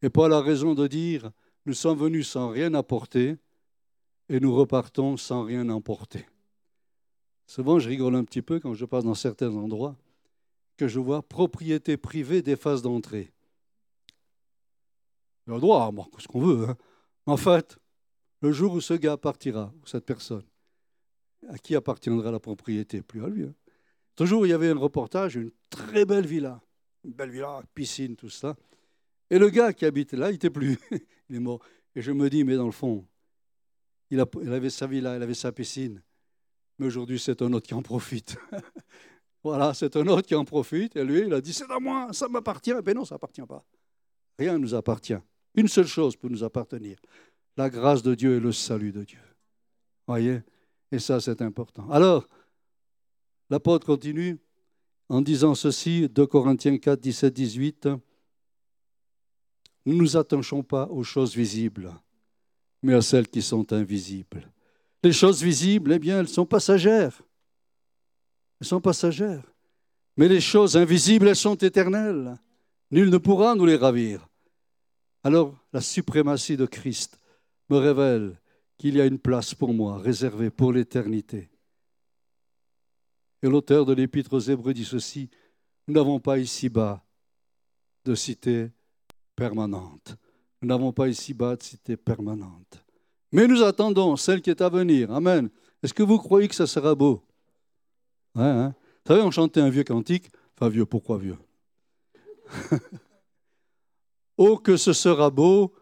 et 0.05 0.11
Paul 0.11 0.35
a 0.35 0.43
raison 0.43 0.75
de 0.75 0.87
dire, 0.87 1.31
nous 1.65 1.73
sommes 1.73 1.97
venus 1.97 2.29
sans 2.29 2.51
rien 2.51 2.75
apporter 2.75 3.37
et 4.29 4.39
nous 4.39 4.55
repartons 4.55 5.17
sans 5.17 5.45
rien 5.45 5.71
emporter. 5.71 6.27
Souvent, 7.47 7.79
je 7.79 7.89
rigole 7.89 8.15
un 8.15 8.25
petit 8.25 8.43
peu 8.43 8.61
quand 8.61 8.75
je 8.75 8.85
passe 8.85 9.05
dans 9.05 9.15
certains 9.15 9.55
endroits 9.55 9.97
que 10.77 10.89
je 10.89 10.99
vois 10.99 11.23
propriété 11.23 11.97
privée 11.97 12.43
des 12.43 12.57
phases 12.57 12.83
d'entrée. 12.83 13.33
A 15.47 15.53
le 15.53 15.61
droit, 15.61 15.93
moi, 15.93 16.09
ce 16.19 16.27
qu'on 16.27 16.41
veut. 16.41 16.69
Hein. 16.69 16.77
En 17.27 17.37
fait, 17.37 17.79
le 18.41 18.51
jour 18.51 18.73
où 18.73 18.81
ce 18.81 18.95
gars 18.95 19.17
partira, 19.17 19.73
ou 19.83 19.87
cette 19.87 20.07
personne, 20.07 20.45
à 21.49 21.59
qui 21.59 21.77
appartiendra 21.77 22.31
la 22.31 22.41
propriété? 22.41 23.03
Plus 23.03 23.23
à 23.23 23.29
lui. 23.29 23.45
Hein. 23.45 23.55
Toujours, 24.17 24.47
il 24.47 24.51
y 24.51 24.53
avait 24.53 24.71
un 24.71 24.79
reportage, 24.79 25.37
une 25.37 25.51
très 25.71 26.05
belle 26.05 26.27
villa, 26.27 26.61
une 27.05 27.13
belle 27.13 27.31
villa, 27.31 27.63
piscine, 27.75 28.17
tout 28.17 28.31
ça. 28.31 28.57
Et 29.31 29.39
le 29.39 29.51
gars 29.51 29.73
qui 29.73 29.85
habitait 29.85 30.17
là, 30.17 30.31
il 30.31 30.35
n'était 30.35 30.51
plus. 30.51 30.79
il 31.29 31.37
est 31.37 31.41
mort. 31.41 31.61
Et 31.95 32.03
je 32.03 32.13
me 32.13 32.29
dis, 32.31 32.45
mais 32.45 32.57
dans 32.57 32.67
le 32.67 32.73
fond, 32.73 33.07
il, 34.11 34.21
avait 34.21 34.71
sa 34.71 34.87
villa, 34.87 35.17
il 35.17 35.23
avait 35.23 35.35
sa 35.35 35.53
piscine. 35.53 36.03
Mais 36.79 36.87
aujourd'hui, 36.87 37.19
c'est 37.19 37.41
un 37.43 37.53
autre 37.53 37.67
qui 37.67 37.75
en 37.75 37.83
profite. 37.83 38.37
voilà, 39.45 39.75
c'est 39.75 39.97
un 39.97 40.07
autre 40.07 40.27
qui 40.27 40.35
en 40.35 40.45
profite. 40.45 40.97
Et 40.97 41.05
lui, 41.05 41.21
il 41.21 41.33
a 41.33 41.41
dit, 41.41 41.53
c'est 41.53 41.71
à 41.71 41.79
moi, 41.79 42.09
ça 42.13 42.29
m'appartient. 42.29 42.75
Mais 42.85 42.95
non, 42.95 43.05
ça 43.05 43.15
n'appartient 43.15 43.47
pas. 43.47 43.65
Rien 44.39 44.55
ne 44.55 44.59
nous 44.59 44.75
appartient. 44.75 45.19
Une 45.55 45.69
seule 45.69 45.87
chose 45.87 46.17
peut 46.17 46.29
nous 46.29 46.43
appartenir. 46.43 46.99
La 47.57 47.71
grâce 47.71 48.03
de 48.03 48.15
Dieu 48.15 48.37
et 48.37 48.41
le 48.41 48.51
salut 48.53 48.93
de 48.93 49.05
Dieu. 49.05 49.21
Voyez? 50.07 50.41
Et 50.91 50.99
ça, 50.99 51.21
c'est 51.21 51.41
important. 51.43 51.89
Alors, 51.91 52.29
l'apôtre 53.51 53.87
continue 53.87 54.39
en 55.09 55.21
disant 55.21 55.55
ceci, 55.55 56.09
2 56.09 56.27
Corinthiens 56.27 56.79
4, 56.79 57.01
17, 57.01 57.33
18 57.33 57.89
nous 59.87 59.95
ne 59.95 59.99
nous 59.99 60.17
attachons 60.17 60.63
pas 60.63 60.87
aux 60.87 61.03
choses 61.03 61.37
visibles, 61.37 61.93
mais 62.83 62.95
à 62.95 63.03
celles 63.03 63.29
qui 63.29 63.43
sont 63.43 63.71
invisibles. 63.73 64.51
Les 65.05 65.13
choses 65.13 65.43
visibles, 65.43 65.93
eh 65.93 65.99
bien, 65.99 66.21
elles 66.21 66.29
sont 66.29 66.47
passagères. 66.47 67.21
Elles 68.59 68.67
sont 68.67 68.81
passagères. 68.81 69.45
Mais 70.17 70.29
les 70.29 70.41
choses 70.41 70.79
invisibles, 70.79 71.29
elles 71.29 71.37
sont 71.37 71.57
éternelles. 71.57 72.39
Nul 72.91 73.11
ne 73.11 73.19
pourra 73.19 73.55
nous 73.55 73.67
les 73.67 73.77
ravir. 73.77 74.27
Alors, 75.23 75.55
la 75.75 75.83
suprématie 75.83 76.57
de 76.57 76.65
Christ 76.65 77.19
me 77.69 77.77
révèle 77.77 78.41
qu'il 78.79 78.97
y 78.97 79.01
a 79.01 79.05
une 79.05 79.19
place 79.19 79.55
pour 79.55 79.75
moi 79.75 79.99
réservée 79.99 80.49
pour 80.49 80.73
l'éternité. 80.73 81.51
Et 83.43 83.49
l'auteur 83.49 83.85
de 83.85 83.93
l'Épître 83.93 84.33
aux 84.33 84.41
Hébreux 84.41 84.73
dit 84.73 84.87
ceci, 84.87 85.29
nous 85.87 85.95
n'avons 85.95 86.19
pas 86.19 86.39
ici-bas 86.39 87.05
de 88.07 88.15
cité 88.15 88.71
permanente. 89.37 90.17
Nous 90.63 90.69
n'avons 90.69 90.93
pas 90.93 91.09
ici-bas 91.09 91.57
de 91.57 91.63
cité 91.63 91.99
permanente. 91.99 92.84
Mais 93.35 93.49
nous 93.49 93.65
attendons 93.65 94.17
celle 94.17 94.41
qui 94.41 94.51
est 94.51 94.61
à 94.61 94.69
venir. 94.69 95.11
Amen. 95.11 95.51
Est-ce 95.83 95.93
que 95.93 96.05
vous 96.05 96.19
croyez 96.19 96.47
que 96.47 96.55
ça 96.55 96.69
sera 96.69 96.95
beau? 96.95 97.21
Hein? 98.37 98.73
Vous 99.05 99.13
savez, 99.13 99.23
on 99.23 99.33
chantait 99.33 99.61
un 99.61 99.71
vieux 99.71 99.83
cantique. 99.83 100.31
Enfin, 100.57 100.69
vieux, 100.69 100.87
pourquoi 100.87 101.19
vieux? 101.19 101.37
Oh, 104.37 104.57
que 104.57 104.77
ce 104.77 104.93
sera 104.93 105.31
beau. 105.31 105.73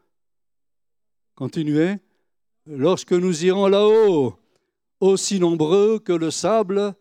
Continuez. 1.34 1.96
Lorsque 2.66 3.14
nous 3.14 3.46
irons 3.46 3.66
là-haut, 3.66 4.34
aussi 5.00 5.40
nombreux 5.40 5.98
que 5.98 6.12
le 6.12 6.30
sable 6.30 6.94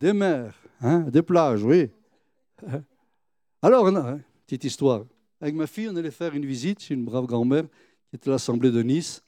des 0.00 0.14
mers, 0.14 0.54
hein, 0.80 1.00
des 1.00 1.20
plages, 1.20 1.62
oui. 1.62 1.90
Alors, 3.62 3.86
petite 4.46 4.64
histoire. 4.64 5.04
Avec 5.42 5.54
ma 5.54 5.66
fille, 5.66 5.90
on 5.90 5.96
allait 5.96 6.10
faire 6.10 6.34
une 6.34 6.46
visite 6.46 6.80
chez 6.80 6.94
une 6.94 7.04
brave 7.04 7.26
grand-mère 7.26 7.64
qui 8.08 8.16
était 8.16 8.30
à 8.30 8.32
l'Assemblée 8.32 8.70
de 8.70 8.82
Nice. 8.82 9.22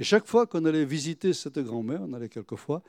Et 0.00 0.04
chaque 0.04 0.26
fois 0.26 0.46
qu'on 0.46 0.64
allait 0.64 0.86
visiter 0.86 1.34
cette 1.34 1.58
grand-mère, 1.58 2.00
on 2.00 2.14
allait 2.14 2.30
quelquefois, 2.30 2.82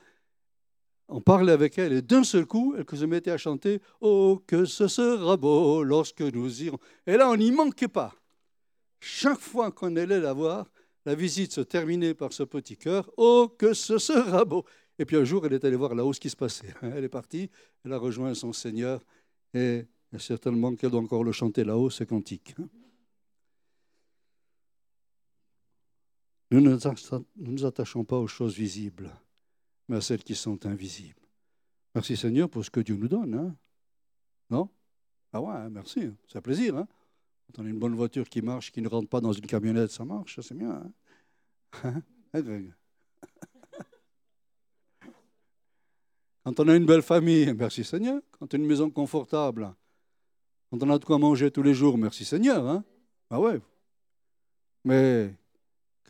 on 1.10 1.20
parlait 1.20 1.52
avec 1.52 1.78
elle 1.78 1.92
et 1.92 2.02
d'un 2.02 2.24
seul 2.24 2.46
coup, 2.46 2.74
elle 2.78 2.86
se 2.98 3.04
mettait 3.04 3.32
à 3.32 3.38
chanter 3.38 3.82
Oh, 4.00 4.42
que 4.48 4.64
ce 4.64 4.88
sera 4.88 5.36
beau 5.36 5.84
lorsque 5.84 6.22
nous 6.22 6.64
irons. 6.64 6.80
Et 7.06 7.18
là, 7.18 7.30
on 7.30 7.36
n'y 7.36 7.52
manquait 7.52 7.90
pas. 7.90 8.16
Chaque 9.02 9.40
fois 9.40 9.72
qu'on 9.72 9.94
allait 9.98 10.22
la 10.22 10.32
voir, 10.32 10.72
la 11.06 11.14
visite 11.14 11.52
se 11.52 11.60
terminait 11.60 12.14
par 12.14 12.32
ce 12.32 12.44
petit 12.44 12.78
cœur 12.78 13.12
Oh, 13.18 13.54
que 13.58 13.74
ce 13.74 13.98
sera 13.98 14.46
beau 14.46 14.64
Et 14.98 15.04
puis 15.04 15.18
un 15.18 15.26
jour, 15.26 15.46
elle 15.46 15.54
est 15.54 15.66
allée 15.66 15.76
voir 15.76 15.94
là-haut 15.96 16.14
ce 16.14 16.20
qui 16.22 16.30
se 16.30 16.38
passait. 16.38 16.74
Elle 16.82 17.04
est 17.04 17.10
partie, 17.10 17.50
elle 17.84 17.92
a 17.92 17.98
rejoint 17.98 18.34
son 18.34 18.54
Seigneur 18.54 19.02
et 19.54 19.84
certainement 20.18 20.74
qu'elle 20.76 20.92
doit 20.92 21.02
encore 21.02 21.26
le 21.26 21.34
chanter 21.34 21.66
là-haut, 21.66 21.90
ce 21.90 22.06
cantique. 22.06 22.56
Nous 26.52 26.60
ne 26.60 26.78
nous 27.38 27.66
attachons 27.66 28.04
pas 28.04 28.18
aux 28.18 28.28
choses 28.28 28.56
visibles, 28.56 29.10
mais 29.88 29.96
à 29.98 30.02
celles 30.02 30.22
qui 30.22 30.36
sont 30.36 30.66
invisibles. 30.66 31.22
Merci 31.96 32.18
Seigneur 32.18 32.50
pour 32.50 32.66
ce 32.66 32.70
que 32.70 32.82
Dieu 32.82 32.96
nous 32.96 33.08
donne. 33.08 33.34
Hein. 33.36 33.56
non? 34.50 34.70
Ah 35.32 35.42
ouais, 35.42 35.70
merci, 35.70 36.12
c'est 36.28 36.38
un 36.38 36.42
plaisir. 36.42 36.76
Hein 36.76 36.90
Quand 37.48 37.62
on 37.62 37.66
a 37.66 37.70
une 37.70 37.80
bonne 37.80 37.96
voiture 37.96 38.28
qui 38.28 38.42
marche, 38.42 38.70
qui 38.74 38.82
ne 38.82 38.90
rentre 38.90 39.08
pas 39.08 39.22
dans 39.22 39.32
une 39.32 39.46
camionnette, 39.46 39.92
ça 39.92 40.04
marche, 40.04 40.42
c'est 40.42 40.58
bien. 40.58 40.84
Hein. 41.84 42.02
Quand 46.44 46.60
on 46.60 46.68
a 46.68 46.76
une 46.76 46.86
belle 46.86 47.02
famille, 47.02 47.54
merci 47.54 47.86
Seigneur. 47.86 48.22
Quand 48.32 48.54
on 48.54 48.58
a 48.58 48.60
une 48.60 48.68
maison 48.68 48.90
confortable, 48.90 49.74
quand 50.70 50.84
on 50.84 50.90
a 50.90 51.00
de 51.00 51.06
quoi 51.06 51.18
manger 51.18 51.50
tous 51.50 51.64
les 51.64 51.74
jours, 51.74 51.98
merci 51.98 52.26
Seigneur. 52.26 52.68
Hein 52.68 52.84
ah 53.30 53.40
ouais. 53.40 53.62
Mais 54.84 55.34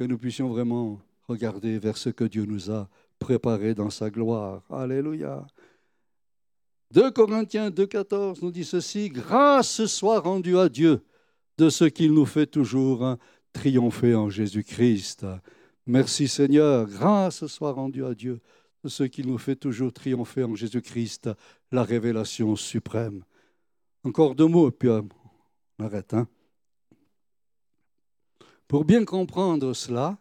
que 0.02 0.08
nous 0.08 0.18
puissions 0.18 0.50
vraiment 0.50 1.00
regarder 1.28 1.78
vers 1.78 1.96
ce 1.96 2.10
que 2.10 2.24
Dieu 2.24 2.46
nous 2.46 2.72
a 2.72 2.90
préparé 3.20 3.76
dans 3.76 3.92
sa 3.92 4.10
gloire. 4.10 4.64
Alléluia. 4.72 5.46
2 6.90 7.12
Corinthiens 7.12 7.70
2,14 7.70 8.40
nous 8.42 8.50
dit 8.50 8.64
ceci 8.64 9.10
Grâce 9.10 9.86
soit 9.86 10.20
rendue 10.20 10.58
à 10.58 10.70
Dieu 10.70 11.04
de 11.60 11.70
ce 11.70 11.86
qu'il 11.86 12.16
nous 12.16 12.26
fait 12.26 12.48
toujours 12.48 13.16
triompher 13.54 14.16
en 14.16 14.32
Jésus-Christ. 14.32 15.28
Merci 15.86 16.28
Seigneur, 16.28 16.88
grâce 16.88 17.46
soit 17.46 17.74
rendue 17.74 18.04
à 18.04 18.16
Dieu 18.16 18.40
de 18.84 18.90
ce 18.90 19.04
qu'il 19.04 19.28
nous 19.28 19.38
fait 19.38 19.56
toujours 19.56 19.94
triompher 19.94 20.46
en 20.46 20.56
Jésus-Christ, 20.56 21.30
la 21.72 21.84
révélation 21.84 22.56
suprême. 22.56 23.24
Encore 24.04 24.34
deux 24.34 24.48
mots, 24.48 24.70
et 24.70 24.72
puis 24.72 24.90
euh, 24.90 25.04
on 25.78 25.86
arrête. 25.86 26.16
Hein. 26.16 26.28
Pour 28.72 28.86
bien 28.86 29.04
comprendre 29.04 29.74
cela, 29.74 30.18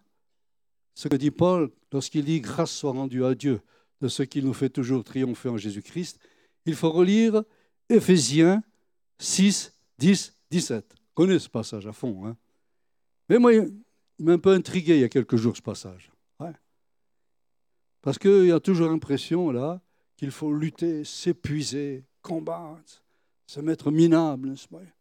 ce 0.96 1.06
que 1.06 1.14
dit 1.14 1.30
Paul 1.30 1.70
lorsqu'il 1.92 2.24
dit 2.24 2.40
grâce 2.40 2.72
soit 2.72 2.90
rendue 2.90 3.24
à 3.24 3.36
Dieu 3.36 3.60
de 4.00 4.08
ce 4.08 4.24
qu'il 4.24 4.44
nous 4.44 4.54
fait 4.54 4.70
toujours 4.70 5.04
triompher 5.04 5.50
en 5.50 5.56
Jésus-Christ, 5.56 6.18
il 6.66 6.74
faut 6.74 6.90
relire 6.90 7.44
Éphésiens 7.88 8.60
6, 9.20 9.72
10, 9.98 10.36
17. 10.50 10.84
Vous 10.92 10.98
connaissez 11.14 11.44
ce 11.44 11.48
passage 11.48 11.86
à 11.86 11.92
fond. 11.92 12.26
Hein 12.26 12.36
Mais 13.28 13.38
moi, 13.38 13.54
il 13.54 13.72
m'a 14.18 14.32
un 14.32 14.38
peu 14.40 14.52
intrigué 14.52 14.96
il 14.96 15.02
y 15.02 15.04
a 15.04 15.08
quelques 15.08 15.36
jours 15.36 15.56
ce 15.56 15.62
passage. 15.62 16.10
Parce 18.02 18.18
qu'il 18.18 18.46
y 18.46 18.52
a 18.52 18.58
toujours 18.58 18.88
l'impression 18.88 19.52
là 19.52 19.80
qu'il 20.16 20.32
faut 20.32 20.52
lutter, 20.52 21.04
s'épuiser, 21.04 22.04
combattre, 22.20 23.04
se 23.46 23.60
mettre 23.60 23.92
minable. 23.92 24.54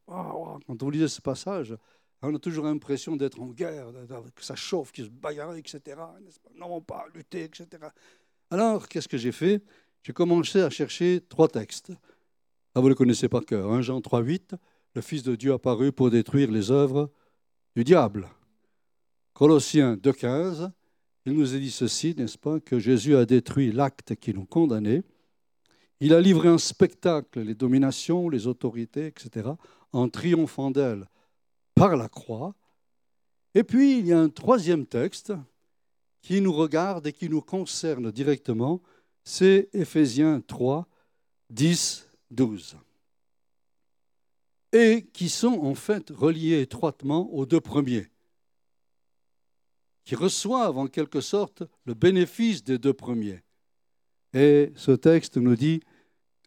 Quand 0.06 0.84
on 0.84 0.90
lisait 0.92 1.08
ce 1.08 1.22
passage, 1.22 1.76
on 2.22 2.36
a 2.36 2.40
toujours 2.40 2.66
l'impression 2.66 3.16
d'être 3.16 3.40
en 3.40 3.48
guerre, 3.48 3.88
que 4.36 4.44
ça 4.44 4.56
chauffe, 4.56 4.92
qu'il 4.92 5.06
se 5.06 5.10
bagarre, 5.10 5.56
etc. 5.56 5.98
Non, 6.56 6.82
pas 6.82 7.06
lutter, 7.16 7.44
etc. 7.46 7.68
Alors, 8.52 8.88
qu'est-ce 8.88 9.08
que 9.08 9.18
j'ai 9.18 9.32
fait? 9.32 9.64
J'ai 10.04 10.14
commencé 10.14 10.62
à 10.62 10.70
chercher 10.70 11.22
trois 11.30 11.48
textes. 11.48 11.92
Ah, 12.76 12.82
vous 12.82 12.90
le 12.90 12.96
connaissez 12.96 13.30
par 13.30 13.46
cœur. 13.46 13.72
1 13.72 13.82
Jean 13.82 14.02
3, 14.02 14.22
8, 14.22 14.56
le 14.96 15.02
Fils 15.02 15.24
de 15.24 15.36
Dieu 15.36 15.54
apparu 15.54 15.92
pour 15.92 16.10
détruire 16.10 16.52
les 16.52 16.72
œuvres 16.72 17.10
du 17.76 17.84
diable. 17.84 18.30
Colossiens 19.34 19.96
2, 19.96 20.12
15, 20.12 20.72
il 21.26 21.34
nous 21.34 21.56
a 21.56 21.58
dit 21.58 21.72
ceci, 21.72 22.16
n'est-ce 22.18 22.38
pas, 22.38 22.60
que 22.60 22.80
Jésus 22.80 23.16
a 23.16 23.26
détruit 23.26 23.72
l'acte 23.72 24.16
qui 24.16 24.34
nous 24.34 24.46
condamnait. 24.46 25.04
Il 26.02 26.14
a 26.14 26.20
livré 26.20 26.50
un 26.50 26.58
spectacle, 26.58 27.42
les 27.42 27.56
dominations, 27.56 28.30
les 28.30 28.48
autorités, 28.48 29.08
etc., 29.08 29.50
en 29.94 30.10
triomphant 30.10 30.72
d'elles 30.72 31.06
par 31.80 31.96
la 31.96 32.10
croix. 32.10 32.54
Et 33.56 33.64
puis, 33.64 34.00
il 34.00 34.08
y 34.08 34.12
a 34.12 34.20
un 34.20 34.28
troisième 34.28 34.86
texte 34.86 35.32
qui 36.22 36.42
nous 36.42 36.52
regarde 36.52 37.08
et 37.08 37.14
qui 37.14 37.30
nous 37.30 37.42
concerne 37.42 38.12
directement, 38.12 38.82
c'est 39.24 39.70
Éphésiens 39.72 40.42
3, 40.42 40.86
10, 41.50 42.10
12. 42.32 42.76
Et 44.74 45.08
qui 45.14 45.30
sont 45.30 45.58
en 45.62 45.74
fait 45.74 46.10
reliés 46.10 46.60
étroitement 46.60 47.34
aux 47.34 47.46
deux 47.46 47.62
premiers, 47.62 48.08
qui 50.04 50.16
reçoivent 50.16 50.78
en 50.78 50.88
quelque 50.88 51.22
sorte 51.22 51.64
le 51.86 51.94
bénéfice 51.94 52.62
des 52.62 52.78
deux 52.78 52.94
premiers. 52.94 53.42
Et 54.34 54.74
ce 54.76 54.92
texte 54.92 55.38
nous 55.38 55.56
dit, 55.56 55.80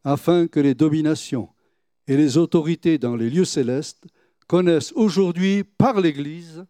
afin 0.04 0.46
que 0.46 0.60
les 0.60 0.74
dominations 0.74 1.48
et 2.06 2.18
les 2.18 2.36
autorités 2.36 2.98
dans 2.98 3.16
les 3.16 3.30
lieux 3.30 3.46
célestes 3.46 4.06
connaissent 4.52 4.92
aujourd'hui 4.96 5.64
par 5.64 5.98
l'Église 5.98 6.66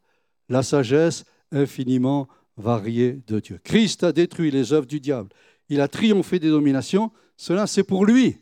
la 0.49 0.63
sagesse 0.63 1.25
infiniment 1.51 2.29
variée 2.57 3.21
de 3.27 3.41
Dieu. 3.41 3.59
Christ 3.65 4.05
a 4.05 4.13
détruit 4.13 4.53
les 4.53 4.73
œuvres 4.73 4.87
du 4.87 5.01
diable. 5.01 5.31
Il 5.69 5.81
a 5.81 5.89
triomphé 5.89 6.39
des 6.39 6.51
dominations. 6.51 7.11
Cela, 7.37 7.67
c'est 7.67 7.83
pour 7.83 8.07
lui, 8.07 8.37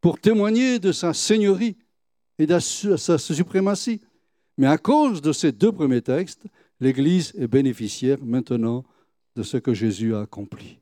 pour 0.00 0.18
témoigner 0.18 0.80
de 0.80 0.90
sa 0.90 1.14
seigneurie 1.14 1.76
et 2.40 2.48
de 2.48 2.58
sa 2.58 3.18
suprématie. 3.18 4.00
Mais 4.58 4.66
à 4.66 4.78
cause 4.78 5.22
de 5.22 5.30
ces 5.30 5.52
deux 5.52 5.70
premiers 5.70 6.02
textes, 6.02 6.42
l'Église 6.80 7.34
est 7.38 7.46
bénéficiaire 7.46 8.18
maintenant 8.20 8.84
de 9.36 9.44
ce 9.44 9.58
que 9.58 9.74
Jésus 9.74 10.12
a 10.12 10.22
accompli. 10.22 10.80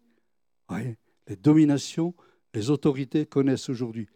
les 0.70 1.36
dominations, 1.36 2.14
les 2.54 2.70
autorités 2.70 3.26
connaissent 3.26 3.68
aujourd'hui 3.68 4.08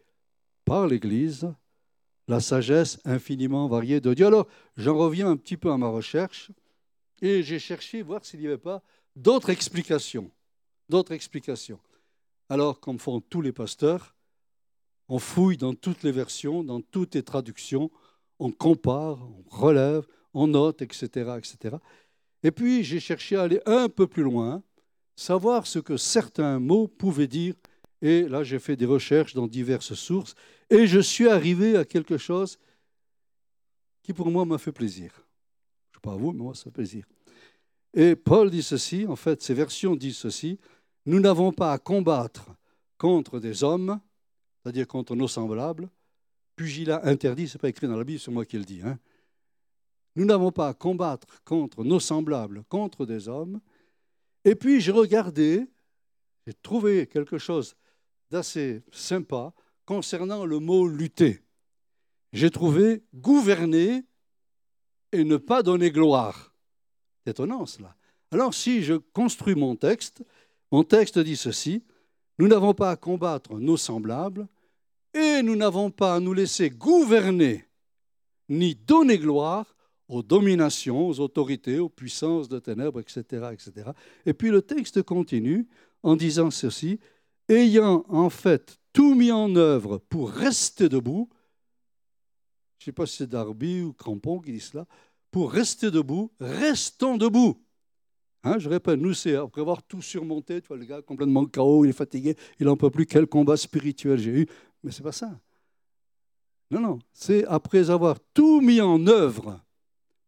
par 0.65 0.87
l'Église 0.87 1.53
la 2.29 2.39
sagesse 2.39 2.99
infiniment 3.05 3.67
variée 3.67 3.99
de 3.99 4.13
Dieu. 4.13 4.27
Alors, 4.27 4.47
j'en 4.77 4.95
reviens 4.95 5.31
un 5.31 5.35
petit 5.35 5.57
peu 5.57 5.71
à 5.71 5.77
ma 5.77 5.87
recherche 5.87 6.51
et 7.23 7.41
j'ai 7.41 7.57
cherché 7.57 8.03
voir 8.03 8.23
s'il 8.23 8.39
n'y 8.39 8.45
avait 8.45 8.59
pas 8.59 8.83
d'autres 9.15 9.49
explications. 9.49 10.29
D'autres 10.87 11.13
explications. 11.13 11.79
Alors, 12.47 12.79
comme 12.79 12.99
font 12.99 13.19
tous 13.19 13.41
les 13.41 13.51
pasteurs, 13.51 14.15
on 15.07 15.17
fouille 15.17 15.57
dans 15.57 15.73
toutes 15.73 16.03
les 16.03 16.11
versions, 16.11 16.63
dans 16.63 16.81
toutes 16.81 17.15
les 17.15 17.23
traductions, 17.23 17.89
on 18.37 18.51
compare, 18.51 19.17
on 19.23 19.43
relève, 19.49 20.05
on 20.35 20.45
note, 20.45 20.83
etc. 20.83 21.31
etc. 21.35 21.77
Et 22.43 22.51
puis, 22.51 22.83
j'ai 22.83 22.99
cherché 22.99 23.37
à 23.37 23.41
aller 23.41 23.59
un 23.65 23.89
peu 23.89 24.05
plus 24.05 24.23
loin, 24.23 24.61
savoir 25.15 25.65
ce 25.65 25.79
que 25.79 25.97
certains 25.97 26.59
mots 26.59 26.87
pouvaient 26.87 27.27
dire. 27.27 27.55
Et 28.01 28.27
là, 28.27 28.43
j'ai 28.43 28.59
fait 28.59 28.75
des 28.75 28.85
recherches 28.85 29.33
dans 29.33 29.47
diverses 29.47 29.93
sources. 29.93 30.35
Et 30.69 30.87
je 30.87 30.99
suis 30.99 31.27
arrivé 31.27 31.75
à 31.75 31.85
quelque 31.85 32.17
chose 32.17 32.57
qui 34.01 34.13
pour 34.13 34.31
moi 34.31 34.45
m'a 34.45 34.57
fait 34.57 34.71
plaisir. 34.71 35.11
Je 35.91 35.97
ne 35.97 35.99
sais 35.99 36.01
pas 36.01 36.13
à 36.13 36.15
vous, 36.15 36.31
mais 36.31 36.43
moi 36.43 36.55
ça 36.55 36.63
fait 36.63 36.71
plaisir. 36.71 37.05
Et 37.93 38.15
Paul 38.15 38.49
dit 38.49 38.63
ceci, 38.63 39.05
en 39.07 39.15
fait, 39.15 39.41
ces 39.41 39.53
versions 39.53 39.95
disent 39.95 40.17
ceci, 40.17 40.59
nous 41.05 41.19
n'avons 41.19 41.51
pas 41.51 41.73
à 41.73 41.77
combattre 41.77 42.51
contre 42.97 43.39
des 43.39 43.63
hommes, 43.63 43.99
c'est-à-dire 44.61 44.87
contre 44.87 45.15
nos 45.15 45.27
semblables, 45.27 45.89
pugilat 46.55 47.01
interdit, 47.05 47.47
ce 47.47 47.57
n'est 47.57 47.61
pas 47.61 47.69
écrit 47.69 47.87
dans 47.87 47.97
la 47.97 48.03
Bible, 48.03 48.19
c'est 48.19 48.31
moi 48.31 48.45
qui 48.45 48.57
le 48.57 48.65
dis. 48.65 48.81
Hein. 48.83 48.99
Nous 50.15 50.25
n'avons 50.25 50.51
pas 50.51 50.67
à 50.67 50.73
combattre 50.73 51.41
contre 51.43 51.83
nos 51.83 51.99
semblables, 51.99 52.63
contre 52.67 53.05
des 53.05 53.27
hommes. 53.27 53.59
Et 54.43 54.55
puis 54.55 54.81
j'ai 54.81 54.91
regardé, 54.91 55.65
j'ai 56.45 56.53
trouvé 56.53 57.07
quelque 57.07 57.37
chose 57.37 57.75
d'assez 58.29 58.83
sympa 58.91 59.53
concernant 59.85 60.45
le 60.45 60.59
mot 60.59 60.87
lutter. 60.87 61.41
J'ai 62.31 62.51
trouvé 62.51 63.03
gouverner 63.13 64.03
et 65.11 65.23
ne 65.23 65.37
pas 65.37 65.63
donner 65.63 65.91
gloire. 65.91 66.53
Étonnant 67.25 67.65
cela. 67.65 67.95
Alors 68.31 68.53
si 68.53 68.83
je 68.83 68.93
construis 68.93 69.55
mon 69.55 69.75
texte, 69.75 70.23
mon 70.71 70.83
texte 70.83 71.17
dit 71.17 71.35
ceci, 71.35 71.83
nous 72.37 72.47
n'avons 72.47 72.73
pas 72.73 72.91
à 72.91 72.95
combattre 72.95 73.55
nos 73.59 73.77
semblables 73.77 74.47
et 75.13 75.41
nous 75.41 75.55
n'avons 75.55 75.89
pas 75.89 76.15
à 76.15 76.19
nous 76.19 76.33
laisser 76.33 76.69
gouverner 76.69 77.65
ni 78.47 78.75
donner 78.75 79.17
gloire 79.17 79.75
aux 80.07 80.23
dominations, 80.23 81.07
aux 81.07 81.19
autorités, 81.19 81.79
aux 81.79 81.89
puissances 81.89 82.49
de 82.49 82.59
ténèbres, 82.59 82.99
etc., 82.99 83.49
etc. 83.53 83.91
Et 84.25 84.33
puis 84.33 84.49
le 84.49 84.61
texte 84.61 85.03
continue 85.03 85.67
en 86.01 86.15
disant 86.15 86.49
ceci, 86.49 86.99
ayant 87.49 88.05
en 88.07 88.29
fait 88.29 88.79
tout 88.93 89.15
mis 89.15 89.31
en 89.31 89.55
œuvre 89.55 89.97
pour 89.97 90.31
rester 90.31 90.89
debout, 90.89 91.29
je 92.77 92.83
ne 92.83 92.85
sais 92.85 92.91
pas 92.91 93.05
si 93.05 93.17
c'est 93.17 93.27
Darby 93.27 93.81
ou 93.81 93.93
Crampon 93.93 94.39
qui 94.39 94.53
dit 94.53 94.59
cela, 94.59 94.85
pour 95.31 95.51
rester 95.51 95.91
debout, 95.91 96.31
restons 96.39 97.17
debout. 97.17 97.61
Hein, 98.43 98.57
je 98.57 98.69
répète, 98.69 98.99
nous, 98.99 99.13
c'est 99.13 99.35
après 99.35 99.61
avoir 99.61 99.83
tout 99.83 100.01
surmonté, 100.01 100.61
tu 100.61 100.69
vois, 100.69 100.77
le 100.77 100.85
gars 100.85 101.01
complètement 101.01 101.45
KO, 101.45 101.83
il 101.83 101.89
est 101.89 101.93
fatigué, 101.93 102.37
il 102.59 102.67
n'en 102.67 102.77
peut 102.77 102.89
plus, 102.89 103.05
quel 103.05 103.27
combat 103.27 103.57
spirituel 103.57 104.17
j'ai 104.17 104.31
eu. 104.31 104.47
Mais 104.81 104.91
ce 104.91 104.99
n'est 104.99 105.03
pas 105.03 105.11
ça. 105.11 105.37
Non, 106.71 106.79
non, 106.79 106.99
c'est 107.11 107.45
après 107.45 107.89
avoir 107.89 108.17
tout 108.33 108.61
mis 108.61 108.79
en 108.79 109.05
œuvre 109.07 109.59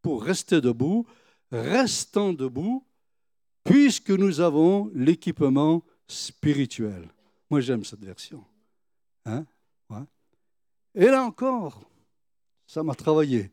pour 0.01 0.23
rester 0.23 0.59
debout, 0.59 1.05
restant 1.51 2.33
debout, 2.33 2.83
puisque 3.63 4.09
nous 4.09 4.41
avons 4.41 4.91
l'équipement 4.93 5.83
spirituel. 6.11 7.09
Moi, 7.49 7.61
j'aime 7.61 7.83
cette 7.83 8.03
version. 8.03 8.43
Hein? 9.25 9.45
Et 10.93 11.05
là 11.05 11.23
encore, 11.23 11.81
ça 12.67 12.83
m'a 12.83 12.95
travaillé. 12.95 13.49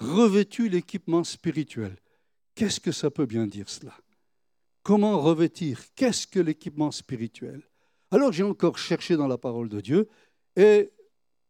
Revêtu 0.00 0.68
l'équipement 0.68 1.24
spirituel. 1.24 1.96
Qu'est-ce 2.54 2.80
que 2.80 2.92
ça 2.92 3.10
peut 3.10 3.26
bien 3.26 3.46
dire 3.46 3.68
cela? 3.68 3.96
Comment 4.82 5.20
revêtir? 5.20 5.82
Qu'est-ce 5.94 6.26
que 6.26 6.40
l'équipement 6.40 6.90
spirituel? 6.90 7.62
Alors 8.10 8.32
j'ai 8.32 8.42
encore 8.42 8.78
cherché 8.78 9.16
dans 9.16 9.26
la 9.26 9.38
parole 9.38 9.68
de 9.68 9.80
Dieu 9.80 10.08
et 10.56 10.90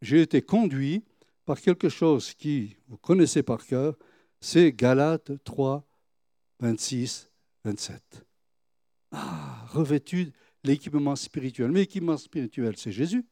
j'ai 0.03 0.23
été 0.23 0.43
conduit 0.43 1.05
par 1.45 1.61
quelque 1.61 1.89
chose 1.89 2.35
qui, 2.35 2.77
vous 2.89 2.99
connaissez 2.99 3.43
par 3.43 3.65
cœur, 3.65 3.97
c'est 4.41 4.73
Galates 4.73 5.33
3, 5.45 5.85
26, 6.61 7.31
27. 7.65 8.28
Ah, 9.11 9.65
revêtu 9.69 10.33
l'équipement 10.65 11.17
spirituel. 11.17 11.71
Mais 11.71 11.81
l'équipement 11.81 12.17
spirituel, 12.17 12.77
c'est 12.77 12.93
Jésus. 12.93 13.25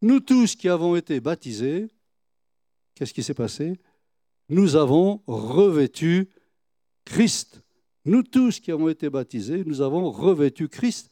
Nous 0.00 0.20
tous 0.20 0.56
qui 0.56 0.68
avons 0.68 0.96
été 0.96 1.20
baptisés, 1.20 1.88
qu'est-ce 2.94 3.14
qui 3.14 3.22
s'est 3.22 3.34
passé? 3.34 3.78
Nous 4.48 4.76
avons 4.76 5.22
revêtu 5.26 6.28
Christ. 7.04 7.62
Nous 8.04 8.22
tous 8.22 8.58
qui 8.58 8.72
avons 8.72 8.88
été 8.88 9.08
baptisés, 9.10 9.64
nous 9.64 9.80
avons 9.80 10.10
revêtu 10.10 10.68
Christ. 10.68 11.10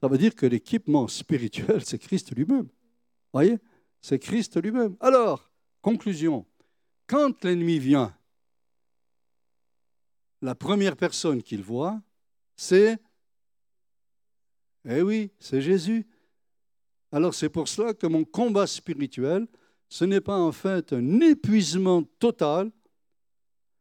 Ça 0.00 0.08
veut 0.08 0.18
dire 0.18 0.34
que 0.34 0.46
l'équipement 0.46 1.06
spirituel, 1.06 1.82
c'est 1.84 1.98
Christ 1.98 2.34
lui-même. 2.34 2.68
Voyez? 3.32 3.58
C'est 4.00 4.18
Christ 4.18 4.60
lui-même. 4.60 4.96
Alors, 4.98 5.50
conclusion. 5.80 6.44
Quand 7.06 7.44
l'ennemi 7.44 7.78
vient, 7.78 8.16
la 10.40 10.56
première 10.56 10.96
personne 10.96 11.42
qu'il 11.42 11.62
voit, 11.62 12.02
c'est... 12.62 12.96
Eh 14.88 15.02
oui, 15.02 15.32
c'est 15.40 15.60
Jésus. 15.60 16.06
Alors 17.10 17.34
c'est 17.34 17.48
pour 17.48 17.66
cela 17.66 17.92
que 17.92 18.06
mon 18.06 18.24
combat 18.24 18.68
spirituel, 18.68 19.48
ce 19.88 20.04
n'est 20.04 20.20
pas 20.20 20.38
en 20.38 20.52
fait 20.52 20.92
un 20.92 21.20
épuisement 21.20 22.04
total, 22.20 22.70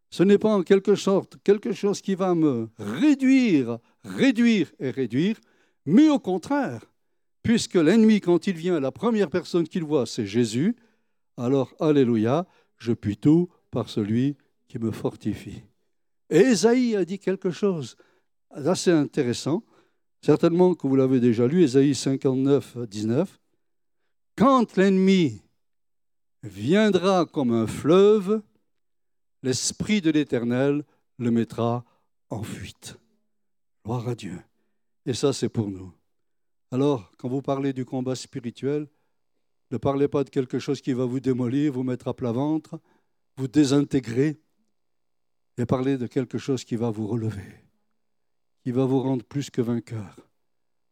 ce 0.10 0.24
n'est 0.24 0.40
pas 0.40 0.54
en 0.56 0.64
quelque 0.64 0.96
sorte 0.96 1.38
quelque 1.44 1.74
chose 1.74 2.02
qui 2.02 2.16
va 2.16 2.34
me 2.34 2.70
réduire, 2.80 3.78
réduire 4.04 4.72
et 4.80 4.90
réduire, 4.90 5.40
mais 5.86 6.10
au 6.10 6.20
contraire, 6.20 6.84
puisque 7.44 7.76
l'ennemi, 7.76 8.20
quand 8.20 8.48
il 8.48 8.56
vient, 8.56 8.80
la 8.80 8.92
première 8.92 9.30
personne 9.30 9.68
qu'il 9.68 9.84
voit, 9.84 10.08
c'est 10.08 10.26
Jésus, 10.26 10.76
alors, 11.38 11.74
alléluia, 11.80 12.48
je 12.78 12.94
puis 12.94 13.18
tout 13.18 13.48
par 13.70 13.90
celui 13.90 14.38
qui 14.68 14.80
me 14.80 14.92
fortifie. 14.92 15.62
Et 16.32 16.40
Esaïe 16.40 16.96
a 16.96 17.06
dit 17.06 17.20
quelque 17.20 17.52
chose 17.52 17.96
d'assez 18.56 18.92
intéressant, 18.92 19.64
certainement 20.22 20.74
que 20.76 20.88
vous 20.88 20.96
l'avez 20.96 21.20
déjà 21.20 21.48
lu, 21.48 21.64
Esaïe 21.64 21.96
59, 21.96 22.78
19. 22.88 23.40
Quand 24.36 24.76
l'ennemi 24.78 25.42
viendra 26.44 27.26
comme 27.26 27.52
un 27.52 27.68
fleuve, 27.68 28.42
l'Esprit 29.44 30.02
de 30.02 30.12
l'Éternel 30.12 30.84
le 31.18 31.32
mettra 31.32 31.86
en 32.30 32.44
fuite. 32.44 32.98
Gloire 33.86 34.08
à 34.08 34.16
Dieu. 34.16 34.40
Et 35.06 35.14
ça, 35.14 35.34
c'est 35.34 35.50
pour 35.50 35.70
nous. 35.70 35.94
Alors, 36.72 37.12
quand 37.18 37.28
vous 37.28 37.42
parlez 37.42 37.74
du 37.74 37.86
combat 37.86 38.16
spirituel, 38.16 38.88
ne 39.72 39.78
parlez 39.78 40.08
pas 40.08 40.24
de 40.24 40.30
quelque 40.30 40.60
chose 40.60 40.82
qui 40.82 40.94
va 40.94 41.06
vous 41.06 41.20
démolir, 41.20 41.74
vous 41.74 41.84
mettre 41.84 42.08
à 42.08 42.14
plat 42.14 42.32
ventre, 42.32 42.80
vous 43.38 43.48
désintégrer, 43.48 44.40
et 45.58 45.66
parlez 45.66 45.98
de 45.98 46.08
quelque 46.08 46.38
chose 46.38 46.64
qui 46.64 46.76
va 46.76 46.90
vous 46.90 47.08
relever, 47.08 47.61
qui 48.64 48.72
va 48.72 48.86
vous 48.86 49.02
rendre 49.02 49.24
plus 49.24 49.50
que 49.50 49.62
vainqueur, 49.62 50.16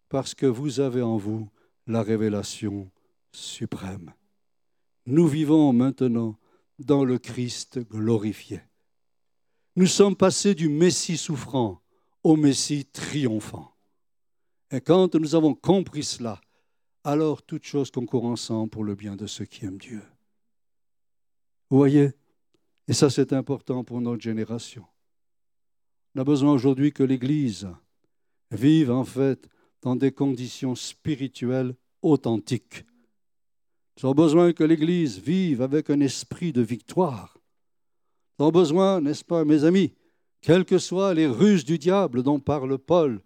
parce 0.10 0.34
que 0.34 0.46
vous 0.46 0.80
avez 0.80 1.02
en 1.02 1.18
vous 1.18 1.50
la 1.88 2.02
révélation 2.02 2.90
suprême. 3.32 4.14
Nous 5.06 5.28
vivons 5.28 5.74
maintenant 5.74 6.36
dans 6.80 7.04
le 7.04 7.18
Christ 7.18 7.80
glorifié. 7.80 8.62
Nous 9.76 9.88
sommes 9.88 10.16
passés 10.16 10.56
du 10.56 10.70
Messie 10.70 11.18
souffrant 11.18 11.82
au 12.24 12.36
Messie 12.36 12.86
triomphant. 12.86 13.74
Et 14.72 14.82
quand 14.82 15.16
nous 15.16 15.36
avons 15.36 15.56
compris 15.56 16.04
cela, 16.04 16.42
alors 17.04 17.42
toutes 17.42 17.64
choses 17.64 17.92
concourent 17.92 18.26
ensemble 18.26 18.70
pour 18.70 18.84
le 18.84 18.96
bien 18.96 19.16
de 19.16 19.26
ceux 19.26 19.46
qui 19.46 19.66
aiment 19.66 19.78
Dieu. 19.78 20.02
Vous 21.70 21.78
voyez 21.78 22.12
Et 22.88 22.94
ça, 22.94 23.10
c'est 23.10 23.34
important 23.34 23.84
pour 23.84 24.02
notre 24.02 24.22
génération. 24.22 24.86
On 26.20 26.24
a 26.24 26.26
besoin 26.26 26.52
aujourd'hui 26.52 26.92
que 26.92 27.02
l'Église 27.02 27.70
vive 28.52 28.92
en 28.92 29.06
fait 29.06 29.48
dans 29.82 29.96
des 29.96 30.12
conditions 30.12 30.76
spirituelles 30.76 31.74
authentiques. 32.02 32.84
Nous 33.96 34.10
avons 34.10 34.16
besoin 34.16 34.52
que 34.52 34.66
l'Église 34.66 35.18
vive 35.18 35.62
avec 35.62 35.90
un 35.90 36.02
esprit 36.02 36.52
de 36.52 36.62
victoire. 36.62 37.38
Nous 38.38 38.48
avons 38.48 38.52
besoin, 38.52 39.00
n'est-ce 39.00 39.24
pas, 39.24 39.46
mes 39.46 39.64
amis, 39.64 39.94
quelles 40.42 40.66
que 40.66 40.78
soient 40.78 41.14
les 41.14 41.26
ruses 41.26 41.64
du 41.64 41.78
diable 41.78 42.22
dont 42.22 42.42
parle 42.42 42.78
Paul, 42.78 43.22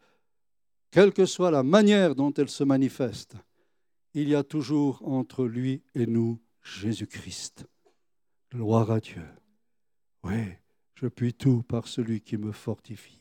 quelle 0.92 1.14
que 1.14 1.26
soit 1.26 1.50
la 1.50 1.64
manière 1.64 2.14
dont 2.14 2.32
elle 2.34 2.50
se 2.50 2.64
manifeste, 2.64 3.38
il 4.14 4.30
y 4.30 4.36
a 4.36 4.44
toujours 4.44 5.02
entre 5.04 5.46
lui 5.46 5.82
et 5.96 6.06
nous 6.06 6.40
Jésus-Christ. 6.62 7.66
Gloire 8.52 8.92
à 8.92 9.00
Dieu. 9.00 9.26
Oui, 10.24 10.44
je 11.04 11.10
puis 11.10 11.34
tout 11.34 11.64
par 11.64 11.90
celui 11.90 12.22
qui 12.22 12.38
me 12.38 12.54
fortifie. 12.54 13.20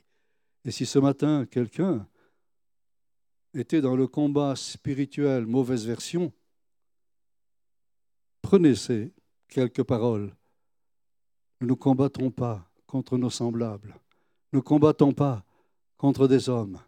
Et 0.64 0.70
si 0.70 0.86
ce 0.86 1.00
matin 1.00 1.46
quelqu'un 1.50 2.06
était 3.54 3.80
dans 3.80 3.96
le 3.96 4.06
combat 4.06 4.54
spirituel, 4.54 5.46
mauvaise 5.46 5.84
version, 5.84 6.32
Prenez 8.42 8.74
ces 8.74 9.12
quelques 9.48 9.84
paroles. 9.84 10.34
Nous 11.60 11.68
ne 11.68 11.74
combattons 11.74 12.30
pas 12.30 12.68
contre 12.86 13.16
nos 13.16 13.30
semblables. 13.30 13.94
Nous 14.52 14.58
ne 14.58 14.64
combattons 14.64 15.12
pas 15.12 15.44
contre 15.96 16.28
des 16.28 16.48
hommes. 16.48 16.78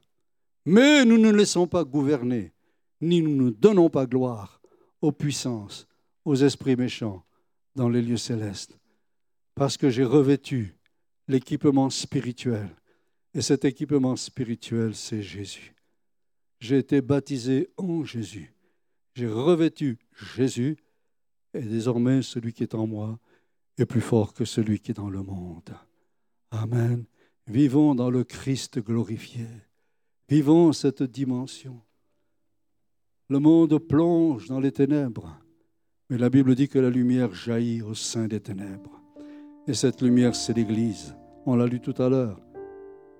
Mais 0.66 1.04
nous 1.04 1.16
ne 1.16 1.30
laissons 1.30 1.66
pas 1.66 1.84
gouverner, 1.84 2.52
ni 3.00 3.22
nous 3.22 3.44
ne 3.44 3.50
donnons 3.50 3.88
pas 3.88 4.06
gloire 4.06 4.60
aux 5.00 5.12
puissances, 5.12 5.86
aux 6.24 6.34
esprits 6.34 6.76
méchants 6.76 7.24
dans 7.76 7.88
les 7.88 8.02
lieux 8.02 8.16
célestes. 8.16 8.78
Parce 9.54 9.76
que 9.76 9.88
j'ai 9.88 10.04
revêtu 10.04 10.74
l'équipement 11.28 11.90
spirituel. 11.90 12.68
Et 13.34 13.42
cet 13.42 13.64
équipement 13.64 14.16
spirituel, 14.16 14.94
c'est 14.94 15.22
Jésus. 15.22 15.74
J'ai 16.60 16.78
été 16.78 17.00
baptisé 17.00 17.70
en 17.76 18.04
Jésus. 18.04 18.54
J'ai 19.14 19.28
revêtu 19.28 19.98
Jésus 20.36 20.76
et 21.54 21.62
désormais, 21.62 22.22
celui 22.22 22.52
qui 22.52 22.64
est 22.64 22.74
en 22.74 22.86
moi 22.86 23.18
est 23.78 23.86
plus 23.86 24.00
fort 24.00 24.34
que 24.34 24.44
celui 24.44 24.80
qui 24.80 24.90
est 24.90 24.94
dans 24.94 25.08
le 25.08 25.22
monde. 25.22 25.70
Amen. 26.50 27.04
Vivons 27.46 27.94
dans 27.94 28.10
le 28.10 28.24
Christ 28.24 28.80
glorifié. 28.80 29.46
Vivons 30.28 30.72
cette 30.72 31.02
dimension. 31.04 31.80
Le 33.28 33.38
monde 33.38 33.78
plonge 33.78 34.48
dans 34.48 34.60
les 34.60 34.72
ténèbres, 34.72 35.38
mais 36.10 36.18
la 36.18 36.28
Bible 36.28 36.54
dit 36.54 36.68
que 36.68 36.78
la 36.78 36.90
lumière 36.90 37.34
jaillit 37.34 37.82
au 37.82 37.94
sein 37.94 38.26
des 38.26 38.40
ténèbres. 38.40 39.00
Et 39.66 39.74
cette 39.74 40.02
lumière, 40.02 40.34
c'est 40.34 40.56
l'Église. 40.56 41.14
On 41.46 41.56
l'a 41.56 41.66
lu 41.66 41.80
tout 41.80 41.94
à 41.98 42.08
l'heure. 42.08 42.40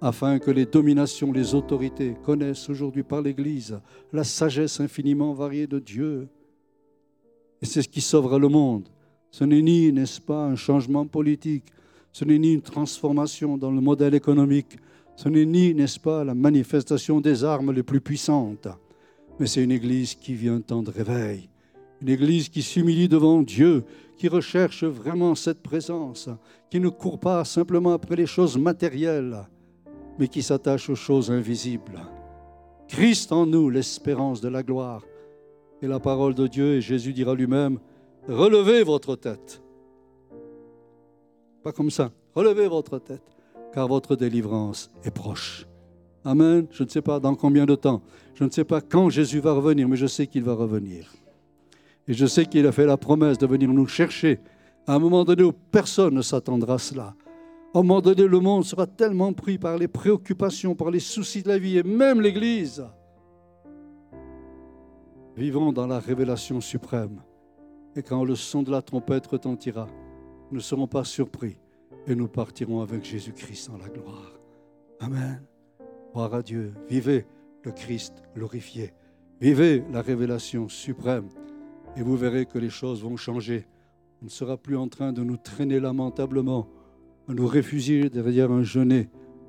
Afin 0.01 0.39
que 0.39 0.51
les 0.51 0.67
dominations, 0.67 1.33
les 1.33 1.55
autorités 1.55 2.15
connaissent 2.23 2.69
aujourd'hui 2.69 3.03
par 3.03 3.23
l'Église 3.23 3.81
la 4.13 4.25
sagesse 4.25 4.81
infiniment 4.81 5.33
variée 5.33 5.67
de 5.67 5.79
Dieu 5.79 6.29
et 7.65 7.67
c'est 7.67 7.81
ce 7.81 7.89
qui 7.89 8.03
sauvera 8.03 8.39
le 8.39 8.49
monde. 8.49 8.91
Ce 9.31 9.43
n'est 9.43 9.63
ni, 9.63 9.91
n'est-ce 9.91 10.21
pas, 10.21 10.45
un 10.45 10.55
changement 10.55 11.07
politique, 11.07 11.65
ce 12.13 12.27
n'est 12.27 12.39
ni 12.39 12.53
une 12.53 12.61
transformation 12.61 13.57
dans 13.57 13.71
le 13.71 13.81
modèle 13.81 14.15
économique, 14.15 14.77
ce 15.17 15.31
n'est 15.31 15.47
ni, 15.47 15.75
n'est-ce 15.75 15.99
pas, 15.99 16.25
la 16.25 16.35
manifestation 16.35 17.23
des 17.23 17.43
armes 17.43 17.73
les 17.73 17.83
plus 17.83 18.03
puissantes, 18.03 18.69
mais 19.41 19.47
c'est 19.47 19.65
une 19.65 19.73
Église 19.73 20.15
qui 20.15 20.35
vit 20.35 20.51
un 20.51 20.61
temps 20.61 20.83
de 20.83 20.91
réveil, 20.91 21.49
une 22.03 22.11
Église 22.11 22.51
qui 22.51 22.61
s'humilie 22.61 23.09
devant 23.09 23.41
Dieu, 23.41 23.85
qui 24.17 24.29
recherche 24.29 24.85
vraiment 24.85 25.35
cette 25.35 25.63
présence, 25.63 26.29
qui 26.71 26.81
ne 26.81 26.89
court 26.89 27.19
pas 27.19 27.45
simplement 27.45 27.93
après 27.93 28.17
les 28.17 28.27
choses 28.27 28.57
matérielles, 28.57 29.49
mais 30.19 30.29
qui 30.29 30.43
s'attache 30.43 30.89
aux 30.89 30.95
choses 30.95 31.31
invisibles. 31.31 32.01
Christ 32.89 33.33
en 33.33 33.47
nous, 33.47 33.71
l'espérance 33.71 34.41
de 34.41 34.49
la 34.49 34.63
gloire. 34.63 35.03
Et 35.83 35.87
la 35.87 36.01
parole 36.01 36.35
de 36.35 36.47
Dieu, 36.47 36.75
et 36.75 36.81
Jésus 36.81 37.13
dira 37.13 37.35
lui-même, 37.35 37.79
relevez 38.29 38.83
votre 38.85 39.17
tête. 39.17 39.63
Pas 41.63 41.73
comme 41.73 41.91
ça, 41.91 42.13
relevez 42.35 42.69
votre 42.69 42.99
tête, 42.99 43.37
car 43.73 43.89
votre 43.89 44.17
délivrance 44.17 44.91
est 45.03 45.11
proche. 45.11 45.67
Amen. 46.25 46.67
Je 46.71 46.85
ne 46.85 46.89
sais 46.89 47.03
pas 47.03 47.21
dans 47.21 47.35
combien 47.35 47.67
de 47.67 47.75
temps, 47.75 48.03
je 48.35 48.45
ne 48.45 48.51
sais 48.51 48.65
pas 48.65 48.81
quand 48.81 49.11
Jésus 49.11 49.41
va 49.41 49.53
revenir, 49.53 49.89
mais 49.89 49.97
je 49.97 50.07
sais 50.07 50.27
qu'il 50.27 50.43
va 50.43 50.55
revenir. 50.55 51.13
Et 52.07 52.13
je 52.13 52.27
sais 52.27 52.47
qu'il 52.47 52.67
a 52.67 52.73
fait 52.73 52.87
la 52.87 52.97
promesse 52.97 53.39
de 53.39 53.47
venir 53.47 53.71
nous 53.71 53.87
chercher 53.87 54.41
à 54.87 54.95
un 54.95 54.99
moment 54.99 55.25
donné 55.25 55.43
où 55.43 55.53
personne 55.53 56.15
ne 56.15 56.23
s'attendra 56.23 56.75
à 56.75 56.79
cela. 56.79 57.15
À 57.75 57.79
un 57.79 57.83
moment 57.83 58.01
donné, 58.01 58.27
le 58.27 58.41
monde 58.41 58.65
sera 58.65 58.87
tellement 58.87 59.33
pris 59.33 59.59
par 59.59 59.79
les 59.79 59.89
préoccupations, 59.89 60.75
par 60.75 60.91
les 60.91 61.01
soucis 61.01 61.43
de 61.43 61.49
la 61.49 61.59
vie, 61.59 61.79
et 61.79 61.83
même 61.83 62.21
l'Église. 62.21 62.85
Vivons 65.37 65.73
dans 65.73 65.87
la 65.87 65.99
révélation 65.99 66.61
suprême. 66.61 67.23
Et 67.97 68.03
quand 68.03 68.25
le 68.25 68.37
son 68.37 68.63
de 68.63 68.71
la 68.71 68.83
trompette 68.83 69.27
retentira, 69.27 69.89
nous 70.51 70.59
ne 70.59 70.63
serons 70.63 70.87
pas 70.87 71.05
surpris 71.05 71.59
et 72.07 72.15
nous 72.15 72.29
partirons 72.29 72.81
avec 72.81 73.05
Jésus-Christ 73.05 73.71
en 73.71 73.79
la 73.79 73.89
gloire. 73.89 74.39
Amen. 75.01 75.43
Gloire 76.13 76.35
à 76.35 76.43
Dieu. 76.43 76.75
Vivez 76.89 77.27
le 77.63 77.73
Christ 77.73 78.23
glorifié. 78.35 78.93
Vivez 79.41 79.83
la 79.93 80.03
révélation 80.03 80.69
suprême 80.69 81.29
et 81.97 82.03
vous 82.03 82.17
verrez 82.17 82.47
que 82.47 82.59
les 82.59 82.71
choses 82.71 83.03
vont 83.03 83.17
changer. 83.17 83.67
On 84.23 84.27
ne 84.27 84.31
sera 84.31 84.57
plus 84.57 84.77
en 84.77 84.89
train 84.89 85.13
de 85.13 85.23
nous 85.23 85.37
traîner 85.37 85.81
lamentablement, 85.81 86.69
à 87.29 87.35
nous 87.35 87.47
réfugier 87.47 88.11
derrière 88.11 88.51
un 88.51 88.63
genêt, 88.63 89.09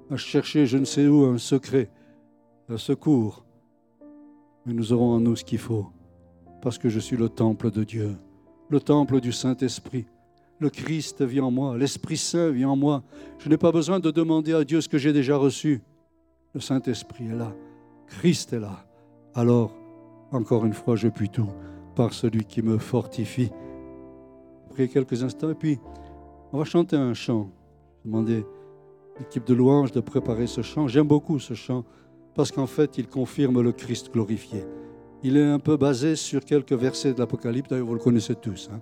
à 0.10 0.18
chercher 0.18 0.66
je 0.66 0.78
ne 0.78 0.86
sais 0.86 1.08
où 1.08 1.26
un 1.26 1.38
secret, 1.38 1.90
un 2.70 2.78
secours. 2.78 3.46
Mais 4.66 4.74
nous 4.74 4.94
aurons 4.94 5.14
en 5.14 5.20
nous 5.20 5.36
ce 5.36 5.44
qu'il 5.44 5.60
faut, 5.60 5.88
parce 6.62 6.78
que 6.78 6.90
je 6.90 7.00
suis 7.00 7.18
le 7.18 7.30
temple 7.30 7.72
de 7.72 7.84
Dieu, 7.84 8.16
le 8.70 8.80
temple 8.80 9.22
du 9.22 9.32
Saint-Esprit. 9.32 10.06
Le 10.60 10.70
Christ 10.70 11.22
vit 11.22 11.42
en 11.42 11.52
moi, 11.52 11.78
l'Esprit 11.78 12.18
Saint 12.18 12.50
vit 12.50 12.66
en 12.66 12.78
moi. 12.78 13.04
Je 13.40 13.50
n'ai 13.50 13.58
pas 13.58 13.72
besoin 13.72 14.00
de 14.00 14.10
demander 14.10 14.54
à 14.54 14.64
Dieu 14.64 14.80
ce 14.80 14.88
que 14.88 14.98
j'ai 14.98 15.12
déjà 15.12 15.36
reçu. 15.36 15.82
Le 16.54 16.62
Saint-Esprit 16.62 17.28
est 17.28 17.36
là, 17.36 17.54
Christ 18.08 18.54
est 18.54 18.60
là. 18.60 18.86
Alors, 19.34 19.76
encore 20.32 20.66
une 20.66 20.74
fois, 20.74 20.96
je 20.96 21.10
puis 21.10 21.30
tout 21.30 21.50
par 21.96 22.14
celui 22.14 22.46
qui 22.46 22.62
me 22.62 22.78
fortifie. 22.78 23.52
Après 24.70 24.88
quelques 24.88 25.24
instants, 25.24 25.50
et 25.50 25.56
puis 25.56 25.80
on 26.52 26.58
va 26.58 26.66
chanter 26.66 26.96
un 26.96 27.14
chant. 27.14 27.50
Je 28.06 28.16
à 28.16 29.20
l'équipe 29.20 29.46
de 29.46 29.54
louanges 29.54 29.92
de 29.92 30.02
préparer 30.02 30.48
ce 30.48 30.62
chant. 30.62 30.88
J'aime 30.88 31.08
beaucoup 31.08 31.40
ce 31.40 31.54
chant 31.54 31.86
parce 32.36 32.52
qu'en 32.52 32.68
fait, 32.68 32.98
il 32.98 33.08
confirme 33.08 33.62
le 33.62 33.72
Christ 33.72 34.12
glorifié. 34.14 34.66
Il 35.24 35.38
est 35.38 35.46
un 35.46 35.60
peu 35.60 35.78
basé 35.78 36.16
sur 36.16 36.44
quelques 36.44 36.74
versets 36.74 37.14
de 37.14 37.20
l'Apocalypse, 37.20 37.70
d'ailleurs 37.70 37.88
vous 37.88 37.94
le 37.94 38.00
connaissez 38.00 38.36
tous. 38.36 38.70
Hein. 38.72 38.80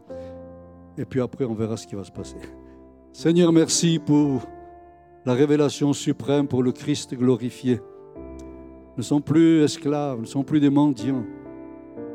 Et 0.97 1.05
puis 1.05 1.21
après, 1.21 1.45
on 1.45 1.53
verra 1.53 1.77
ce 1.77 1.87
qui 1.87 1.95
va 1.95 2.03
se 2.03 2.11
passer. 2.11 2.37
Seigneur, 3.13 3.51
merci 3.53 3.99
pour 3.99 4.41
la 5.25 5.33
révélation 5.33 5.93
suprême, 5.93 6.47
pour 6.47 6.63
le 6.63 6.71
Christ 6.71 7.15
glorifié. 7.15 7.79
Nous 8.15 8.97
ne 8.97 9.03
sommes 9.03 9.21
plus 9.21 9.61
esclaves, 9.61 10.17
nous 10.17 10.23
ne 10.23 10.27
sommes 10.27 10.43
plus 10.43 10.59
des 10.59 10.69
mendiants. 10.69 11.23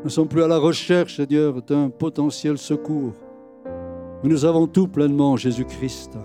Ne 0.05 0.09
sommes 0.09 0.29
plus 0.29 0.45
à 0.45 0.49
la 0.49 0.59
recherche, 0.59 1.17
Seigneur, 1.17 1.61
d'un 1.61 1.91
potentiel 1.91 2.57
secours. 2.57 3.15
Nous 4.23 4.45
avons 4.45 4.69
tout 4.69 4.87
pleinement 4.87 5.37
Jésus-Christ. 5.37 6.17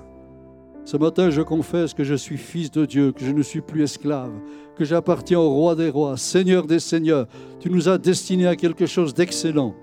Ce 0.85 0.95
matin, 0.95 1.31
je 1.31 1.41
confesse 1.41 1.93
que 1.95 2.03
je 2.03 2.13
suis 2.13 2.37
fils 2.37 2.69
de 2.69 2.85
Dieu, 2.85 3.11
que 3.11 3.25
je 3.25 3.31
ne 3.31 3.41
suis 3.41 3.61
plus 3.61 3.81
esclave, 3.81 4.33
que 4.75 4.85
j'appartiens 4.85 5.39
au 5.39 5.49
roi 5.49 5.75
des 5.75 5.89
rois, 5.89 6.17
Seigneur 6.17 6.67
des 6.67 6.79
seigneurs. 6.79 7.27
Tu 7.59 7.71
nous 7.71 7.89
as 7.89 7.97
destinés 7.97 8.47
à 8.47 8.55
quelque 8.55 8.85
chose 8.85 9.15
d'excellent, 9.15 9.73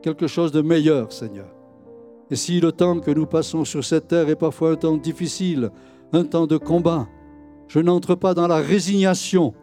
quelque 0.00 0.28
chose 0.28 0.52
de 0.52 0.62
meilleur, 0.62 1.12
Seigneur. 1.12 1.48
Et 2.30 2.36
si 2.36 2.60
le 2.60 2.70
temps 2.70 3.00
que 3.00 3.10
nous 3.10 3.26
passons 3.26 3.64
sur 3.64 3.84
cette 3.84 4.08
terre 4.08 4.28
est 4.28 4.36
parfois 4.36 4.70
un 4.72 4.76
temps 4.76 4.96
difficile, 4.96 5.70
un 6.12 6.24
temps 6.24 6.46
de 6.46 6.56
combat, 6.56 7.08
je 7.66 7.80
n'entre 7.80 8.14
pas 8.14 8.34
dans 8.34 8.46
la 8.46 8.58
résignation, 8.58 9.54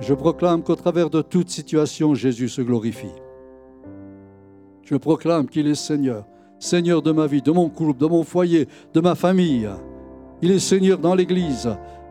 je 0.00 0.14
proclame 0.14 0.62
qu'au 0.62 0.76
travers 0.76 1.10
de 1.10 1.22
toute 1.22 1.50
situation, 1.50 2.14
Jésus 2.14 2.48
se 2.48 2.62
glorifie. 2.62 3.14
Je 4.82 4.96
proclame 4.96 5.48
qu'il 5.48 5.68
est 5.68 5.74
Seigneur, 5.74 6.26
Seigneur 6.58 7.02
de 7.02 7.12
ma 7.12 7.26
vie, 7.26 7.42
de 7.42 7.52
mon 7.52 7.68
couple, 7.68 7.98
de 7.98 8.06
mon 8.06 8.24
foyer, 8.24 8.68
de 8.94 9.00
ma 9.00 9.14
famille. 9.14 9.68
Il 10.42 10.50
est 10.50 10.58
Seigneur 10.58 10.98
dans 10.98 11.14
l'Église. 11.14 11.68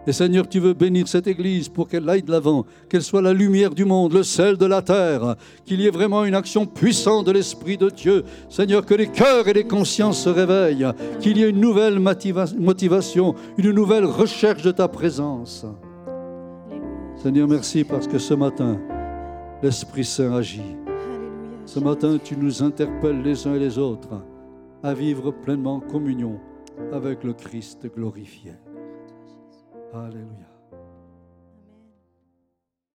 Et 0.07 0.13
Seigneur, 0.13 0.49
tu 0.49 0.59
veux 0.59 0.73
bénir 0.73 1.07
cette 1.07 1.27
Église 1.27 1.69
pour 1.69 1.87
qu'elle 1.87 2.09
aille 2.09 2.23
de 2.23 2.31
l'avant, 2.31 2.65
qu'elle 2.89 3.03
soit 3.03 3.21
la 3.21 3.33
lumière 3.33 3.75
du 3.75 3.85
monde, 3.85 4.13
le 4.13 4.23
sel 4.23 4.57
de 4.57 4.65
la 4.65 4.81
terre, 4.81 5.35
qu'il 5.63 5.79
y 5.79 5.85
ait 5.85 5.91
vraiment 5.91 6.25
une 6.25 6.33
action 6.33 6.65
puissante 6.65 7.27
de 7.27 7.31
l'Esprit 7.31 7.77
de 7.77 7.89
Dieu. 7.89 8.23
Seigneur, 8.49 8.83
que 8.85 8.95
les 8.95 9.07
cœurs 9.07 9.47
et 9.47 9.53
les 9.53 9.65
consciences 9.65 10.23
se 10.23 10.29
réveillent, 10.29 10.87
qu'il 11.19 11.37
y 11.37 11.43
ait 11.43 11.49
une 11.49 11.61
nouvelle 11.61 11.99
motivation, 11.99 13.35
une 13.57 13.71
nouvelle 13.71 14.05
recherche 14.05 14.63
de 14.63 14.71
ta 14.71 14.87
présence. 14.87 15.67
Seigneur, 17.21 17.47
merci 17.47 17.83
parce 17.83 18.07
que 18.07 18.17
ce 18.17 18.33
matin, 18.33 18.79
l'Esprit 19.61 20.03
Saint 20.03 20.33
agit. 20.33 20.75
Ce 21.67 21.79
matin, 21.79 22.17
tu 22.17 22.35
nous 22.35 22.63
interpelles 22.63 23.21
les 23.21 23.45
uns 23.45 23.53
et 23.53 23.59
les 23.59 23.77
autres 23.77 24.25
à 24.81 24.95
vivre 24.95 25.29
pleinement 25.29 25.79
communion 25.81 26.39
avec 26.91 27.23
le 27.23 27.33
Christ 27.33 27.85
glorifié. 27.93 28.53
Alléluia. 29.93 30.50